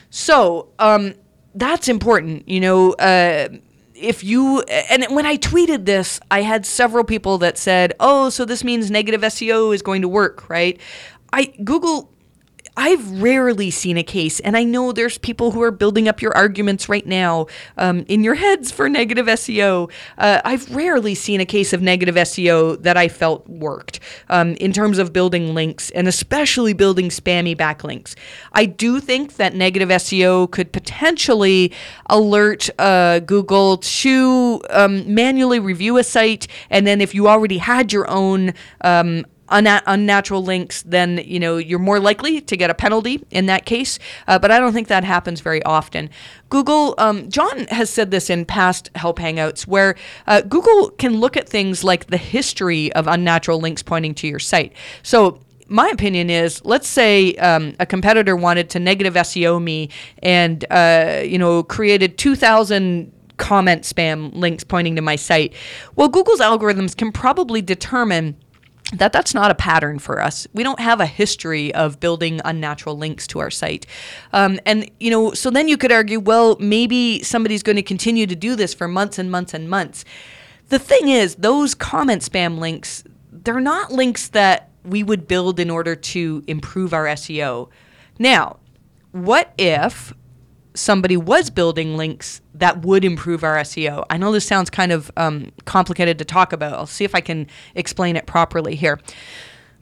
So 0.09 0.69
um, 0.79 1.13
that's 1.55 1.88
important. 1.88 2.47
You 2.47 2.59
know, 2.59 2.93
uh, 2.93 3.49
if 3.95 4.23
you 4.23 4.62
and 4.62 5.05
when 5.09 5.25
I 5.25 5.38
tweeted 5.38 5.85
this, 5.85 6.19
I 6.31 6.41
had 6.41 6.65
several 6.65 7.03
people 7.03 7.38
that 7.39 7.57
said, 7.57 7.93
"Oh, 7.99 8.29
so 8.29 8.45
this 8.45 8.63
means 8.63 8.89
negative 8.89 9.21
SEO 9.21 9.73
is 9.73 9.81
going 9.81 10.01
to 10.01 10.07
work, 10.07 10.49
right?" 10.49 10.79
I 11.31 11.45
Google 11.63 12.12
I've 12.78 13.22
rarely 13.22 13.72
seen 13.72 13.98
a 13.98 14.04
case, 14.04 14.39
and 14.39 14.56
I 14.56 14.63
know 14.63 14.91
there's 14.91 15.17
people 15.17 15.52
who 15.52 15.62
are 15.62 15.72
building 15.72 16.08
up 16.08 16.22
your 16.22 16.36
arguments 16.36 16.88
right 16.88 17.06
now 17.06 17.48
um, 17.78 18.06
in 18.08 18.24
your 18.24 18.36
heads 18.36 18.72
for 18.72 18.88
negative 18.88 19.26
SEO. 19.26 19.91
Uh, 20.17 20.41
I've 20.45 20.74
rarely 20.74 21.13
seen 21.13 21.41
a 21.41 21.45
case 21.45 21.74
of 21.74 21.82
negative 21.82 22.15
SEO 22.15 22.82
that 22.82 22.95
I 22.95 23.08
felt 23.10 23.48
worked 23.50 24.00
um, 24.30 24.56
in 24.56 24.72
terms 24.72 24.98
of 24.98 25.12
building 25.12 25.54
links 25.54 25.89
and 25.91 26.08
especially 26.08 26.74
building 26.74 27.10
spammy 27.10 27.56
backlinks. 27.56 28.15
I 28.54 28.65
do 28.65 29.00
think 29.00 29.36
that 29.36 29.54
negative 29.56 29.89
SEO 29.89 30.50
could 30.50 30.72
potentially 30.72 31.74
alert 32.06 32.69
uh, 32.80 33.19
Google 33.19 33.78
to 33.78 34.62
um, 34.69 35.13
manually 35.13 35.60
review 35.60 35.98
a 35.98 36.04
site, 36.04 36.48
and 36.69 36.88
then 36.88 37.02
if 37.02 37.13
you 37.13 37.28
already 37.28 37.58
had 37.58 37.91
your 37.91 38.10
own 38.10 38.54
um, 38.82 39.26
unna- 39.49 39.83
unnatural 39.85 40.43
links, 40.43 40.81
then 40.83 41.21
you 41.25 41.39
know 41.39 41.57
you're 41.57 41.79
more 41.79 41.99
likely 41.99 42.41
to 42.41 42.57
get 42.57 42.69
a 42.69 42.73
penalty 42.73 43.23
in 43.31 43.45
that 43.47 43.65
case. 43.65 43.99
Uh, 44.27 44.39
but 44.39 44.51
I 44.51 44.59
don't 44.59 44.73
think 44.73 44.88
that 44.88 45.03
happens 45.03 45.41
very 45.41 45.63
often. 45.63 46.09
Google, 46.49 46.95
um, 46.97 47.29
John 47.29 47.67
has 47.67 47.89
said 47.89 48.12
this 48.12 48.29
in 48.29 48.45
past 48.45 48.89
Help 48.95 49.19
Hangouts, 49.19 49.67
where 49.67 49.95
uh, 50.27 50.41
Google 50.41 50.89
can 50.91 51.19
look 51.19 51.38
at 51.38 51.47
things 51.47 51.83
like 51.83 52.07
the 52.07 52.17
history 52.17 52.91
of 52.93 53.07
unnatural 53.07 53.59
links 53.59 53.83
pointing 53.83 54.13
to 54.15 54.27
your 54.27 54.39
site. 54.39 54.73
So 55.03 55.39
my 55.67 55.88
opinion 55.89 56.29
is 56.29 56.63
let's 56.65 56.87
say 56.87 57.35
um, 57.35 57.75
a 57.79 57.85
competitor 57.85 58.35
wanted 58.35 58.69
to 58.71 58.79
negative 58.79 59.13
SEO 59.13 59.62
me 59.62 59.89
and 60.23 60.65
uh, 60.71 61.21
you 61.23 61.37
know 61.37 61.63
created 61.63 62.17
2000 62.17 63.12
comment 63.37 63.83
spam 63.83 64.35
links 64.35 64.63
pointing 64.63 64.95
to 64.95 65.02
my 65.02 65.15
site. 65.15 65.54
Well, 65.95 66.10
Google's 66.10 66.41
algorithms 66.41 66.95
can 66.95 67.12
probably 67.12 67.62
determine 67.62 68.35
that 68.94 69.13
that's 69.13 69.33
not 69.33 69.52
a 69.52 69.56
pattern 69.56 70.00
for 70.00 70.21
us. 70.21 70.48
We 70.54 70.63
don't 70.63 70.79
have 70.79 71.00
a 71.00 71.06
history 71.06 71.73
of 71.75 72.00
building 72.00 72.42
unnatural 72.44 72.98
links 72.98 73.27
to 73.27 73.40
our 73.40 73.52
site. 73.52 73.85
Um, 74.33 74.60
and, 74.65 74.90
you 75.00 75.12
know, 75.12 75.33
so 75.33 75.50
then 75.52 75.67
you 75.67 75.77
could 75.77 75.92
argue, 75.92 76.19
well, 76.19 76.58
maybe 76.60 77.21
somebody's 77.21 77.62
going 77.62 77.75
to 77.75 77.83
continue 77.83 78.25
to 78.25 78.35
do 78.35 78.56
this 78.56 78.73
for 78.73 78.87
months 78.87 79.19
and 79.19 79.29
months 79.29 79.54
and 79.54 79.69
months. 79.69 80.06
The 80.69 80.79
thing 80.79 81.10
is, 81.10 81.35
those 81.35 81.75
comment 81.75 82.23
spam 82.23 82.58
links, 82.60 83.04
they're 83.31 83.60
not 83.60 83.92
links 83.92 84.29
that 84.29 84.69
we 84.83 85.04
would 85.04 85.27
build 85.27 85.60
in 85.60 85.69
order 85.69 85.96
to 85.96 86.44
improve 86.48 86.94
our 86.94 87.06
SEO. 87.06 87.69
Now, 88.17 88.58
what 89.12 89.54
if 89.58 90.13
somebody 90.74 91.17
was 91.17 91.50
building 91.50 91.98
links 91.98 92.42
that 92.54 92.84
would 92.84 93.04
improve 93.04 93.44
our 93.44 93.58
SEO. 93.58 94.06
I 94.10 94.17
know 94.17 94.32
this 94.32 94.46
sounds 94.46 94.70
kind 94.70 94.92
of 94.92 95.12
um, 95.17 95.52
complicated 95.65 96.20
to 96.20 96.26
talk 96.26 96.54
about. 96.54 96.74
I'll 96.74 96.86
see 96.86 97.06
if 97.06 97.15
I 97.15 97.22
can 97.22 97.48
explain 97.76 98.15
it 98.15 98.26
properly 98.26 98.76
here. 98.76 99.00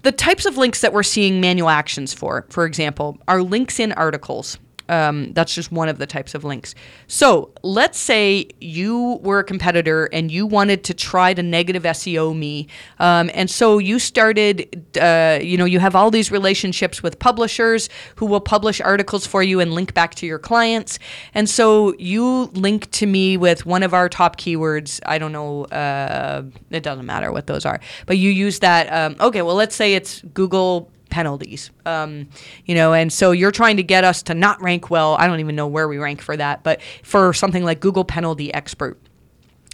The 0.03 0.11
types 0.11 0.45
of 0.45 0.57
links 0.57 0.81
that 0.81 0.93
we're 0.93 1.03
seeing 1.03 1.41
manual 1.41 1.69
actions 1.69 2.13
for, 2.13 2.45
for 2.49 2.65
example, 2.65 3.17
are 3.27 3.41
links 3.41 3.79
in 3.79 3.91
articles. 3.93 4.57
Um, 4.89 5.33
that's 5.33 5.53
just 5.53 5.71
one 5.71 5.89
of 5.89 5.97
the 5.97 6.07
types 6.07 6.33
of 6.35 6.43
links. 6.43 6.75
So 7.07 7.51
let's 7.63 7.99
say 7.99 8.49
you 8.59 9.19
were 9.21 9.39
a 9.39 9.43
competitor 9.43 10.05
and 10.13 10.31
you 10.31 10.45
wanted 10.45 10.83
to 10.85 10.93
try 10.93 11.33
to 11.33 11.43
negative 11.43 11.83
SEO 11.83 12.37
me. 12.37 12.67
Um, 12.99 13.29
and 13.33 13.49
so 13.49 13.77
you 13.77 13.99
started, 13.99 14.85
uh, 14.99 15.39
you 15.41 15.57
know, 15.57 15.65
you 15.65 15.79
have 15.79 15.95
all 15.95 16.11
these 16.11 16.31
relationships 16.31 17.03
with 17.03 17.19
publishers 17.19 17.89
who 18.15 18.25
will 18.25 18.41
publish 18.41 18.81
articles 18.81 19.25
for 19.25 19.43
you 19.43 19.59
and 19.59 19.73
link 19.73 19.93
back 19.93 20.15
to 20.15 20.25
your 20.25 20.39
clients. 20.39 20.99
And 21.33 21.49
so 21.49 21.93
you 21.97 22.45
link 22.53 22.89
to 22.91 23.05
me 23.05 23.37
with 23.37 23.65
one 23.65 23.83
of 23.83 23.93
our 23.93 24.09
top 24.09 24.37
keywords. 24.37 24.99
I 25.05 25.17
don't 25.17 25.31
know, 25.31 25.65
uh, 25.65 26.43
it 26.69 26.83
doesn't 26.83 27.05
matter 27.05 27.31
what 27.31 27.47
those 27.47 27.65
are, 27.65 27.79
but 28.05 28.17
you 28.17 28.31
use 28.31 28.59
that. 28.59 28.91
Um, 28.91 29.15
okay, 29.19 29.41
well, 29.41 29.55
let's 29.55 29.75
say 29.75 29.93
it's 29.93 30.21
Google 30.33 30.91
penalties. 31.09 31.71
Um, 31.85 32.29
you 32.65 32.75
know, 32.75 32.93
and 32.93 33.11
so 33.11 33.31
you're 33.31 33.51
trying 33.51 33.77
to 33.77 33.83
get 33.83 34.03
us 34.03 34.23
to 34.23 34.33
not 34.33 34.61
rank 34.61 34.89
well. 34.89 35.15
I 35.15 35.27
don't 35.27 35.39
even 35.39 35.55
know 35.55 35.67
where 35.67 35.87
we 35.87 35.97
rank 35.97 36.21
for 36.21 36.37
that, 36.37 36.63
but 36.63 36.81
for 37.03 37.33
something 37.33 37.63
like 37.63 37.79
Google 37.79 38.05
Penalty 38.05 38.53
Expert 38.53 38.99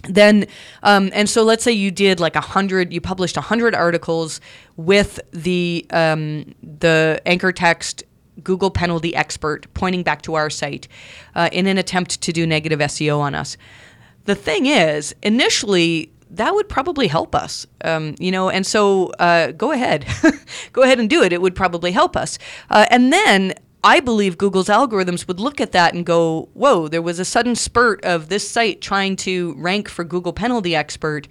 then 0.08 0.46
um, 0.82 1.10
and 1.12 1.28
so 1.28 1.42
let's 1.42 1.64
say 1.64 1.72
you 1.72 1.90
did 1.90 2.20
like 2.20 2.36
a 2.36 2.40
hundred 2.40 2.92
you 2.92 3.00
published 3.00 3.36
a 3.36 3.40
hundred 3.40 3.74
articles 3.74 4.40
with 4.76 5.20
the 5.32 5.86
um, 5.90 6.54
the 6.62 7.20
anchor 7.26 7.52
text 7.52 8.02
google 8.42 8.70
penalty 8.70 9.14
expert 9.14 9.66
pointing 9.74 10.02
back 10.02 10.20
to 10.22 10.34
our 10.34 10.50
site 10.50 10.88
uh, 11.34 11.48
in 11.52 11.66
an 11.66 11.78
attempt 11.78 12.20
to 12.20 12.32
do 12.32 12.46
negative 12.46 12.80
seo 12.80 13.18
on 13.18 13.34
us 13.34 13.56
the 14.24 14.34
thing 14.34 14.66
is 14.66 15.14
initially 15.22 16.10
that 16.36 16.54
would 16.54 16.68
probably 16.68 17.06
help 17.06 17.34
us, 17.34 17.66
um, 17.84 18.14
you 18.18 18.30
know. 18.30 18.50
And 18.50 18.66
so, 18.66 19.08
uh, 19.18 19.52
go 19.52 19.72
ahead, 19.72 20.06
go 20.72 20.82
ahead 20.82 21.00
and 21.00 21.08
do 21.08 21.22
it. 21.22 21.32
It 21.32 21.40
would 21.42 21.54
probably 21.54 21.92
help 21.92 22.16
us. 22.16 22.38
Uh, 22.70 22.86
and 22.90 23.12
then 23.12 23.54
I 23.82 24.00
believe 24.00 24.38
Google's 24.38 24.68
algorithms 24.68 25.28
would 25.28 25.40
look 25.40 25.60
at 25.60 25.72
that 25.72 25.94
and 25.94 26.06
go, 26.06 26.48
"Whoa, 26.54 26.88
there 26.88 27.02
was 27.02 27.18
a 27.18 27.24
sudden 27.24 27.54
spurt 27.54 28.04
of 28.04 28.28
this 28.28 28.48
site 28.48 28.80
trying 28.80 29.16
to 29.16 29.54
rank 29.58 29.88
for 29.88 30.04
Google 30.04 30.32
Penalty 30.32 30.74
Expert. 30.74 31.28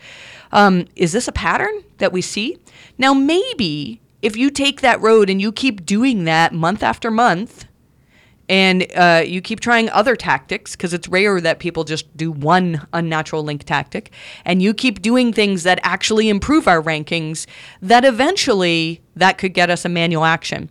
Um, 0.51 0.86
is 0.95 1.12
this 1.12 1.28
a 1.28 1.32
pattern 1.32 1.84
that 1.97 2.14
we 2.14 2.22
see?" 2.22 2.58
Now, 2.97 3.14
maybe 3.14 4.01
if 4.22 4.38
you 4.38 4.49
take 4.49 4.82
that 4.82 5.01
road 5.01 5.30
and 5.30 5.41
you 5.41 5.51
keep 5.51 5.86
doing 5.86 6.24
that 6.24 6.54
month 6.54 6.82
after 6.84 7.12
month 7.12 7.66
and 8.54 8.86
uh, 8.93 9.24
you 9.26 9.41
keep 9.41 9.62
trying 9.62 9.89
other 9.89 10.16
tactics 10.16 10.76
because 10.76 10.93
it's 10.93 11.08
rare 11.08 11.41
that 11.41 11.58
people 11.58 11.84
just 11.84 12.16
do 12.16 12.32
one 12.32 12.86
unnatural 12.93 13.41
link 13.41 13.64
tactic. 13.64 14.12
And 14.45 14.62
you 14.62 14.76
keep 14.76 15.01
doing 15.01 15.34
things 15.34 15.64
that 15.64 15.80
actually 15.82 16.30
improve 16.30 16.68
our 16.68 16.80
rankings 16.80 17.47
that 17.82 18.06
eventually 18.06 19.01
that 19.16 19.39
could 19.39 19.56
get 19.56 19.72
us 19.72 19.86
a 19.86 19.89
manual 19.89 20.24
action. 20.24 20.70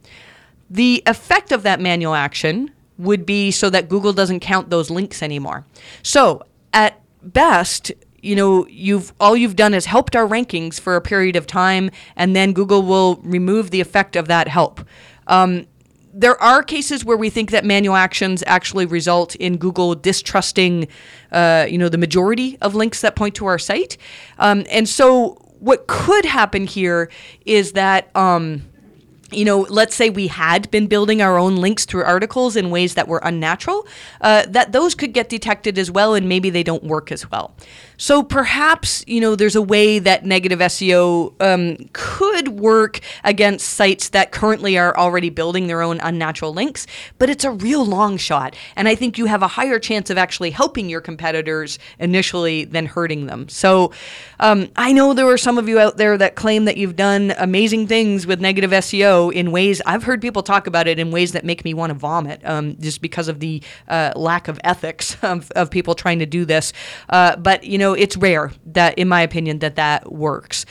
The 0.71 1.03
effect 1.07 1.51
of 1.51 1.65
that 1.65 1.81
manual 1.81 2.15
action 2.15 2.71
would 2.99 3.27
be 3.27 3.51
so 3.51 3.69
that 3.71 3.89
google 3.89 4.13
doesn't 4.13 4.39
count 4.39 4.71
those 4.71 4.89
links 4.89 5.21
anymore. 5.21 5.67
So 6.05 6.45
at 6.73 7.01
best 7.21 7.91
you 8.21 8.37
know 8.37 8.65
you've 8.69 9.13
all 9.19 9.37
you've 9.37 9.57
done 9.57 9.75
is 9.75 9.87
helped 9.87 10.15
our 10.15 10.29
rankings 10.29 10.79
for 10.79 10.95
a 10.95 11.01
period 11.01 11.35
of 11.35 11.49
time 11.49 11.91
and 12.15 12.37
then 12.37 12.53
google 12.53 12.83
will 12.83 13.17
remove 13.25 13.73
the 13.73 13.81
effect 13.81 14.15
of 14.15 14.29
that 14.29 14.47
help. 14.47 14.87
Um, 15.27 15.67
there 16.13 16.41
are 16.43 16.63
cases 16.63 17.05
where 17.05 17.17
we 17.17 17.31
think 17.31 17.51
that 17.51 17.65
manual 17.65 17.97
actions 17.97 18.45
actually 18.47 18.87
result 18.87 19.35
in 19.37 19.57
Google 19.57 19.95
distrusting, 19.95 20.89
uh, 21.31 21.67
you 21.69 21.79
know, 21.79 21.89
the 21.89 21.99
majority 21.99 22.59
of 22.61 22.75
links 22.75 23.01
that 23.01 23.17
point 23.17 23.35
to 23.37 23.47
our 23.47 23.59
site. 23.59 23.97
Um, 24.39 24.65
and 24.71 24.89
so, 24.89 25.39
what 25.59 25.87
could 25.87 26.25
happen 26.25 26.67
here 26.67 27.11
is 27.47 27.73
that. 27.73 28.15
Um, 28.17 28.63
you 29.35 29.47
know, 29.47 29.61
let's 29.71 29.95
say 29.95 30.11
we 30.11 30.27
had 30.27 30.71
been 30.71 30.87
building 30.87 31.23
our 31.23 31.39
own 31.39 31.57
links 31.57 31.87
through 31.87 32.05
articles 32.05 32.55
in 32.55 32.69
ways 32.69 32.97
that 32.97 33.09
were 33.09 33.21
unnatural, 33.25 33.87
uh, 34.21 34.45
that 34.49 34.73
those 34.73 34.95
could 34.95 35.15
get 35.15 35.31
detected 35.31 35.79
as 35.79 35.91
well, 35.91 36.15
and 36.15 36.29
maybe 36.29 36.51
they 36.51 36.63
don't 36.63 36.85
work 36.85 37.11
as 37.11 37.31
well. 37.31 37.55
So 38.03 38.25
perhaps, 38.25 39.05
you 39.07 39.21
know, 39.21 39.37
there's 39.37 39.55
a 39.55 39.63
way 39.63 40.01
that 40.01 40.27
negative 40.27 40.59
SEO 40.59 41.41
um, 41.41 41.89
could 41.93 42.49
work 42.49 42.99
against 43.23 43.69
sites 43.69 44.09
that 44.09 44.33
currently 44.33 44.77
are 44.77 44.93
already 44.97 45.31
building 45.31 45.69
their 45.69 45.83
own 45.83 46.01
unnatural 46.01 46.53
links, 46.53 46.85
but 47.21 47.31
it's 47.31 47.45
a 47.45 47.53
real 47.53 47.87
long 47.87 48.17
shot. 48.17 48.57
And 48.75 48.89
I 48.89 48.97
think 48.97 49.19
you 49.19 49.27
have 49.27 49.41
a 49.41 49.47
higher 49.47 49.79
chance 49.79 50.11
of 50.11 50.19
actually 50.19 50.51
helping 50.51 50.91
your 50.91 51.01
competitors 51.01 51.79
initially 52.01 52.65
than 52.65 52.87
hurting 52.87 53.27
them. 53.27 53.49
So 53.49 53.93
um, 54.41 54.69
I 54.75 54.93
know 54.93 55.15
there 55.15 55.29
are 55.29 55.39
some 55.39 55.57
of 55.57 55.69
you 55.69 55.79
out 55.79 55.97
there 55.97 56.19
that 56.19 56.35
claim 56.35 56.65
that 56.65 56.77
you've 56.77 56.97
done 56.97 57.33
amazing 57.39 57.87
things 57.87 58.27
with 58.27 58.41
negative 58.41 58.73
SEO 58.73 59.33
in 59.33 59.53
ways 59.53 59.81
I've 59.87 60.03
heard 60.03 60.21
people 60.21 60.43
talk 60.43 60.67
about 60.67 60.89
it 60.89 60.99
in 60.99 61.13
ways 61.13 61.31
that 61.35 61.45
make 61.45 61.65
me 61.65 61.73
want 61.73 61.91
to 61.91 61.95
vomit 61.95 62.41
um, 62.45 62.77
just 62.81 63.01
because 63.01 63.29
of 63.29 63.39
the 63.39 63.63
uh, 63.87 64.13
lack 64.17 64.49
of 64.49 64.59
ethics 64.65 65.17
of, 65.23 65.53
of 65.53 65.71
people 65.71 65.95
trying 65.95 66.19
to 66.19 66.27
do 66.27 66.45
this. 66.45 66.73
Uh, 67.09 67.37
but, 67.37 67.63
you 67.63 67.79
know, 67.79 67.92
it's 67.95 68.17
rare 68.17 68.53
that, 68.67 68.99
in 68.99 69.09
my 69.09 69.23
opinion, 69.23 69.61
that 69.61 69.77
that 69.77 70.13
works. 70.13 70.65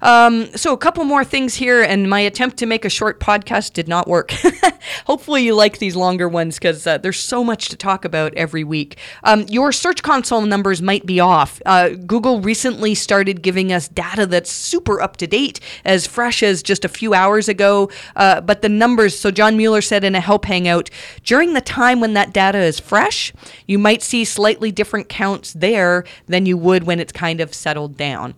Um, 0.00 0.54
so, 0.56 0.72
a 0.72 0.78
couple 0.78 1.04
more 1.04 1.24
things 1.24 1.54
here, 1.54 1.82
and 1.82 2.08
my 2.08 2.20
attempt 2.20 2.56
to 2.58 2.66
make 2.66 2.84
a 2.84 2.90
short 2.90 3.20
podcast 3.20 3.72
did 3.72 3.88
not 3.88 4.08
work. 4.08 4.30
Hopefully, 5.06 5.44
you 5.44 5.54
like 5.54 5.78
these 5.78 5.96
longer 5.96 6.28
ones 6.28 6.56
because 6.56 6.86
uh, 6.86 6.98
there's 6.98 7.18
so 7.18 7.42
much 7.42 7.68
to 7.68 7.76
talk 7.76 8.04
about 8.04 8.34
every 8.34 8.64
week. 8.64 8.98
Um, 9.24 9.44
your 9.48 9.72
Search 9.72 10.02
Console 10.02 10.42
numbers 10.42 10.80
might 10.80 11.06
be 11.06 11.20
off. 11.20 11.60
Uh, 11.66 11.90
Google 11.90 12.40
recently 12.40 12.94
started 12.94 13.42
giving 13.42 13.72
us 13.72 13.88
data 13.88 14.26
that's 14.26 14.50
super 14.50 15.00
up 15.00 15.16
to 15.18 15.26
date, 15.26 15.60
as 15.84 16.06
fresh 16.06 16.42
as 16.42 16.62
just 16.62 16.84
a 16.84 16.88
few 16.88 17.14
hours 17.14 17.48
ago. 17.48 17.90
Uh, 18.16 18.40
but 18.40 18.62
the 18.62 18.68
numbers, 18.68 19.18
so 19.18 19.30
John 19.30 19.56
Mueller 19.56 19.82
said 19.82 20.04
in 20.04 20.14
a 20.14 20.20
Help 20.20 20.44
Hangout, 20.44 20.90
during 21.24 21.54
the 21.54 21.60
time 21.60 22.00
when 22.00 22.14
that 22.14 22.32
data 22.32 22.58
is 22.58 22.78
fresh, 22.78 23.32
you 23.66 23.78
might 23.78 24.02
see 24.02 24.24
slightly 24.24 24.70
different 24.70 25.08
counts 25.08 25.52
there 25.52 26.04
than 26.26 26.46
you 26.46 26.56
would 26.56 26.84
when 26.84 27.00
it's 27.00 27.12
kind 27.12 27.40
of 27.40 27.54
settled 27.54 27.96
down. 27.96 28.34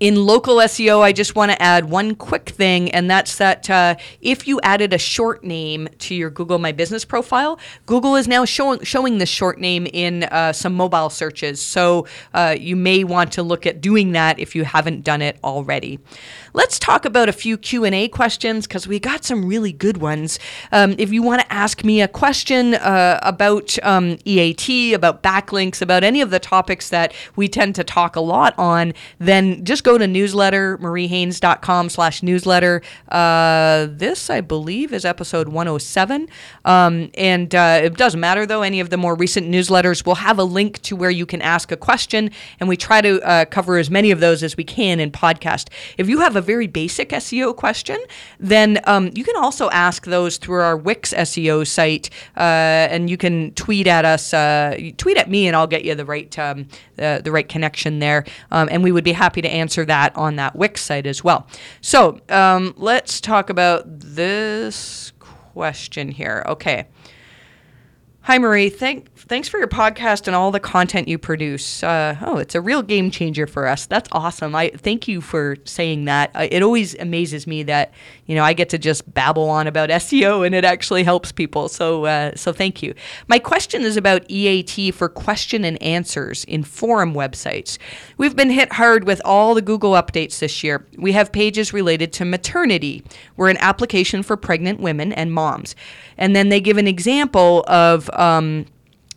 In 0.00 0.26
local 0.26 0.56
SEO, 0.56 1.00
I 1.00 1.12
just 1.12 1.36
want 1.36 1.52
to 1.52 1.62
add 1.62 1.88
one 1.88 2.16
quick 2.16 2.48
thing, 2.48 2.90
and 2.90 3.08
that's 3.08 3.38
that 3.38 3.70
uh, 3.70 3.94
if 4.20 4.48
you 4.48 4.60
added 4.62 4.92
a 4.92 4.98
short 4.98 5.44
name 5.44 5.88
to 6.00 6.14
your 6.16 6.30
Google 6.30 6.58
My 6.58 6.72
Business 6.72 7.04
profile, 7.04 7.60
Google 7.86 8.16
is 8.16 8.26
now 8.26 8.44
showing 8.44 8.82
showing 8.82 9.18
this 9.18 9.28
short 9.28 9.60
name 9.60 9.86
in 9.92 10.24
uh, 10.24 10.52
some 10.52 10.74
mobile 10.74 11.10
searches. 11.10 11.60
So 11.62 12.06
uh, 12.32 12.56
you 12.58 12.74
may 12.74 13.04
want 13.04 13.32
to 13.32 13.44
look 13.44 13.66
at 13.66 13.80
doing 13.80 14.12
that 14.12 14.40
if 14.40 14.56
you 14.56 14.64
haven't 14.64 15.04
done 15.04 15.22
it 15.22 15.38
already. 15.44 16.00
Let's 16.56 16.78
talk 16.78 17.04
about 17.04 17.28
a 17.28 17.32
few 17.32 17.58
Q 17.58 17.84
and 17.84 17.96
A 17.96 18.06
questions 18.06 18.68
because 18.68 18.86
we 18.86 19.00
got 19.00 19.24
some 19.24 19.44
really 19.44 19.72
good 19.72 19.96
ones. 19.96 20.38
Um, 20.70 20.94
if 20.98 21.12
you 21.12 21.20
want 21.20 21.40
to 21.42 21.52
ask 21.52 21.82
me 21.82 22.00
a 22.00 22.06
question 22.06 22.74
uh, 22.74 23.18
about 23.24 23.76
um, 23.82 24.18
EAT, 24.24 24.94
about 24.94 25.20
backlinks, 25.20 25.82
about 25.82 26.04
any 26.04 26.20
of 26.20 26.30
the 26.30 26.38
topics 26.38 26.90
that 26.90 27.12
we 27.34 27.48
tend 27.48 27.74
to 27.74 27.82
talk 27.82 28.14
a 28.14 28.20
lot 28.20 28.54
on, 28.56 28.94
then 29.18 29.64
just 29.64 29.82
go 29.82 29.98
to 29.98 30.06
newsletter 30.06 30.78
mariehaynes.com 30.78 31.88
slash 31.88 32.22
newsletter. 32.22 32.82
Uh, 33.08 33.88
this, 33.90 34.30
I 34.30 34.40
believe, 34.40 34.92
is 34.92 35.04
episode 35.04 35.48
107. 35.48 36.28
Um, 36.64 37.10
and 37.14 37.52
uh, 37.52 37.80
it 37.82 37.96
doesn't 37.96 38.20
matter 38.20 38.46
though. 38.46 38.62
Any 38.62 38.78
of 38.78 38.90
the 38.90 38.96
more 38.96 39.16
recent 39.16 39.48
newsletters 39.48 40.06
will 40.06 40.14
have 40.14 40.38
a 40.38 40.44
link 40.44 40.80
to 40.82 40.94
where 40.94 41.10
you 41.10 41.26
can 41.26 41.42
ask 41.42 41.72
a 41.72 41.76
question, 41.76 42.30
and 42.60 42.68
we 42.68 42.76
try 42.76 43.00
to 43.00 43.20
uh, 43.22 43.44
cover 43.46 43.76
as 43.76 43.90
many 43.90 44.12
of 44.12 44.20
those 44.20 44.44
as 44.44 44.56
we 44.56 44.62
can 44.62 45.00
in 45.00 45.10
podcast. 45.10 45.68
If 45.98 46.08
you 46.08 46.20
have 46.20 46.36
a 46.36 46.43
very 46.44 46.66
basic 46.66 47.08
SEO 47.10 47.56
question, 47.56 47.98
then 48.38 48.80
um, 48.84 49.10
you 49.14 49.24
can 49.24 49.36
also 49.36 49.70
ask 49.70 50.06
those 50.06 50.36
through 50.36 50.60
our 50.60 50.76
Wix 50.76 51.12
SEO 51.12 51.66
site, 51.66 52.10
uh, 52.36 52.40
and 52.90 53.10
you 53.10 53.16
can 53.16 53.52
tweet 53.54 53.86
at 53.86 54.04
us, 54.04 54.32
uh, 54.32 54.78
tweet 54.96 55.16
at 55.16 55.28
me, 55.28 55.46
and 55.46 55.56
I'll 55.56 55.66
get 55.66 55.84
you 55.84 55.94
the 55.94 56.04
right 56.04 56.38
um, 56.38 56.68
uh, 56.98 57.18
the 57.18 57.32
right 57.32 57.48
connection 57.48 57.98
there, 57.98 58.24
um, 58.50 58.68
and 58.70 58.84
we 58.84 58.92
would 58.92 59.04
be 59.04 59.12
happy 59.12 59.42
to 59.42 59.48
answer 59.48 59.84
that 59.86 60.16
on 60.16 60.36
that 60.36 60.54
Wix 60.54 60.80
site 60.80 61.06
as 61.06 61.24
well. 61.24 61.46
So 61.80 62.20
um, 62.28 62.74
let's 62.76 63.20
talk 63.20 63.50
about 63.50 63.84
this 63.86 65.12
question 65.18 66.10
here. 66.10 66.44
Okay. 66.46 66.86
Hi, 68.26 68.38
Marie. 68.38 68.70
Thank, 68.70 69.14
thanks 69.16 69.50
for 69.50 69.58
your 69.58 69.68
podcast 69.68 70.26
and 70.26 70.34
all 70.34 70.50
the 70.50 70.58
content 70.58 71.08
you 71.08 71.18
produce. 71.18 71.82
Uh, 71.82 72.16
oh, 72.22 72.38
it's 72.38 72.54
a 72.54 72.60
real 72.62 72.80
game 72.80 73.10
changer 73.10 73.46
for 73.46 73.66
us. 73.66 73.84
That's 73.84 74.08
awesome. 74.12 74.54
I 74.54 74.70
thank 74.70 75.06
you 75.06 75.20
for 75.20 75.58
saying 75.64 76.06
that. 76.06 76.30
It 76.34 76.62
always 76.62 76.94
amazes 76.94 77.46
me 77.46 77.64
that 77.64 77.92
you 78.24 78.34
know 78.34 78.42
I 78.42 78.54
get 78.54 78.70
to 78.70 78.78
just 78.78 79.12
babble 79.12 79.50
on 79.50 79.66
about 79.66 79.90
SEO 79.90 80.46
and 80.46 80.54
it 80.54 80.64
actually 80.64 81.02
helps 81.02 81.32
people. 81.32 81.68
So, 81.68 82.06
uh, 82.06 82.34
so 82.34 82.50
thank 82.50 82.82
you. 82.82 82.94
My 83.28 83.38
question 83.38 83.82
is 83.82 83.98
about 83.98 84.24
EAT 84.30 84.94
for 84.94 85.10
question 85.10 85.62
and 85.62 85.80
answers 85.82 86.44
in 86.44 86.64
forum 86.64 87.12
websites. 87.12 87.76
We've 88.16 88.34
been 88.34 88.48
hit 88.48 88.72
hard 88.72 89.04
with 89.04 89.20
all 89.26 89.54
the 89.54 89.60
Google 89.60 89.92
updates 89.92 90.38
this 90.38 90.64
year. 90.64 90.86
We 90.96 91.12
have 91.12 91.30
pages 91.30 91.74
related 91.74 92.10
to 92.14 92.24
maternity. 92.24 93.04
We're 93.36 93.50
an 93.50 93.58
application 93.58 94.22
for 94.22 94.38
pregnant 94.38 94.80
women 94.80 95.12
and 95.12 95.30
moms, 95.30 95.76
and 96.16 96.34
then 96.34 96.48
they 96.48 96.62
give 96.62 96.78
an 96.78 96.88
example 96.88 97.66
of 97.68 98.08
um, 98.14 98.66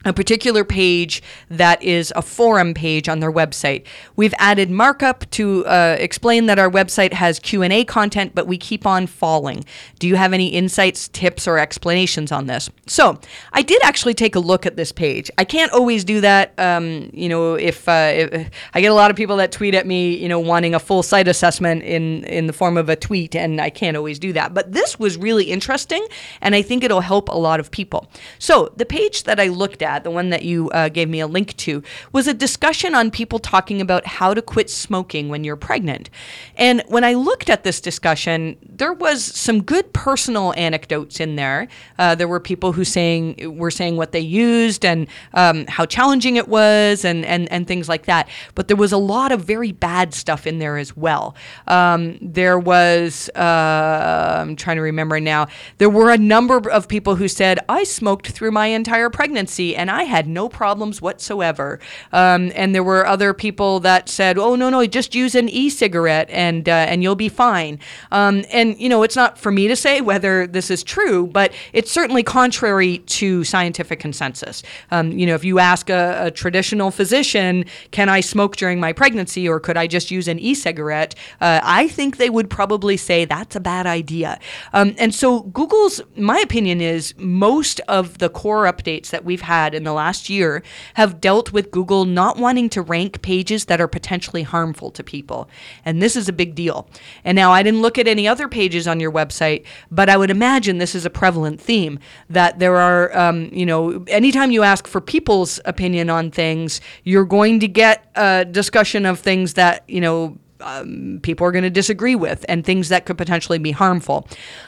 a 0.08 0.14
particular 0.14 0.64
page 0.64 1.22
that 1.50 1.82
is 1.82 2.14
a 2.16 2.22
forum 2.22 2.74
page 2.74 3.10
on 3.10 3.20
their 3.20 3.32
website. 3.32 3.86
We've 4.16 4.34
added 4.38 4.70
markup 4.70 5.30
to 5.32 5.66
uh, 5.66 5.98
explain 6.00 6.46
that 6.48 6.60
our 6.60 6.70
website 6.70 7.14
has 7.14 7.40
Q&A 7.40 7.84
content, 7.86 8.34
but 8.36 8.48
we 8.48 8.58
keep 8.58 8.86
on 8.86 9.08
falling. 9.08 9.66
Do 10.00 10.08
you 10.08 10.16
have 10.16 10.34
any 10.34 10.48
insights, 10.48 11.08
tips, 11.08 11.48
or 11.48 11.58
explanations 11.58 12.32
on 12.32 12.48
this? 12.48 12.70
So 12.86 13.20
I 13.54 13.62
did 13.62 13.82
actually 13.84 14.14
take 14.14 14.36
a 14.36 14.40
look 14.40 14.66
at 14.66 14.76
this 14.76 14.92
page. 14.92 15.30
I 15.38 15.44
can't 15.44 15.72
always 15.72 16.04
do 16.04 16.22
that. 16.22 16.54
Um, 16.58 17.10
you 17.14 17.30
know, 17.30 17.56
if, 17.56 17.88
uh, 17.88 18.12
if, 18.14 18.50
I 18.74 18.82
get 18.82 18.92
a 18.92 18.96
lot 18.96 19.12
of 19.12 19.18
people 19.18 19.38
that 19.38 19.52
tweet 19.52 19.76
at 19.76 19.86
me, 19.86 20.16
you 20.16 20.30
know, 20.30 20.40
wanting 20.40 20.76
a 20.76 20.80
full 20.80 21.04
site 21.04 21.28
assessment 21.28 21.84
in 21.84 22.24
in 22.26 22.48
the 22.48 22.54
form 22.54 22.78
of 22.78 22.90
a 22.90 22.96
tweet, 22.96 23.36
and 23.36 23.60
I 23.60 23.70
can't 23.70 23.98
always 23.98 24.20
do 24.20 24.34
that. 24.34 24.54
But 24.54 24.72
this 24.74 25.00
was 25.00 25.18
really 25.18 25.46
interesting, 25.46 26.06
and 26.42 26.56
I 26.56 26.62
think 26.62 26.84
it'll 26.84 27.02
help 27.02 27.30
a 27.30 27.38
lot 27.38 27.60
of 27.60 27.72
people. 27.72 28.10
So 28.40 28.74
the 28.76 28.86
page 28.86 29.24
that 29.24 29.40
I 29.40 29.48
looked 29.48 29.82
at 29.82 29.97
the 30.04 30.12
one 30.12 30.30
that 30.30 30.44
you 30.44 30.70
uh, 30.72 30.90
gave 30.90 31.10
me 31.10 31.20
a 31.20 31.28
link 31.28 31.56
to, 31.58 31.84
was 32.12 32.28
a 32.28 32.34
discussion 32.34 32.96
on 32.96 33.12
people 33.12 33.40
talking 33.40 33.82
about 33.82 34.06
how 34.06 34.34
to 34.34 34.42
quit 34.42 34.70
smoking 34.70 35.30
when 35.30 35.44
you're 35.44 35.56
pregnant. 35.56 36.10
And 36.56 36.84
when 36.88 37.04
I 37.04 37.14
looked 37.14 37.50
at 37.50 37.64
this 37.64 37.82
discussion, 37.82 38.58
there 38.62 38.94
was 38.94 39.24
some 39.24 39.64
good 39.64 39.94
personal 39.94 40.54
anecdotes 40.58 41.20
in 41.20 41.36
there. 41.36 41.68
Uh, 41.98 42.16
there 42.16 42.28
were 42.28 42.40
people 42.40 42.74
who 42.74 42.84
saying 42.84 43.58
were 43.58 43.72
saying 43.72 43.98
what 43.98 44.12
they 44.12 44.20
used 44.20 44.86
and 44.86 45.08
um, 45.34 45.66
how 45.68 45.86
challenging 45.86 46.36
it 46.36 46.48
was, 46.48 47.06
and, 47.06 47.26
and 47.26 47.52
and 47.52 47.68
things 47.68 47.90
like 47.90 48.06
that. 48.06 48.30
But 48.56 48.68
there 48.68 48.78
was 48.78 48.92
a 48.92 48.98
lot 48.98 49.32
of 49.32 49.42
very 49.42 49.72
bad 49.72 50.14
stuff 50.14 50.48
in 50.48 50.60
there 50.60 50.78
as 50.78 50.96
well. 50.96 51.36
Um, 51.68 52.18
there 52.22 52.60
was 52.60 53.30
uh, 53.36 54.38
I'm 54.42 54.56
trying 54.56 54.78
to 54.78 54.82
remember 54.82 55.20
now. 55.20 55.48
There 55.78 55.90
were 55.90 56.12
a 56.12 56.18
number 56.18 56.70
of 56.70 56.88
people 56.88 57.16
who 57.16 57.28
said 57.28 57.60
I 57.70 57.84
smoked 57.84 58.28
through 58.28 58.52
my 58.52 58.68
entire 58.68 59.10
pregnancy 59.10 59.76
and 59.76 59.87
I 59.90 60.04
had 60.04 60.28
no 60.28 60.50
problems 60.50 61.02
whatsoever. 61.02 61.80
Um, 62.12 62.52
and 62.56 62.74
there 62.74 62.84
were 62.84 63.06
other 63.06 63.34
people 63.34 63.80
that 63.82 64.10
said, 64.10 64.38
"Oh 64.38 64.56
no, 64.56 64.70
no, 64.70 64.86
just 64.86 65.16
use 65.16 65.36
an 65.36 65.50
e-cigarette 65.50 66.30
and 66.30 66.68
uh, 66.68 66.72
and 66.72 67.04
you'll 67.04 67.16
be 67.16 67.30
fine." 67.30 67.80
Um, 68.12 68.46
and 68.52 68.80
you 68.80 68.90
know, 68.90 69.04
it's 69.04 69.16
not 69.16 69.38
for 69.38 69.52
me 69.52 69.68
to 69.68 69.76
say 69.76 70.02
whether 70.02 70.48
this 70.48 70.70
is 70.72 70.84
true, 70.84 71.28
but 71.28 71.54
it's 71.74 71.92
certainly 71.92 72.24
contrary 72.24 73.00
to 73.00 73.44
scientific 73.44 74.00
consensus. 74.00 74.64
Um, 74.92 75.12
you 75.12 75.26
know, 75.26 75.36
if 75.36 75.44
you 75.44 75.60
ask 75.60 75.90
a, 75.90 76.26
a, 76.26 76.32
traditional 76.32 76.92
physician, 76.92 77.66
"Can 77.92 78.10
I 78.10 78.22
smoke 78.22 78.56
during 78.56 78.80
my 78.80 78.94
pregnancy, 78.94 79.48
or 79.48 79.60
could 79.60 79.78
I 79.78 79.88
just 79.88 80.12
use 80.12 80.28
an 80.28 80.40
e-cigarette?" 80.40 81.16
Uh, 81.42 81.60
I 81.64 81.88
think 81.88 82.18
they 82.18 82.30
would 82.30 82.50
probably 82.50 82.98
say 82.98 83.26
that's 83.26 83.56
a 83.56 83.60
bad 83.60 83.88
idea. 83.88 84.40
Um, 84.74 84.96
and 84.98 85.14
so, 85.14 85.42
Google's, 85.42 86.02
my 86.16 86.40
opinion 86.40 86.82
is, 86.82 87.14
most 87.18 87.80
of 87.88 88.18
the 88.20 88.30
core 88.30 88.66
updates 88.66 89.10
that 89.10 89.26
we've 89.26 89.42
had 89.42 89.67
in 89.74 89.84
the 89.84 89.94
last 89.94 90.30
year 90.30 90.64
have 90.96 91.22
dealt 91.22 91.52
with 91.52 91.72
Google 91.72 92.06
not 92.06 92.38
wanting 92.38 92.70
to 92.70 92.82
rank 92.82 93.22
pages 93.22 93.66
that 93.66 93.82
are 93.82 93.88
potentially 93.88 94.44
harmful 94.44 94.92
to 94.92 95.04
people. 95.04 95.50
And 95.86 96.02
this 96.02 96.16
is 96.16 96.30
a 96.30 96.34
big 96.34 96.56
deal. 96.56 96.90
And 97.24 97.36
now 97.36 97.52
I 97.52 97.64
didn't 97.64 97.82
look 97.82 97.98
at 97.98 98.08
any 98.08 98.28
other 98.28 98.48
pages 98.48 98.88
on 98.88 99.00
your 99.00 99.12
website, 99.12 99.66
but 99.92 100.10
I 100.10 100.18
would 100.18 100.32
imagine 100.32 100.78
this 100.78 100.96
is 100.96 101.06
a 101.06 101.10
prevalent 101.10 101.62
theme 101.62 102.00
that 102.30 102.60
there 102.60 102.76
are, 102.78 103.18
um, 103.18 103.50
you 103.52 103.66
know, 103.66 104.04
anytime 104.08 104.52
you 104.52 104.64
ask 104.64 104.88
for 104.88 105.02
people's 105.02 105.60
opinion 105.66 106.10
on 106.10 106.32
things, 106.32 106.82
you're 107.04 107.26
going 107.26 107.60
to 107.60 107.68
get 107.68 108.10
a 108.16 108.46
discussion 108.46 109.06
of 109.06 109.20
things 109.20 109.54
that, 109.54 109.84
you 109.88 110.02
know, 110.02 110.38
um, 110.62 111.20
people 111.22 111.46
are 111.46 111.52
going 111.52 111.64
to 111.64 111.70
disagree 111.70 112.16
with 112.16 112.46
and 112.50 112.66
things 112.66 112.90
that 112.90 113.06
could 113.06 113.18
potentially 113.18 113.60
be 113.60 113.72
harmful. 113.72 114.28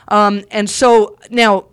Um, 0.10 0.44
and 0.52 0.70
so 0.70 1.18
now, 1.30 1.66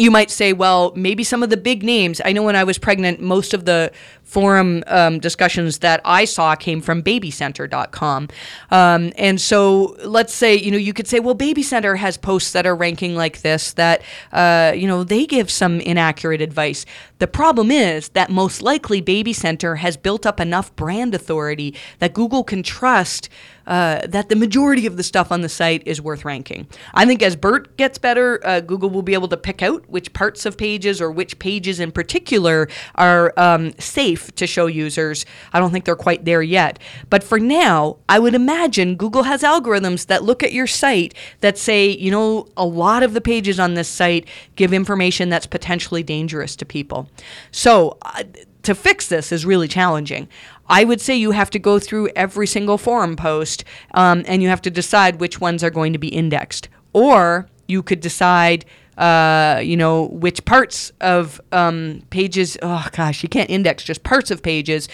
you 0.00 0.10
might 0.10 0.30
say, 0.30 0.52
well, 0.52 0.92
maybe 0.96 1.22
some 1.22 1.42
of 1.42 1.50
the 1.50 1.56
big 1.56 1.82
names. 1.82 2.20
I 2.24 2.32
know 2.32 2.42
when 2.42 2.56
I 2.56 2.64
was 2.64 2.78
pregnant, 2.78 3.20
most 3.20 3.52
of 3.52 3.64
the 3.64 3.92
forum 4.30 4.84
um, 4.86 5.18
discussions 5.18 5.80
that 5.80 6.00
I 6.04 6.24
saw 6.24 6.54
came 6.54 6.80
from 6.80 7.02
babycenter.com. 7.02 8.28
Um, 8.70 9.12
and 9.18 9.40
so 9.40 9.96
let's 10.04 10.32
say, 10.32 10.54
you 10.54 10.70
know, 10.70 10.78
you 10.78 10.92
could 10.92 11.08
say, 11.08 11.18
well, 11.18 11.34
Baby 11.34 11.64
Center 11.64 11.96
has 11.96 12.16
posts 12.16 12.52
that 12.52 12.64
are 12.64 12.76
ranking 12.76 13.16
like 13.16 13.40
this, 13.42 13.72
that, 13.72 14.02
uh, 14.32 14.72
you 14.74 14.86
know, 14.86 15.02
they 15.02 15.26
give 15.26 15.50
some 15.50 15.80
inaccurate 15.80 16.40
advice. 16.40 16.86
The 17.18 17.26
problem 17.26 17.72
is 17.72 18.10
that 18.10 18.30
most 18.30 18.62
likely 18.62 19.00
Baby 19.00 19.32
Center 19.32 19.76
has 19.76 19.96
built 19.96 20.24
up 20.24 20.38
enough 20.38 20.74
brand 20.76 21.12
authority 21.12 21.74
that 21.98 22.14
Google 22.14 22.44
can 22.44 22.62
trust 22.62 23.28
uh, 23.66 24.04
that 24.06 24.28
the 24.28 24.36
majority 24.36 24.86
of 24.86 24.96
the 24.96 25.02
stuff 25.02 25.30
on 25.30 25.42
the 25.42 25.48
site 25.48 25.82
is 25.86 26.00
worth 26.00 26.24
ranking. 26.24 26.66
I 26.92 27.06
think 27.06 27.22
as 27.22 27.36
BERT 27.36 27.76
gets 27.76 27.98
better, 27.98 28.44
uh, 28.44 28.60
Google 28.60 28.90
will 28.90 29.02
be 29.02 29.14
able 29.14 29.28
to 29.28 29.36
pick 29.36 29.62
out 29.62 29.88
which 29.88 30.12
parts 30.12 30.44
of 30.44 30.58
pages 30.58 31.00
or 31.00 31.10
which 31.10 31.38
pages 31.38 31.78
in 31.78 31.92
particular 31.92 32.68
are 32.96 33.32
um, 33.36 33.72
safe 33.78 34.19
to 34.36 34.46
show 34.46 34.66
users. 34.66 35.26
I 35.52 35.60
don't 35.60 35.70
think 35.70 35.84
they're 35.84 35.96
quite 35.96 36.24
there 36.24 36.42
yet. 36.42 36.78
But 37.08 37.24
for 37.24 37.38
now, 37.38 37.98
I 38.08 38.18
would 38.18 38.34
imagine 38.34 38.96
Google 38.96 39.24
has 39.24 39.42
algorithms 39.42 40.06
that 40.06 40.24
look 40.24 40.42
at 40.42 40.52
your 40.52 40.66
site 40.66 41.14
that 41.40 41.58
say, 41.58 41.88
you 41.90 42.10
know, 42.10 42.48
a 42.56 42.64
lot 42.64 43.02
of 43.02 43.14
the 43.14 43.20
pages 43.20 43.58
on 43.58 43.74
this 43.74 43.88
site 43.88 44.26
give 44.56 44.72
information 44.72 45.28
that's 45.28 45.46
potentially 45.46 46.02
dangerous 46.02 46.56
to 46.56 46.64
people. 46.64 47.08
So, 47.50 47.98
uh, 48.02 48.24
to 48.62 48.74
fix 48.74 49.08
this 49.08 49.32
is 49.32 49.46
really 49.46 49.68
challenging. 49.68 50.28
I 50.66 50.84
would 50.84 51.00
say 51.00 51.16
you 51.16 51.32
have 51.32 51.50
to 51.50 51.58
go 51.58 51.78
through 51.78 52.10
every 52.14 52.46
single 52.46 52.78
forum 52.78 53.16
post 53.16 53.64
um, 53.94 54.22
and 54.26 54.42
you 54.42 54.48
have 54.48 54.62
to 54.62 54.70
decide 54.70 55.18
which 55.18 55.40
ones 55.40 55.64
are 55.64 55.70
going 55.70 55.92
to 55.92 55.98
be 55.98 56.08
indexed. 56.08 56.68
Or 56.92 57.48
you 57.66 57.82
could 57.82 58.00
decide, 58.00 58.64
uh, 59.00 59.60
you 59.64 59.78
know, 59.78 60.08
which 60.08 60.44
parts 60.44 60.92
of 61.00 61.40
um, 61.52 62.02
pages, 62.10 62.58
oh 62.60 62.86
gosh, 62.92 63.22
you 63.22 63.30
can't 63.30 63.48
index 63.48 63.82
just 63.82 64.02
parts 64.02 64.30
of 64.30 64.42
pages, 64.42 64.88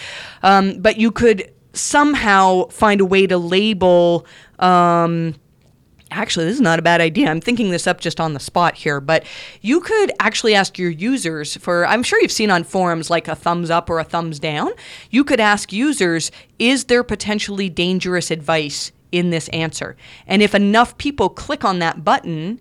um, 0.45 0.81
but 0.81 0.97
you 0.97 1.11
could 1.11 1.53
somehow 1.73 2.67
find 2.69 3.01
a 3.01 3.05
way 3.05 3.27
to 3.27 3.37
label. 3.37 4.25
Um, 4.61 5.35
actually, 6.13 6.47
this 6.47 6.55
is 6.55 6.61
not 6.61 6.79
a 6.79 6.83
bad 6.83 7.01
idea. 7.01 7.29
I'm 7.29 7.41
thinking 7.41 7.71
this 7.71 7.89
up 7.89 8.01
just 8.01 8.21
on 8.21 8.33
the 8.33 8.39
spot 8.39 8.77
here, 8.77 9.01
but 9.01 9.25
you 9.61 9.81
could 9.81 10.13
actually 10.21 10.55
ask 10.55 10.79
your 10.79 10.91
users 10.91 11.57
for, 11.57 11.85
I'm 11.85 12.05
sure 12.05 12.21
you've 12.23 12.31
seen 12.31 12.53
on 12.53 12.63
forums 12.63 13.11
like 13.11 13.27
a 13.27 13.35
thumbs 13.35 13.71
up 13.71 13.91
or 13.91 13.99
a 13.99 14.05
thumbs 14.05 14.39
down. 14.39 14.71
You 15.11 15.25
could 15.25 15.41
ask 15.41 15.73
users, 15.73 16.31
is 16.61 16.85
there 16.85 17.03
potentially 17.03 17.69
dangerous 17.69 18.31
advice 18.31 18.93
in 19.11 19.31
this 19.31 19.49
answer? 19.49 19.97
And 20.29 20.43
if 20.43 20.55
enough 20.55 20.97
people 20.97 21.29
click 21.29 21.65
on 21.65 21.81
that 21.81 22.05
button, 22.05 22.61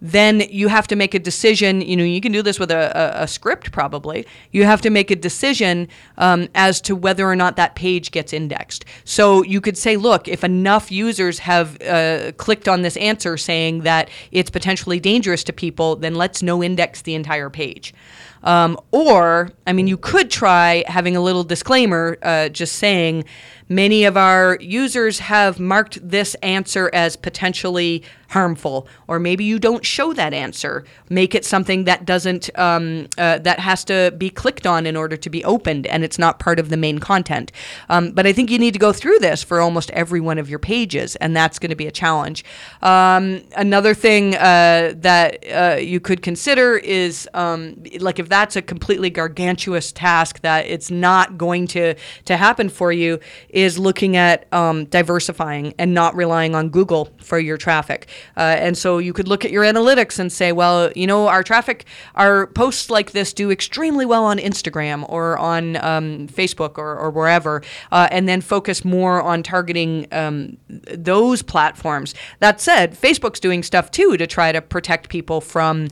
then 0.00 0.40
you 0.50 0.68
have 0.68 0.86
to 0.88 0.96
make 0.96 1.14
a 1.14 1.18
decision. 1.18 1.80
You 1.80 1.96
know, 1.96 2.04
you 2.04 2.20
can 2.20 2.32
do 2.32 2.42
this 2.42 2.58
with 2.58 2.70
a, 2.70 3.20
a, 3.20 3.24
a 3.24 3.28
script 3.28 3.72
probably. 3.72 4.26
You 4.50 4.64
have 4.64 4.80
to 4.82 4.90
make 4.90 5.10
a 5.10 5.16
decision 5.16 5.88
um, 6.18 6.48
as 6.54 6.80
to 6.82 6.96
whether 6.96 7.26
or 7.26 7.36
not 7.36 7.56
that 7.56 7.74
page 7.74 8.10
gets 8.10 8.32
indexed. 8.32 8.84
So 9.04 9.42
you 9.44 9.60
could 9.60 9.76
say, 9.76 9.96
look, 9.96 10.28
if 10.28 10.42
enough 10.44 10.90
users 10.90 11.40
have 11.40 11.80
uh, 11.82 12.32
clicked 12.36 12.68
on 12.68 12.82
this 12.82 12.96
answer 12.96 13.36
saying 13.36 13.82
that 13.82 14.08
it's 14.32 14.50
potentially 14.50 15.00
dangerous 15.00 15.44
to 15.44 15.52
people, 15.52 15.96
then 15.96 16.14
let's 16.14 16.42
no 16.42 16.62
index 16.62 17.02
the 17.02 17.14
entire 17.14 17.50
page. 17.50 17.94
Um, 18.42 18.78
or, 18.90 19.50
I 19.66 19.72
mean, 19.72 19.86
you 19.86 19.96
could 19.96 20.30
try 20.30 20.84
having 20.86 21.16
a 21.16 21.20
little 21.20 21.44
disclaimer 21.44 22.16
uh, 22.22 22.48
just 22.48 22.76
saying, 22.76 23.24
Many 23.70 24.02
of 24.02 24.16
our 24.16 24.58
users 24.60 25.20
have 25.20 25.60
marked 25.60 26.00
this 26.02 26.34
answer 26.42 26.90
as 26.92 27.14
potentially 27.14 28.02
harmful, 28.30 28.88
or 29.06 29.20
maybe 29.20 29.44
you 29.44 29.60
don't 29.60 29.86
show 29.86 30.12
that 30.12 30.34
answer. 30.34 30.84
Make 31.08 31.36
it 31.36 31.44
something 31.44 31.84
that 31.84 32.04
doesn't 32.04 32.50
um, 32.58 33.06
uh, 33.16 33.38
that 33.38 33.60
has 33.60 33.84
to 33.84 34.12
be 34.18 34.28
clicked 34.28 34.66
on 34.66 34.86
in 34.86 34.96
order 34.96 35.16
to 35.16 35.30
be 35.30 35.44
opened, 35.44 35.86
and 35.86 36.02
it's 36.02 36.18
not 36.18 36.40
part 36.40 36.58
of 36.58 36.68
the 36.68 36.76
main 36.76 36.98
content. 36.98 37.52
Um, 37.88 38.10
but 38.10 38.26
I 38.26 38.32
think 38.32 38.50
you 38.50 38.58
need 38.58 38.72
to 38.72 38.80
go 38.80 38.92
through 38.92 39.20
this 39.20 39.44
for 39.44 39.60
almost 39.60 39.92
every 39.92 40.20
one 40.20 40.38
of 40.38 40.50
your 40.50 40.58
pages, 40.58 41.14
and 41.16 41.36
that's 41.36 41.60
going 41.60 41.70
to 41.70 41.76
be 41.76 41.86
a 41.86 41.92
challenge. 41.92 42.44
Um, 42.82 43.42
another 43.56 43.94
thing 43.94 44.34
uh, 44.34 44.94
that 44.96 45.44
uh, 45.48 45.76
you 45.76 46.00
could 46.00 46.22
consider 46.22 46.76
is 46.76 47.28
um, 47.34 47.80
like 48.00 48.18
if 48.18 48.29
that's 48.30 48.56
a 48.56 48.62
completely 48.62 49.10
gargantuous 49.10 49.92
task 49.92 50.40
that 50.40 50.64
it's 50.66 50.90
not 50.90 51.36
going 51.36 51.66
to 51.66 51.94
to 52.24 52.36
happen 52.36 52.68
for 52.68 52.92
you 52.92 53.18
is 53.50 53.78
looking 53.78 54.16
at 54.16 54.46
um, 54.52 54.86
diversifying 54.86 55.74
and 55.78 55.92
not 55.92 56.14
relying 56.16 56.54
on 56.54 56.70
Google 56.70 57.10
for 57.18 57.38
your 57.38 57.56
traffic. 57.56 58.08
Uh, 58.36 58.40
and 58.40 58.78
so 58.78 58.98
you 58.98 59.12
could 59.12 59.28
look 59.28 59.44
at 59.44 59.50
your 59.50 59.64
analytics 59.64 60.18
and 60.18 60.32
say, 60.32 60.52
well, 60.52 60.90
you 60.94 61.06
know, 61.06 61.28
our 61.28 61.42
traffic, 61.42 61.84
our 62.14 62.46
posts 62.46 62.88
like 62.88 63.10
this 63.10 63.32
do 63.32 63.50
extremely 63.50 64.06
well 64.06 64.24
on 64.24 64.38
Instagram 64.38 65.04
or 65.08 65.36
on 65.38 65.76
um, 65.76 66.28
Facebook 66.28 66.78
or, 66.78 66.96
or 66.96 67.10
wherever, 67.10 67.62
uh, 67.92 68.08
and 68.10 68.28
then 68.28 68.40
focus 68.40 68.84
more 68.84 69.20
on 69.20 69.42
targeting 69.42 70.06
um, 70.12 70.56
those 70.68 71.42
platforms. 71.42 72.14
That 72.38 72.60
said, 72.60 72.94
Facebook's 72.94 73.40
doing 73.40 73.62
stuff 73.62 73.90
too 73.90 74.16
to 74.16 74.26
try 74.26 74.52
to 74.52 74.62
protect 74.62 75.08
people 75.08 75.40
from 75.40 75.88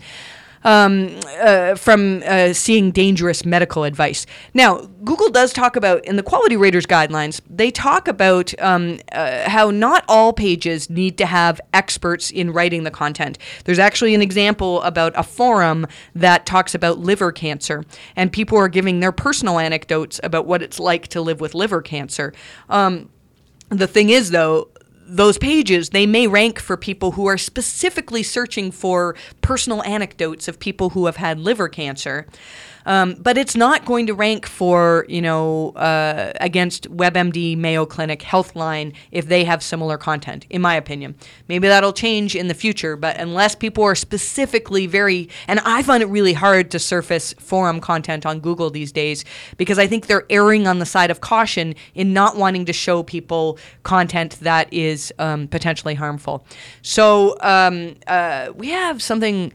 um, 0.64 1.18
uh, 1.40 1.74
from 1.74 2.22
uh, 2.26 2.52
seeing 2.52 2.90
dangerous 2.90 3.44
medical 3.44 3.84
advice. 3.84 4.26
Now, 4.54 4.80
Google 5.04 5.30
does 5.30 5.52
talk 5.52 5.76
about, 5.76 6.04
in 6.04 6.16
the 6.16 6.22
quality 6.22 6.56
raters 6.56 6.86
guidelines, 6.86 7.40
they 7.48 7.70
talk 7.70 8.08
about 8.08 8.58
um, 8.60 8.98
uh, 9.12 9.48
how 9.48 9.70
not 9.70 10.04
all 10.08 10.32
pages 10.32 10.90
need 10.90 11.18
to 11.18 11.26
have 11.26 11.60
experts 11.72 12.30
in 12.30 12.52
writing 12.52 12.84
the 12.84 12.90
content. 12.90 13.38
There's 13.64 13.78
actually 13.78 14.14
an 14.14 14.22
example 14.22 14.82
about 14.82 15.12
a 15.16 15.22
forum 15.22 15.86
that 16.14 16.46
talks 16.46 16.74
about 16.74 16.98
liver 16.98 17.32
cancer, 17.32 17.84
and 18.16 18.32
people 18.32 18.58
are 18.58 18.68
giving 18.68 19.00
their 19.00 19.12
personal 19.12 19.58
anecdotes 19.58 20.20
about 20.22 20.46
what 20.46 20.62
it's 20.62 20.80
like 20.80 21.08
to 21.08 21.20
live 21.20 21.40
with 21.40 21.54
liver 21.54 21.82
cancer. 21.82 22.32
Um, 22.68 23.10
the 23.68 23.86
thing 23.86 24.10
is, 24.10 24.30
though, 24.30 24.68
those 25.08 25.38
pages, 25.38 25.90
they 25.90 26.06
may 26.06 26.26
rank 26.26 26.60
for 26.60 26.76
people 26.76 27.12
who 27.12 27.26
are 27.26 27.38
specifically 27.38 28.22
searching 28.22 28.70
for 28.70 29.16
personal 29.40 29.82
anecdotes 29.84 30.48
of 30.48 30.60
people 30.60 30.90
who 30.90 31.06
have 31.06 31.16
had 31.16 31.40
liver 31.40 31.68
cancer. 31.68 32.26
Um, 32.88 33.16
but 33.20 33.36
it's 33.36 33.54
not 33.54 33.84
going 33.84 34.06
to 34.06 34.14
rank 34.14 34.46
for, 34.46 35.04
you 35.10 35.20
know, 35.20 35.70
uh, 35.72 36.32
against 36.40 36.90
WebMD, 36.90 37.56
Mayo 37.56 37.84
Clinic, 37.84 38.20
Healthline 38.20 38.94
if 39.12 39.26
they 39.26 39.44
have 39.44 39.62
similar 39.62 39.98
content, 39.98 40.46
in 40.48 40.62
my 40.62 40.74
opinion. 40.74 41.14
Maybe 41.48 41.68
that'll 41.68 41.92
change 41.92 42.34
in 42.34 42.48
the 42.48 42.54
future, 42.54 42.96
but 42.96 43.18
unless 43.18 43.54
people 43.54 43.84
are 43.84 43.94
specifically 43.94 44.86
very, 44.86 45.28
and 45.46 45.60
I 45.66 45.82
find 45.82 46.02
it 46.02 46.06
really 46.06 46.32
hard 46.32 46.70
to 46.70 46.78
surface 46.78 47.34
forum 47.34 47.78
content 47.78 48.24
on 48.24 48.40
Google 48.40 48.70
these 48.70 48.90
days 48.90 49.22
because 49.58 49.78
I 49.78 49.86
think 49.86 50.06
they're 50.06 50.24
erring 50.30 50.66
on 50.66 50.78
the 50.78 50.86
side 50.86 51.10
of 51.10 51.20
caution 51.20 51.74
in 51.94 52.14
not 52.14 52.36
wanting 52.36 52.64
to 52.64 52.72
show 52.72 53.02
people 53.02 53.58
content 53.82 54.40
that 54.40 54.72
is 54.72 55.12
um, 55.18 55.46
potentially 55.46 55.94
harmful. 55.94 56.46
So 56.80 57.36
um, 57.42 57.96
uh, 58.06 58.52
we 58.56 58.70
have 58.70 59.02
something 59.02 59.52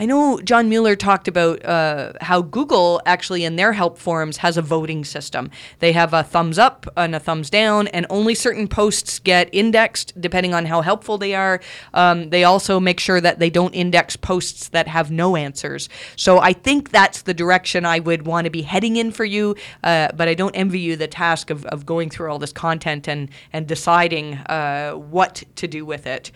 I 0.00 0.06
know 0.06 0.40
John 0.40 0.70
Mueller 0.70 0.96
talked 0.96 1.28
about 1.28 1.62
uh, 1.62 2.14
how 2.22 2.40
Google 2.40 3.02
actually 3.04 3.44
in 3.44 3.56
their 3.56 3.74
help 3.74 3.98
forums 3.98 4.38
has 4.38 4.56
a 4.56 4.62
voting 4.62 5.04
system. 5.04 5.50
They 5.80 5.92
have 5.92 6.14
a 6.14 6.22
thumbs 6.22 6.58
up 6.58 6.86
and 6.96 7.14
a 7.14 7.20
thumbs 7.20 7.50
down, 7.50 7.86
and 7.88 8.06
only 8.08 8.34
certain 8.34 8.66
posts 8.66 9.18
get 9.18 9.50
indexed 9.52 10.18
depending 10.18 10.54
on 10.54 10.64
how 10.64 10.80
helpful 10.80 11.18
they 11.18 11.34
are. 11.34 11.60
Um, 11.92 12.30
they 12.30 12.44
also 12.44 12.80
make 12.80 12.98
sure 12.98 13.20
that 13.20 13.40
they 13.40 13.50
don't 13.50 13.74
index 13.74 14.16
posts 14.16 14.68
that 14.70 14.88
have 14.88 15.10
no 15.10 15.36
answers. 15.36 15.90
So 16.16 16.38
I 16.38 16.54
think 16.54 16.92
that's 16.92 17.20
the 17.20 17.34
direction 17.34 17.84
I 17.84 17.98
would 17.98 18.26
want 18.26 18.46
to 18.46 18.50
be 18.50 18.62
heading 18.62 18.96
in 18.96 19.10
for 19.10 19.26
you, 19.26 19.54
uh, 19.84 20.12
but 20.16 20.28
I 20.28 20.32
don't 20.34 20.56
envy 20.56 20.80
you 20.80 20.96
the 20.96 21.08
task 21.08 21.50
of, 21.50 21.66
of 21.66 21.84
going 21.84 22.08
through 22.08 22.32
all 22.32 22.38
this 22.38 22.54
content 22.54 23.06
and, 23.06 23.28
and 23.52 23.66
deciding 23.66 24.36
uh, 24.36 24.92
what 24.92 25.42
to 25.56 25.68
do 25.68 25.84
with 25.84 26.06
it. 26.06 26.32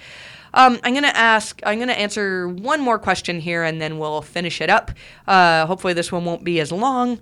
Um, 0.54 0.78
I'm 0.84 0.94
to 0.94 1.16
ask, 1.16 1.60
I'm 1.66 1.80
to 1.80 1.98
answer 1.98 2.48
one 2.48 2.80
more 2.80 2.98
question 2.98 3.40
here 3.40 3.64
and 3.64 3.82
then 3.82 3.98
we'll 3.98 4.22
finish 4.22 4.60
it 4.60 4.70
up. 4.70 4.92
Uh, 5.26 5.66
hopefully, 5.66 5.92
this 5.92 6.10
one 6.10 6.24
won't 6.24 6.44
be 6.44 6.60
as 6.60 6.72
long. 6.72 7.20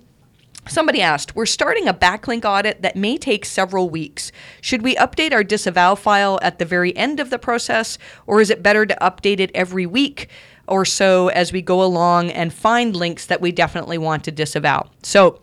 Somebody 0.68 1.00
asked, 1.00 1.34
We're 1.34 1.46
starting 1.46 1.88
a 1.88 1.94
backlink 1.94 2.44
audit 2.44 2.82
that 2.82 2.94
may 2.94 3.16
take 3.16 3.44
several 3.44 3.90
weeks. 3.90 4.30
Should 4.60 4.82
we 4.82 4.94
update 4.96 5.32
our 5.32 5.42
disavow 5.42 5.96
file 5.96 6.38
at 6.42 6.58
the 6.58 6.64
very 6.64 6.96
end 6.96 7.18
of 7.18 7.30
the 7.30 7.38
process, 7.38 7.98
or 8.26 8.40
is 8.40 8.50
it 8.50 8.62
better 8.62 8.86
to 8.86 8.96
update 9.00 9.40
it 9.40 9.50
every 9.54 9.86
week 9.86 10.28
or 10.68 10.84
so 10.84 11.28
as 11.28 11.52
we 11.52 11.62
go 11.62 11.82
along 11.82 12.30
and 12.30 12.52
find 12.52 12.94
links 12.94 13.26
that 13.26 13.40
we 13.40 13.50
definitely 13.50 13.98
want 13.98 14.22
to 14.24 14.30
disavow? 14.30 14.88
So, 15.02 15.40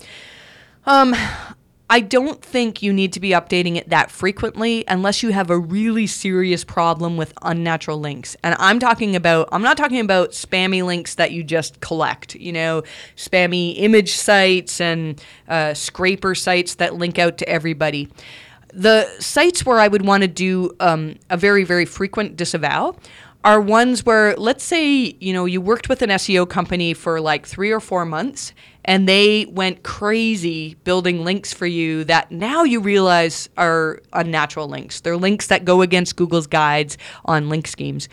um, 0.86 1.14
I 1.92 2.02
don't 2.02 2.40
think 2.44 2.84
you 2.84 2.94
need 2.94 3.14
to 3.14 3.20
be 3.20 3.30
updating 3.30 3.76
it 3.76 3.90
that 3.90 4.12
frequently 4.12 4.84
unless 4.88 5.24
you 5.24 5.32
have 5.32 5.50
a 5.50 5.58
really 5.58 6.06
serious 6.06 6.64
problem 6.64 7.18
with 7.18 7.34
unnatural 7.42 8.00
links. 8.00 8.38
And 8.44 8.56
I'm 8.60 8.80
talking 8.80 9.16
about, 9.16 9.50
I'm 9.52 9.64
not 9.64 9.76
talking 9.76 10.00
about 10.00 10.32
spammy 10.32 10.86
links 10.86 11.16
that 11.16 11.32
you 11.32 11.44
just 11.44 11.80
collect, 11.80 12.36
you 12.36 12.54
know, 12.54 12.84
spammy 13.16 13.74
image 13.78 14.14
sites 14.14 14.80
and 14.80 15.20
uh, 15.48 15.74
scraper 15.74 16.36
sites 16.36 16.76
that 16.76 16.94
link 16.94 17.18
out 17.18 17.40
to 17.40 17.50
everybody. 17.50 18.08
The 18.72 19.08
sites 19.20 19.66
where 19.66 19.80
I 19.80 19.88
would 19.88 20.06
want 20.06 20.22
to 20.22 20.28
do 20.28 20.76
um, 20.80 21.16
a 21.32 21.38
very, 21.38 21.64
very 21.64 21.86
frequent 21.86 22.36
disavow 22.36 22.96
are 23.44 23.62
ones 23.62 24.06
where 24.06 24.36
let's 24.36 24.64
say 24.64 25.16
you 25.20 25.32
know 25.32 25.46
you 25.46 25.62
worked 25.62 25.88
with 25.88 26.02
an 26.02 26.10
SEO 26.10 26.48
company 26.48 26.94
for 26.94 27.22
like 27.22 27.46
3 27.46 27.72
or 27.72 27.80
4 27.80 28.06
months 28.06 28.54
and 28.86 29.08
they 29.08 29.46
went 29.46 29.84
crazy 29.84 30.76
building 30.84 31.24
links 31.24 31.54
for 31.54 31.66
you 31.66 32.04
that 32.06 32.32
now 32.32 32.64
you 32.64 32.80
realize 32.80 33.50
are 33.58 34.02
unnatural 34.14 34.68
links. 34.68 35.02
They're 35.02 35.18
links 35.18 35.48
that 35.48 35.66
go 35.66 35.82
against 35.82 36.16
Google's 36.16 36.48
guides 36.48 36.98
on 37.26 37.50
link 37.50 37.68
schemes. 37.68 38.10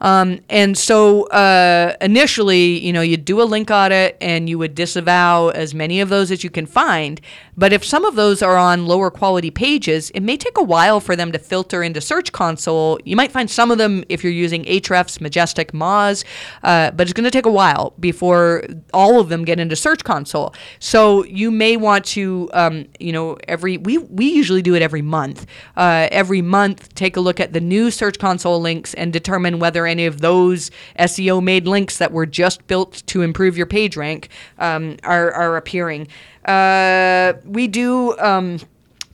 Um, 0.00 0.40
and 0.48 0.76
so 0.76 1.24
uh, 1.28 1.94
initially, 2.00 2.78
you 2.84 2.92
know, 2.92 3.00
you'd 3.00 3.24
do 3.24 3.40
a 3.40 3.44
link 3.44 3.70
audit 3.70 4.16
and 4.20 4.48
you 4.48 4.58
would 4.58 4.74
disavow 4.74 5.48
as 5.48 5.74
many 5.74 6.00
of 6.00 6.08
those 6.08 6.30
as 6.30 6.44
you 6.44 6.50
can 6.50 6.66
find. 6.66 7.20
But 7.56 7.72
if 7.72 7.84
some 7.84 8.04
of 8.04 8.16
those 8.16 8.42
are 8.42 8.56
on 8.56 8.86
lower 8.86 9.10
quality 9.10 9.50
pages, 9.50 10.10
it 10.10 10.20
may 10.20 10.36
take 10.36 10.58
a 10.58 10.62
while 10.62 11.00
for 11.00 11.16
them 11.16 11.32
to 11.32 11.38
filter 11.38 11.82
into 11.82 12.00
Search 12.00 12.32
Console. 12.32 12.98
You 13.04 13.16
might 13.16 13.32
find 13.32 13.50
some 13.50 13.70
of 13.70 13.78
them 13.78 14.04
if 14.08 14.22
you're 14.22 14.32
using 14.32 14.64
Ahrefs, 14.64 15.20
Majestic, 15.20 15.72
Moz, 15.72 16.24
uh, 16.62 16.90
but 16.90 17.06
it's 17.06 17.14
going 17.14 17.24
to 17.24 17.30
take 17.30 17.46
a 17.46 17.50
while 17.50 17.94
before 17.98 18.64
all 18.92 19.18
of 19.20 19.30
them 19.30 19.44
get 19.44 19.58
into 19.58 19.76
Search 19.76 20.04
Console. 20.04 20.54
So 20.78 21.24
you 21.24 21.50
may 21.50 21.76
want 21.76 22.04
to, 22.06 22.50
um, 22.52 22.86
you 23.00 23.12
know, 23.12 23.38
every 23.48 23.78
we 23.78 23.98
we 23.98 24.26
usually 24.26 24.62
do 24.62 24.74
it 24.74 24.82
every 24.82 25.02
month. 25.02 25.46
Uh, 25.76 26.08
every 26.10 26.42
month, 26.42 26.94
take 26.94 27.16
a 27.16 27.20
look 27.20 27.40
at 27.40 27.52
the 27.52 27.60
new 27.60 27.90
Search 27.90 28.18
Console 28.18 28.60
links 28.60 28.92
and 28.94 29.12
determine 29.12 29.58
whether 29.58 29.85
any 29.86 30.06
of 30.06 30.20
those 30.20 30.70
SEO 30.98 31.42
made 31.42 31.66
links 31.66 31.98
that 31.98 32.12
were 32.12 32.26
just 32.26 32.66
built 32.66 33.02
to 33.06 33.22
improve 33.22 33.56
your 33.56 33.66
page 33.66 33.96
rank 33.96 34.28
um, 34.58 34.96
are 35.02 35.32
are 35.32 35.56
appearing. 35.56 36.08
Uh, 36.44 37.34
we 37.44 37.66
do. 37.66 38.16
Um, 38.18 38.58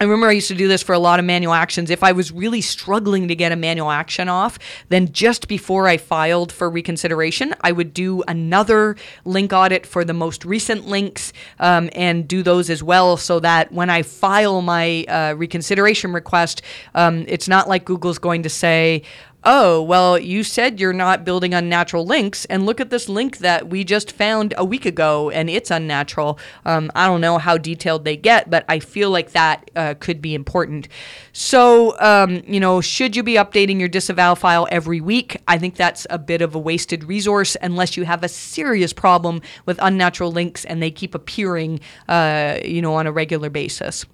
I 0.03 0.05
remember 0.05 0.27
I 0.27 0.33
used 0.33 0.49
to 0.49 0.57
do 0.57 0.67
this 0.67 0.83
for 0.83 0.95
a 0.95 0.99
lot 0.99 1.21
of 1.21 1.25
manual 1.25 1.55
actions. 1.55 1.89
If 1.89 2.03
I 2.03 2.11
was 2.11 2.33
really 2.33 2.61
struggling 2.61 3.29
to 3.29 3.37
get 3.37 3.53
a 3.53 3.57
manual 3.57 3.89
action 3.89 4.29
off, 4.29 4.59
then 4.89 5.13
just 5.13 5.47
before 5.47 5.87
I 5.87 5.97
filed 5.97 6.51
for 6.51 6.69
reconsideration, 6.69 7.55
I 7.61 7.71
would 7.71 7.95
do 7.95 8.25
another 8.27 8.97
link 9.25 9.53
audit 9.53 9.87
for 9.87 10.05
the 10.05 10.13
most 10.13 10.45
recent 10.45 10.89
links 10.89 11.33
um, 11.61 11.89
and 11.93 12.27
do 12.27 12.43
those 12.43 12.69
as 12.69 12.83
well 12.83 13.17
so 13.17 13.39
that 13.41 13.71
when 13.71 13.91
I 13.91 14.03
file 14.03 14.61
my 14.61 15.05
uh, 15.05 15.35
reconsideration 15.37 16.13
request, 16.13 16.63
um, 16.97 17.25
it's 17.29 17.47
not 17.47 17.69
like 17.69 17.85
Google's 17.85 18.19
going 18.19 18.43
to 18.43 18.51
say, 18.51 19.05
oh, 19.45 19.83
well, 19.83 20.19
you 20.19 20.45
said 20.45 20.79
you're 20.79 20.93
not 20.93 21.25
building 21.25 21.55
unnatural 21.55 22.05
links, 22.05 22.45
and 22.47 22.65
look 22.65 22.81
at 22.81 22.91
this 22.91 23.09
link 23.09 23.39
that 23.39 23.69
we 23.69 23.85
just 23.85 24.13
found 24.13 24.55
a 24.57 24.65
week 24.65 24.87
ago, 24.87 25.31
and 25.31 25.51
it's 25.51 25.71
unnatural. 25.71 26.39
Um, 26.65 26.91
I 26.95 27.07
don't 27.07 27.21
know 27.21 27.39
how 27.39 27.59
detailed 27.59 28.05
they 28.05 28.17
get, 28.17 28.51
but 28.51 28.65
I 28.69 28.79
feel 28.79 29.11
like 29.11 29.33
that 29.33 29.71
uh, 29.75 29.95
could 29.99 30.23
be 30.23 30.35
important. 30.35 30.89
So, 31.33 31.99
um, 31.99 32.43
you 32.47 32.61
know, 32.61 32.83
should 32.83 33.17
you 33.17 33.23
be 33.23 33.35
updating 33.35 33.79
your 33.79 33.89
disavow 33.89 34.35
file 34.35 34.69
every 34.71 35.01
week? 35.01 35.39
I 35.49 35.57
think 35.57 35.77
that's 35.77 36.07
a 36.11 36.19
bit 36.19 36.43
of 36.43 36.55
a 36.55 36.59
wasted 36.59 37.05
resource 37.05 37.57
unless 37.63 37.97
you 37.97 38.05
have 38.05 38.23
a 38.23 38.29
serious 38.29 38.93
problem 38.93 39.41
with 39.65 39.79
unnatural 39.81 40.31
links 40.31 40.67
and 40.67 40.83
they 40.83 40.91
keep 40.91 41.15
appearing, 41.15 41.81
uh, 42.09 42.59
you 42.63 42.83
know, 42.83 42.95
on 42.95 43.07
a 43.07 43.13
regular 43.13 43.49
basis. 43.49 44.05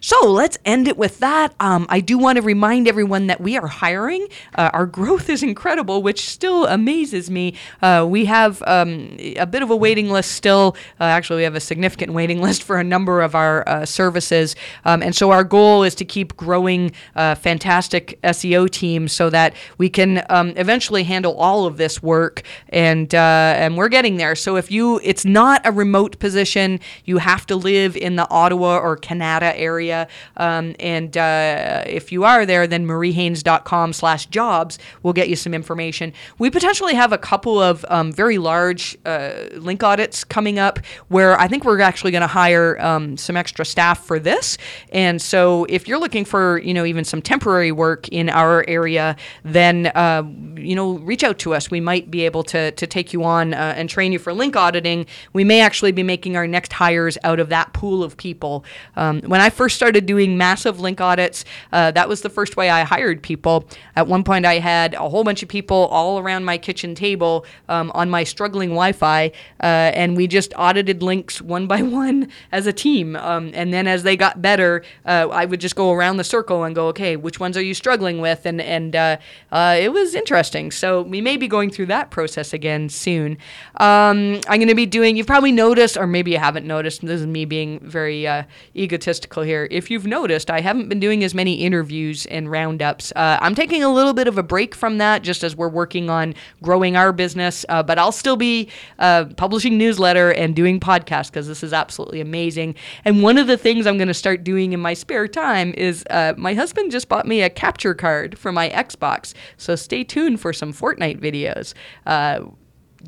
So 0.00 0.30
let's 0.30 0.58
end 0.66 0.86
it 0.86 0.98
with 0.98 1.18
that. 1.20 1.54
Um, 1.60 1.86
I 1.88 2.00
do 2.00 2.18
want 2.18 2.36
to 2.36 2.42
remind 2.42 2.88
everyone 2.88 3.26
that 3.28 3.40
we 3.40 3.56
are 3.56 3.66
hiring. 3.66 4.26
Uh, 4.54 4.70
our 4.74 4.86
growth 4.86 5.30
is 5.30 5.42
incredible, 5.42 6.02
which 6.02 6.28
still 6.28 6.66
amazes 6.66 7.30
me. 7.30 7.54
Uh, 7.80 8.06
we 8.08 8.26
have 8.26 8.62
um, 8.66 9.16
a 9.18 9.46
bit 9.46 9.62
of 9.62 9.70
a 9.70 9.76
waiting 9.76 10.10
list 10.10 10.32
still. 10.32 10.76
Uh, 11.00 11.04
actually, 11.04 11.38
we 11.38 11.44
have 11.44 11.54
a 11.54 11.60
significant 11.60 12.12
waiting 12.12 12.42
list 12.46 12.62
for 12.62 12.78
a 12.78 12.84
number 12.84 13.22
of 13.22 13.34
our 13.34 13.66
uh, 13.66 13.86
services. 13.86 14.54
Um, 14.84 15.02
and 15.02 15.16
so 15.16 15.30
our 15.30 15.42
goal 15.42 15.82
is 15.82 15.94
to 15.96 16.04
keep 16.04 16.36
growing 16.36 16.65
uh, 17.14 17.34
fantastic 17.34 18.18
SEO 18.22 18.68
team 18.68 19.08
so 19.08 19.30
that 19.30 19.54
we 19.78 19.88
can 19.88 20.24
um, 20.28 20.52
eventually 20.56 21.04
handle 21.04 21.34
all 21.36 21.66
of 21.66 21.76
this 21.76 22.02
work. 22.02 22.42
And, 22.68 23.14
uh, 23.14 23.54
and 23.56 23.76
we're 23.76 23.88
getting 23.88 24.16
there. 24.16 24.34
So 24.34 24.56
if 24.56 24.70
you, 24.70 25.00
it's 25.02 25.24
not 25.24 25.62
a 25.64 25.72
remote 25.72 26.18
position, 26.18 26.80
you 27.04 27.18
have 27.18 27.46
to 27.46 27.56
live 27.56 27.96
in 27.96 28.16
the 28.16 28.28
Ottawa 28.30 28.78
or 28.78 28.96
Canada 28.96 29.56
area. 29.58 30.08
Um, 30.36 30.74
and 30.80 31.16
uh, 31.16 31.84
if 31.86 32.12
you 32.12 32.24
are 32.24 32.44
there, 32.44 32.66
then 32.66 32.86
mariehaynes.com 32.86 33.92
slash 33.92 34.26
jobs 34.26 34.78
will 35.02 35.12
get 35.12 35.28
you 35.28 35.36
some 35.36 35.54
information. 35.54 36.12
We 36.38 36.50
potentially 36.50 36.94
have 36.94 37.12
a 37.12 37.18
couple 37.18 37.60
of 37.60 37.84
um, 37.88 38.12
very 38.12 38.38
large 38.38 38.96
uh, 39.04 39.44
link 39.54 39.82
audits 39.82 40.24
coming 40.24 40.58
up 40.58 40.78
where 41.08 41.38
I 41.38 41.48
think 41.48 41.64
we're 41.64 41.80
actually 41.80 42.10
going 42.10 42.22
to 42.22 42.26
hire 42.26 42.80
um, 42.80 43.16
some 43.16 43.36
extra 43.36 43.64
staff 43.64 44.04
for 44.04 44.18
this. 44.18 44.58
And 44.92 45.20
so 45.20 45.64
if 45.68 45.88
you're 45.88 45.98
looking 45.98 46.24
for, 46.24 46.55
you 46.58 46.74
know, 46.74 46.84
even 46.84 47.04
some 47.04 47.22
temporary 47.22 47.72
work 47.72 48.08
in 48.08 48.28
our 48.28 48.64
area, 48.68 49.16
then, 49.44 49.86
uh, 49.94 50.22
you 50.56 50.74
know, 50.74 50.98
reach 50.98 51.24
out 51.24 51.38
to 51.40 51.54
us. 51.54 51.70
We 51.70 51.80
might 51.80 52.10
be 52.10 52.24
able 52.24 52.42
to, 52.44 52.70
to 52.72 52.86
take 52.86 53.12
you 53.12 53.24
on 53.24 53.54
uh, 53.54 53.74
and 53.76 53.88
train 53.88 54.12
you 54.12 54.18
for 54.18 54.32
link 54.32 54.56
auditing. 54.56 55.06
We 55.32 55.44
may 55.44 55.60
actually 55.60 55.92
be 55.92 56.02
making 56.02 56.36
our 56.36 56.46
next 56.46 56.72
hires 56.72 57.18
out 57.24 57.40
of 57.40 57.48
that 57.48 57.72
pool 57.72 58.02
of 58.02 58.16
people. 58.16 58.64
Um, 58.96 59.20
when 59.22 59.40
I 59.40 59.50
first 59.50 59.76
started 59.76 60.06
doing 60.06 60.36
massive 60.36 60.80
link 60.80 61.00
audits, 61.00 61.44
uh, 61.72 61.90
that 61.92 62.08
was 62.08 62.22
the 62.22 62.30
first 62.30 62.56
way 62.56 62.70
I 62.70 62.84
hired 62.84 63.22
people. 63.22 63.68
At 63.96 64.06
one 64.06 64.24
point, 64.24 64.46
I 64.46 64.58
had 64.58 64.94
a 64.94 65.08
whole 65.08 65.24
bunch 65.24 65.42
of 65.42 65.48
people 65.48 65.86
all 65.86 66.18
around 66.18 66.44
my 66.44 66.58
kitchen 66.58 66.94
table 66.94 67.44
um, 67.68 67.90
on 67.94 68.10
my 68.10 68.24
struggling 68.24 68.70
Wi 68.70 68.92
Fi, 68.92 69.32
uh, 69.60 69.66
and 69.66 70.16
we 70.16 70.26
just 70.26 70.52
audited 70.56 71.02
links 71.02 71.40
one 71.40 71.66
by 71.66 71.82
one 72.02 72.28
as 72.52 72.66
a 72.66 72.72
team. 72.72 73.16
Um, 73.16 73.50
and 73.54 73.72
then 73.72 73.86
as 73.86 74.02
they 74.02 74.16
got 74.16 74.40
better, 74.40 74.82
uh, 75.04 75.28
I 75.30 75.44
would 75.44 75.60
just 75.60 75.76
go 75.76 75.92
around 75.92 76.16
the 76.16 76.24
circle 76.24 76.45
and 76.50 76.74
go, 76.74 76.88
okay, 76.88 77.16
which 77.16 77.40
ones 77.40 77.56
are 77.56 77.62
you 77.62 77.74
struggling 77.74 78.20
with? 78.20 78.46
And, 78.46 78.60
and 78.60 78.94
uh, 78.94 79.16
uh, 79.52 79.76
it 79.78 79.92
was 79.92 80.14
interesting. 80.14 80.70
So 80.70 81.02
we 81.02 81.20
may 81.20 81.36
be 81.36 81.48
going 81.48 81.70
through 81.70 81.86
that 81.86 82.10
process 82.10 82.52
again 82.52 82.88
soon. 82.88 83.32
Um, 83.78 84.40
I'm 84.48 84.58
going 84.58 84.68
to 84.68 84.74
be 84.74 84.86
doing, 84.86 85.16
you've 85.16 85.26
probably 85.26 85.52
noticed, 85.52 85.96
or 85.96 86.06
maybe 86.06 86.30
you 86.30 86.38
haven't 86.38 86.66
noticed, 86.66 87.00
this 87.02 87.20
is 87.20 87.26
me 87.26 87.44
being 87.44 87.80
very 87.80 88.26
uh, 88.26 88.44
egotistical 88.74 89.42
here. 89.42 89.68
If 89.70 89.90
you've 89.90 90.06
noticed, 90.06 90.50
I 90.50 90.60
haven't 90.60 90.88
been 90.88 91.00
doing 91.00 91.24
as 91.24 91.34
many 91.34 91.54
interviews 91.54 92.26
and 92.26 92.50
roundups. 92.50 93.12
Uh, 93.16 93.38
I'm 93.40 93.54
taking 93.54 93.82
a 93.82 93.92
little 93.92 94.12
bit 94.12 94.28
of 94.28 94.38
a 94.38 94.42
break 94.42 94.74
from 94.74 94.98
that 94.98 95.22
just 95.22 95.44
as 95.44 95.56
we're 95.56 95.68
working 95.68 96.10
on 96.10 96.34
growing 96.62 96.96
our 96.96 97.12
business, 97.12 97.64
uh, 97.68 97.82
but 97.82 97.98
I'll 97.98 98.12
still 98.12 98.36
be 98.36 98.68
uh, 98.98 99.26
publishing 99.36 99.78
newsletter 99.78 100.30
and 100.32 100.54
doing 100.54 100.80
podcasts 100.80 101.30
because 101.30 101.48
this 101.48 101.62
is 101.62 101.72
absolutely 101.72 102.20
amazing. 102.20 102.74
And 103.04 103.22
one 103.22 103.38
of 103.38 103.46
the 103.46 103.56
things 103.56 103.86
I'm 103.86 103.98
going 103.98 104.08
to 104.08 104.14
start 104.14 104.44
doing 104.44 104.72
in 104.72 104.80
my 104.80 104.94
spare 104.94 105.28
time 105.28 105.74
is 105.76 106.04
uh, 106.10 106.34
my 106.36 106.54
husband 106.54 106.90
just 106.90 107.08
bought 107.08 107.26
me 107.26 107.42
a 107.42 107.50
capture 107.50 107.94
card 107.94 108.38
for 108.38 108.52
my 108.52 108.68
Xbox. 108.70 109.34
So 109.56 109.76
stay 109.76 110.04
tuned 110.04 110.40
for 110.40 110.52
some 110.52 110.72
Fortnite 110.72 111.20
videos. 111.20 111.74
Uh, 112.04 112.46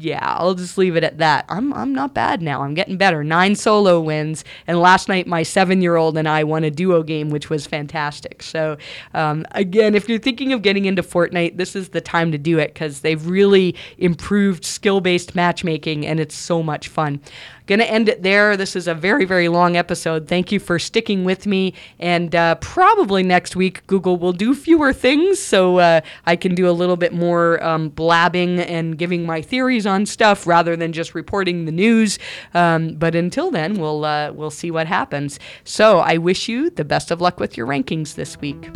yeah, 0.00 0.20
I'll 0.22 0.54
just 0.54 0.78
leave 0.78 0.96
it 0.96 1.02
at 1.02 1.18
that. 1.18 1.44
I'm 1.48 1.72
I'm 1.72 1.92
not 1.92 2.14
bad 2.14 2.40
now. 2.40 2.62
I'm 2.62 2.74
getting 2.74 2.96
better. 2.96 3.24
Nine 3.24 3.56
solo 3.56 4.00
wins, 4.00 4.44
and 4.66 4.80
last 4.80 5.08
night 5.08 5.26
my 5.26 5.42
seven-year-old 5.42 6.16
and 6.16 6.28
I 6.28 6.44
won 6.44 6.62
a 6.62 6.70
duo 6.70 7.02
game, 7.02 7.30
which 7.30 7.50
was 7.50 7.66
fantastic. 7.66 8.42
So 8.42 8.76
um, 9.14 9.44
again, 9.52 9.94
if 9.94 10.08
you're 10.08 10.18
thinking 10.18 10.52
of 10.52 10.62
getting 10.62 10.84
into 10.84 11.02
Fortnite, 11.02 11.56
this 11.56 11.74
is 11.74 11.88
the 11.88 12.00
time 12.00 12.30
to 12.32 12.38
do 12.38 12.58
it 12.58 12.74
because 12.74 13.00
they've 13.00 13.26
really 13.26 13.74
improved 13.96 14.64
skill-based 14.64 15.34
matchmaking, 15.34 16.06
and 16.06 16.20
it's 16.20 16.36
so 16.36 16.62
much 16.62 16.88
fun. 16.88 17.20
Gonna 17.68 17.84
end 17.84 18.08
it 18.08 18.22
there. 18.22 18.56
This 18.56 18.74
is 18.74 18.88
a 18.88 18.94
very, 18.94 19.26
very 19.26 19.48
long 19.48 19.76
episode. 19.76 20.26
Thank 20.26 20.50
you 20.50 20.58
for 20.58 20.78
sticking 20.78 21.24
with 21.24 21.46
me. 21.46 21.74
And 21.98 22.34
uh, 22.34 22.54
probably 22.54 23.22
next 23.22 23.56
week, 23.56 23.86
Google 23.86 24.16
will 24.16 24.32
do 24.32 24.54
fewer 24.54 24.94
things 24.94 25.38
so 25.38 25.76
uh, 25.76 26.00
I 26.24 26.34
can 26.34 26.54
do 26.54 26.66
a 26.66 26.72
little 26.72 26.96
bit 26.96 27.12
more 27.12 27.62
um, 27.62 27.90
blabbing 27.90 28.58
and 28.58 28.96
giving 28.96 29.26
my 29.26 29.42
theories 29.42 29.86
on 29.86 30.06
stuff 30.06 30.46
rather 30.46 30.76
than 30.76 30.94
just 30.94 31.14
reporting 31.14 31.66
the 31.66 31.72
news. 31.72 32.18
Um, 32.54 32.94
but 32.94 33.14
until 33.14 33.50
then, 33.50 33.74
we'll, 33.74 34.02
uh, 34.06 34.32
we'll 34.32 34.50
see 34.50 34.70
what 34.70 34.86
happens. 34.86 35.38
So 35.64 35.98
I 35.98 36.16
wish 36.16 36.48
you 36.48 36.70
the 36.70 36.86
best 36.86 37.10
of 37.10 37.20
luck 37.20 37.38
with 37.38 37.58
your 37.58 37.66
rankings 37.66 38.14
this 38.14 38.40
week. 38.40 38.70